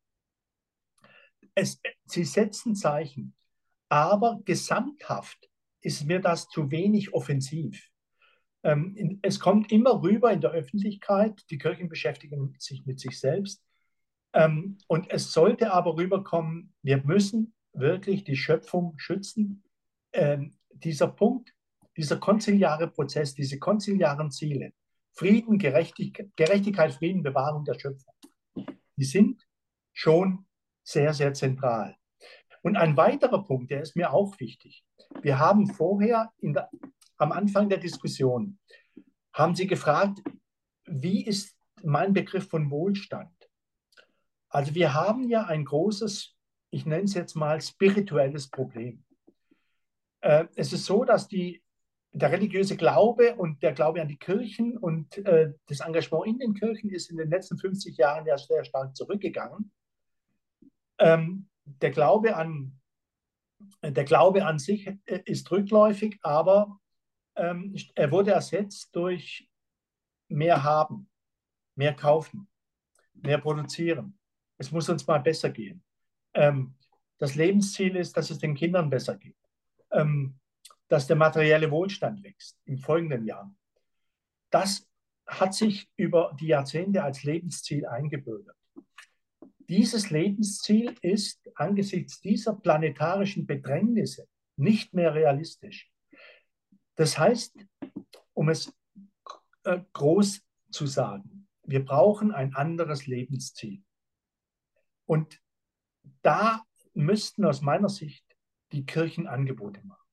Es, 1.55 1.81
sie 2.05 2.25
setzen 2.25 2.75
Zeichen, 2.75 3.35
aber 3.89 4.41
gesamthaft 4.45 5.49
ist 5.81 6.05
mir 6.05 6.21
das 6.21 6.49
zu 6.49 6.71
wenig 6.71 7.15
offensiv. 7.15 7.89
Ähm, 8.63 9.19
es 9.23 9.41
kommt 9.41 9.73
immer 9.73 10.03
rüber 10.03 10.33
in 10.33 10.41
der 10.41 10.51
Öffentlichkeit, 10.51 11.43
die 11.51 11.59
Kirchen 11.59 11.89
beschäftigen 11.89 12.55
sich 12.59 12.85
mit 12.85 13.01
sich 13.01 13.19
selbst. 13.19 13.65
Ähm, 14.35 14.79
und 14.89 15.11
es 15.11 15.33
sollte 15.33 15.73
aber 15.73 15.97
rüberkommen, 15.97 16.75
wir 16.83 17.03
müssen 17.05 17.55
wirklich 17.73 18.25
die 18.25 18.37
Schöpfung 18.37 18.99
schützen. 18.99 19.65
Ähm, 20.13 20.58
dieser 20.85 21.09
Punkt, 21.09 21.53
dieser 21.97 22.19
konziliare 22.19 22.89
Prozess, 22.89 23.35
diese 23.35 23.59
konziliaren 23.59 24.31
Ziele, 24.31 24.73
Frieden, 25.13 25.59
Gerechtigkeit, 25.59 26.31
Gerechtigkeit, 26.37 26.93
Frieden, 26.95 27.23
Bewahrung 27.23 27.65
der 27.65 27.79
Schöpfung, 27.79 28.15
die 28.97 29.05
sind 29.05 29.47
schon 29.93 30.47
sehr, 30.85 31.13
sehr 31.13 31.35
zentral. 31.35 31.97
Und 32.63 32.77
ein 32.77 32.97
weiterer 32.97 33.45
Punkt, 33.45 33.71
der 33.71 33.83
ist 33.83 33.97
mir 33.97 34.13
auch 34.13 34.39
wichtig. 34.41 34.85
Wir 35.23 35.39
haben 35.39 35.67
vorher 35.69 36.33
der, 36.41 36.69
am 37.17 37.33
Anfang 37.33 37.69
der 37.69 37.79
Diskussion, 37.79 38.59
haben 39.33 39.55
Sie 39.55 39.67
gefragt, 39.67 40.21
wie 40.87 41.25
ist 41.25 41.57
mein 41.83 42.13
Begriff 42.13 42.49
von 42.49 42.71
Wohlstand? 42.71 43.33
Also 44.49 44.75
wir 44.75 44.95
haben 44.95 45.29
ja 45.29 45.45
ein 45.45 45.65
großes, 45.65 46.35
ich 46.71 46.87
nenne 46.87 47.05
es 47.05 47.15
jetzt 47.15 47.35
mal 47.35 47.61
spirituelles 47.61 48.49
Problem. 48.49 49.05
Äh, 50.21 50.47
es 50.57 50.73
ist 50.73 50.85
so, 50.85 51.05
dass 51.05 51.29
die, 51.29 51.63
der 52.13 52.33
religiöse 52.33 52.77
Glaube 52.77 53.37
und 53.37 53.63
der 53.63 53.73
Glaube 53.73 54.01
an 54.01 54.09
die 54.09 54.19
Kirchen 54.19 54.77
und 54.77 55.19
äh, 55.19 55.53
das 55.67 55.81
Engagement 55.81 56.27
in 56.27 56.39
den 56.39 56.55
Kirchen 56.55 56.91
ist 56.91 57.11
in 57.11 57.17
den 57.17 57.31
letzten 57.31 57.59
50 57.59 57.97
Jahren 57.97 58.27
ja 58.27 58.37
sehr 58.37 58.65
stark 58.65 58.97
zurückgegangen. 58.97 59.71
Ähm, 60.99 61.49
der, 61.65 61.91
Glaube 61.91 62.37
an, 62.37 62.81
der 63.83 64.05
Glaube 64.05 64.45
an 64.45 64.59
sich 64.59 64.87
äh, 64.87 65.23
ist 65.25 65.51
rückläufig, 65.51 66.19
aber 66.23 66.81
ähm, 67.37 67.77
er 67.95 68.11
wurde 68.11 68.33
ersetzt 68.33 68.95
durch 68.97 69.49
mehr 70.29 70.65
haben, 70.65 71.09
mehr 71.77 71.95
kaufen, 71.95 72.49
mehr 73.13 73.39
produzieren. 73.39 74.19
Es 74.57 74.73
muss 74.73 74.89
uns 74.89 75.07
mal 75.07 75.21
besser 75.21 75.51
gehen. 75.51 75.85
Ähm, 76.35 76.75
das 77.19 77.37
Lebensziel 77.37 77.97
ist, 77.97 78.17
dass 78.17 78.31
es 78.31 78.39
den 78.39 78.55
Kindern 78.55 78.91
besser 78.91 79.17
geht 79.17 79.38
ähm, 79.91 80.39
dass 80.89 81.07
der 81.07 81.17
materielle 81.17 81.71
Wohlstand 81.71 82.23
wächst 82.23 82.59
im 82.65 82.79
folgenden 82.79 83.25
Jahr. 83.25 83.55
Das 84.51 84.89
hat 85.27 85.55
sich 85.55 85.91
über 85.97 86.35
die 86.41 86.49
Jahrzehnte 86.49 87.03
als 87.03 87.23
Lebensziel 87.23 87.87
eingebürgert. 87.87 88.57
Dieses 89.69 90.09
Lebensziel 90.09 90.97
ist 91.03 91.51
angesichts 91.55 92.21
dieser 92.21 92.55
planetarischen 92.55 93.47
Bedrängnisse 93.47 94.27
nicht 94.57 94.95
mehr 94.95 95.15
realistisch. 95.15 95.91
Das 96.97 97.19
heißt, 97.19 97.55
um 98.33 98.49
es 98.49 98.73
äh, 99.65 99.81
groß 99.93 100.41
zu 100.71 100.87
sagen, 100.87 101.47
wir 101.65 101.85
brauchen 101.85 102.33
ein 102.33 102.55
anderes 102.55 103.07
Lebensziel. 103.07 103.83
Und 105.05 105.41
da 106.23 106.65
müssten 106.95 107.45
aus 107.45 107.61
meiner 107.61 107.91
Sicht 107.91 108.25
die 108.73 108.87
Kirchen 108.87 109.27
Angebote 109.27 109.85
machen. 109.87 110.09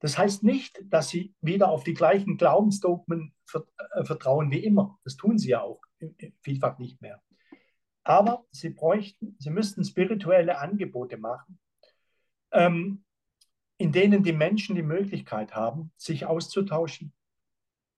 Das 0.00 0.18
heißt 0.18 0.42
nicht, 0.42 0.82
dass 0.84 1.10
sie 1.10 1.32
wieder 1.40 1.68
auf 1.68 1.84
die 1.84 1.94
gleichen 1.94 2.36
Glaubensdogmen 2.36 3.34
äh, 3.54 4.04
vertrauen 4.04 4.50
wie 4.50 4.64
immer. 4.64 4.98
Das 5.04 5.16
tun 5.16 5.38
sie 5.38 5.50
ja 5.50 5.62
auch 5.62 5.80
vielfach 6.40 6.78
nicht 6.78 7.00
mehr. 7.00 7.22
Aber 8.02 8.44
sie 8.50 8.70
bräuchten, 8.70 9.36
sie 9.38 9.50
müssten 9.50 9.84
spirituelle 9.84 10.58
Angebote 10.58 11.18
machen, 11.18 11.60
ähm, 12.50 13.04
in 13.78 13.92
denen 13.92 14.24
die 14.24 14.32
Menschen 14.32 14.74
die 14.74 14.82
Möglichkeit 14.82 15.54
haben, 15.54 15.92
sich 15.96 16.26
auszutauschen, 16.26 17.12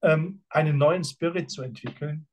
ähm, 0.03 0.45
einen 0.51 0.77
neuen 0.77 1.05
Spirit 1.05 1.51
zu 1.51 1.63
entwickeln, 1.63 2.29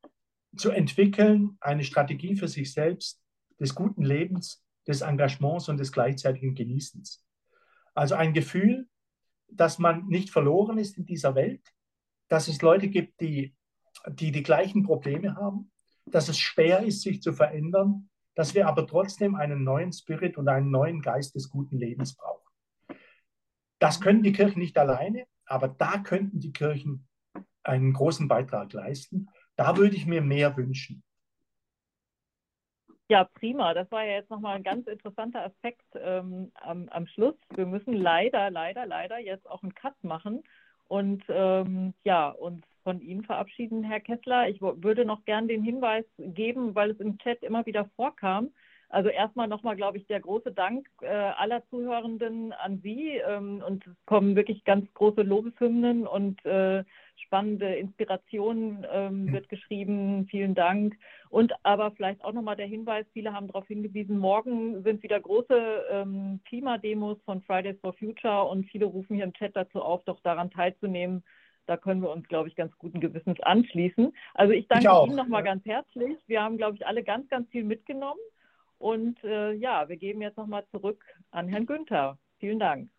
zu 0.57 0.71
entwickeln, 0.71 1.57
eine 1.61 1.85
Strategie 1.85 2.35
für 2.35 2.49
sich 2.49 2.73
selbst, 2.73 3.21
des 3.59 3.73
guten 3.73 4.01
Lebens, 4.01 4.65
des 4.87 5.01
Engagements 5.01 5.69
und 5.69 5.79
des 5.79 5.91
gleichzeitigen 5.91 6.55
Genießens. 6.55 7.25
Also 7.93 8.15
ein 8.15 8.33
Gefühl, 8.33 8.87
dass 9.47 9.79
man 9.79 10.07
nicht 10.07 10.29
verloren 10.29 10.77
ist 10.77 10.97
in 10.97 11.05
dieser 11.05 11.35
Welt, 11.35 11.61
dass 12.29 12.47
es 12.47 12.61
Leute 12.61 12.87
gibt, 12.87 13.19
die 13.19 13.55
die, 14.07 14.31
die 14.31 14.43
gleichen 14.43 14.83
Probleme 14.83 15.35
haben, 15.35 15.71
dass 16.05 16.29
es 16.29 16.39
schwer 16.39 16.83
ist, 16.83 17.01
sich 17.01 17.21
zu 17.21 17.33
verändern, 17.33 18.09
dass 18.35 18.55
wir 18.55 18.67
aber 18.67 18.87
trotzdem 18.87 19.35
einen 19.35 19.63
neuen 19.63 19.91
Spirit 19.91 20.37
und 20.37 20.47
einen 20.47 20.71
neuen 20.71 21.01
Geist 21.01 21.35
des 21.35 21.49
guten 21.49 21.77
Lebens 21.77 22.15
brauchen. 22.15 22.49
Das 23.79 23.99
können 23.99 24.23
die 24.23 24.31
Kirchen 24.31 24.59
nicht 24.59 24.77
alleine, 24.77 25.25
aber 25.45 25.67
da 25.67 25.97
könnten 25.99 26.39
die 26.39 26.53
Kirchen 26.53 27.07
einen 27.63 27.93
großen 27.93 28.27
Beitrag 28.27 28.71
leisten. 28.73 29.27
Da 29.55 29.77
würde 29.77 29.95
ich 29.95 30.05
mir 30.05 30.21
mehr 30.21 30.55
wünschen. 30.55 31.03
Ja, 33.11 33.25
prima. 33.25 33.73
Das 33.73 33.91
war 33.91 34.05
ja 34.05 34.13
jetzt 34.13 34.29
nochmal 34.29 34.55
ein 34.55 34.63
ganz 34.63 34.87
interessanter 34.87 35.43
Aspekt 35.43 35.83
ähm, 35.95 36.49
am, 36.53 36.87
am, 36.87 37.07
Schluss. 37.07 37.35
Wir 37.53 37.65
müssen 37.65 37.91
leider, 37.91 38.49
leider, 38.49 38.85
leider 38.85 39.19
jetzt 39.19 39.49
auch 39.49 39.61
einen 39.63 39.75
Cut 39.75 40.01
machen 40.01 40.43
und 40.87 41.21
ähm, 41.27 41.93
ja, 42.05 42.29
uns 42.29 42.63
von 42.85 43.01
Ihnen 43.01 43.25
verabschieden, 43.25 43.83
Herr 43.83 43.99
Kessler. 43.99 44.47
Ich 44.47 44.61
würde 44.61 45.03
noch 45.03 45.25
gern 45.25 45.49
den 45.49 45.61
Hinweis 45.61 46.05
geben, 46.19 46.73
weil 46.73 46.91
es 46.91 47.01
im 47.01 47.17
Chat 47.17 47.43
immer 47.43 47.65
wieder 47.65 47.89
vorkam. 47.97 48.51
Also 48.87 49.09
erstmal 49.09 49.49
nochmal, 49.49 49.75
glaube 49.75 49.97
ich, 49.97 50.07
der 50.07 50.21
große 50.21 50.53
Dank 50.53 50.87
äh, 51.01 51.07
aller 51.07 51.67
Zuhörenden 51.67 52.53
an 52.53 52.79
Sie. 52.81 53.17
Ähm, 53.27 53.61
und 53.67 53.85
es 53.87 54.05
kommen 54.05 54.37
wirklich 54.37 54.63
ganz 54.63 54.87
große 54.93 55.23
Lobeshymnen 55.23 56.07
und 56.07 56.45
äh, 56.45 56.85
spannende 57.17 57.75
Inspiration 57.75 58.85
ähm, 58.91 59.31
wird 59.31 59.49
geschrieben. 59.49 60.27
Vielen 60.29 60.55
Dank. 60.55 60.97
Und 61.29 61.53
aber 61.63 61.91
vielleicht 61.91 62.23
auch 62.23 62.33
nochmal 62.33 62.55
der 62.55 62.67
Hinweis, 62.67 63.05
viele 63.13 63.33
haben 63.33 63.47
darauf 63.47 63.67
hingewiesen, 63.67 64.17
morgen 64.17 64.83
sind 64.83 65.01
wieder 65.01 65.19
große 65.19 65.85
ähm, 65.89 66.41
Klimademos 66.45 67.17
von 67.23 67.41
Fridays 67.43 67.79
for 67.79 67.93
Future 67.93 68.43
und 68.43 68.65
viele 68.65 68.85
rufen 68.85 69.15
hier 69.15 69.23
im 69.23 69.33
Chat 69.33 69.55
dazu 69.55 69.81
auf, 69.81 70.03
doch 70.03 70.19
daran 70.21 70.51
teilzunehmen. 70.51 71.23
da 71.67 71.77
können 71.77 72.01
wir 72.01 72.09
uns, 72.09 72.27
glaube 72.27 72.49
ich, 72.49 72.55
ganz 72.55 72.75
guten 72.77 72.99
Gewissens 72.99 73.39
anschließen. 73.41 74.11
Also 74.33 74.53
ich 74.53 74.67
danke 74.67 74.87
ich 74.87 75.07
Ihnen 75.07 75.15
nochmal 75.15 75.45
ja. 75.45 75.53
ganz 75.53 75.65
herzlich. 75.65 76.17
Wir 76.27 76.41
haben, 76.41 76.57
glaube 76.57 76.75
ich, 76.75 76.85
alle 76.85 77.03
ganz, 77.03 77.29
ganz 77.29 77.47
viel 77.49 77.63
mitgenommen. 77.63 78.19
Und 78.77 79.23
äh, 79.23 79.53
ja, 79.53 79.87
wir 79.87 79.95
geben 79.97 80.21
jetzt 80.21 80.37
nochmal 80.37 80.65
zurück 80.71 81.05
an 81.29 81.47
Herrn 81.47 81.67
Günther. 81.67 82.17
Vielen 82.39 82.59
Dank. 82.59 82.89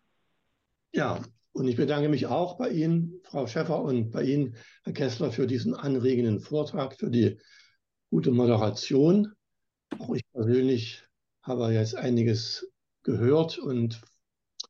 Ja, 0.93 1.19
und 1.53 1.67
ich 1.67 1.75
bedanke 1.75 2.09
mich 2.09 2.25
auch 2.25 2.57
bei 2.57 2.69
Ihnen, 2.69 3.21
Frau 3.23 3.45
Schäffer, 3.47 3.81
und 3.81 4.11
bei 4.11 4.23
Ihnen, 4.23 4.55
Herr 4.83 4.93
Kessler, 4.93 5.31
für 5.31 5.47
diesen 5.47 5.75
anregenden 5.75 6.39
Vortrag, 6.39 6.95
für 6.95 7.11
die 7.11 7.39
gute 8.09 8.31
Moderation. 8.31 9.33
Auch 9.99 10.15
ich 10.15 10.23
persönlich 10.31 11.03
habe 11.43 11.71
jetzt 11.71 11.95
einiges 11.95 12.71
gehört 13.03 13.59
und 13.59 14.01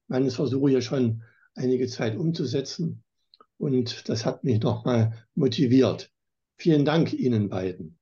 meines 0.07 0.35
versuche 0.35 0.71
ja 0.71 0.81
schon 0.81 1.23
einige 1.55 1.87
Zeit 1.87 2.17
umzusetzen. 2.17 3.03
Und 3.57 4.09
das 4.09 4.25
hat 4.25 4.43
mich 4.43 4.61
nochmal 4.61 5.25
motiviert. 5.35 6.11
Vielen 6.57 6.83
Dank 6.83 7.13
Ihnen 7.13 7.49
beiden. 7.49 7.97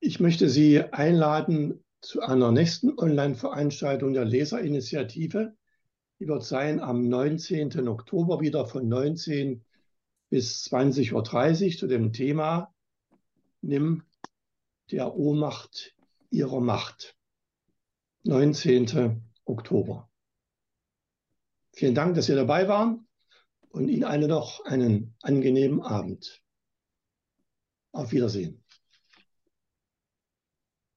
Ich 0.00 0.18
möchte 0.20 0.48
Sie 0.48 0.80
einladen 0.80 1.84
zu 2.00 2.20
einer 2.20 2.50
nächsten 2.50 2.98
Online-Veranstaltung 2.98 4.12
der 4.12 4.24
Leserinitiative. 4.24 5.56
Die 6.20 6.26
wird 6.26 6.44
sein 6.44 6.80
am 6.80 7.08
19. 7.08 7.86
Oktober 7.88 8.40
wieder 8.40 8.66
von 8.66 8.88
19 8.88 9.64
bis 10.30 10.66
20.30 10.66 11.14
Uhr 11.72 11.78
zu 11.78 11.86
dem 11.86 12.12
Thema 12.12 12.74
Nimm 13.60 14.02
der 14.90 15.16
Ohnmacht 15.16 15.94
ihrer 16.30 16.60
Macht. 16.60 17.16
19. 18.24 19.22
Oktober. 19.44 20.10
Vielen 21.72 21.94
Dank, 21.94 22.16
dass 22.16 22.26
Sie 22.26 22.34
dabei 22.34 22.68
waren 22.68 23.06
und 23.70 23.88
Ihnen 23.88 24.04
alle 24.04 24.28
noch 24.28 24.64
einen 24.64 25.14
angenehmen 25.22 25.80
Abend. 25.80 26.42
Auf 27.92 28.12
Wiedersehen. 28.12 28.64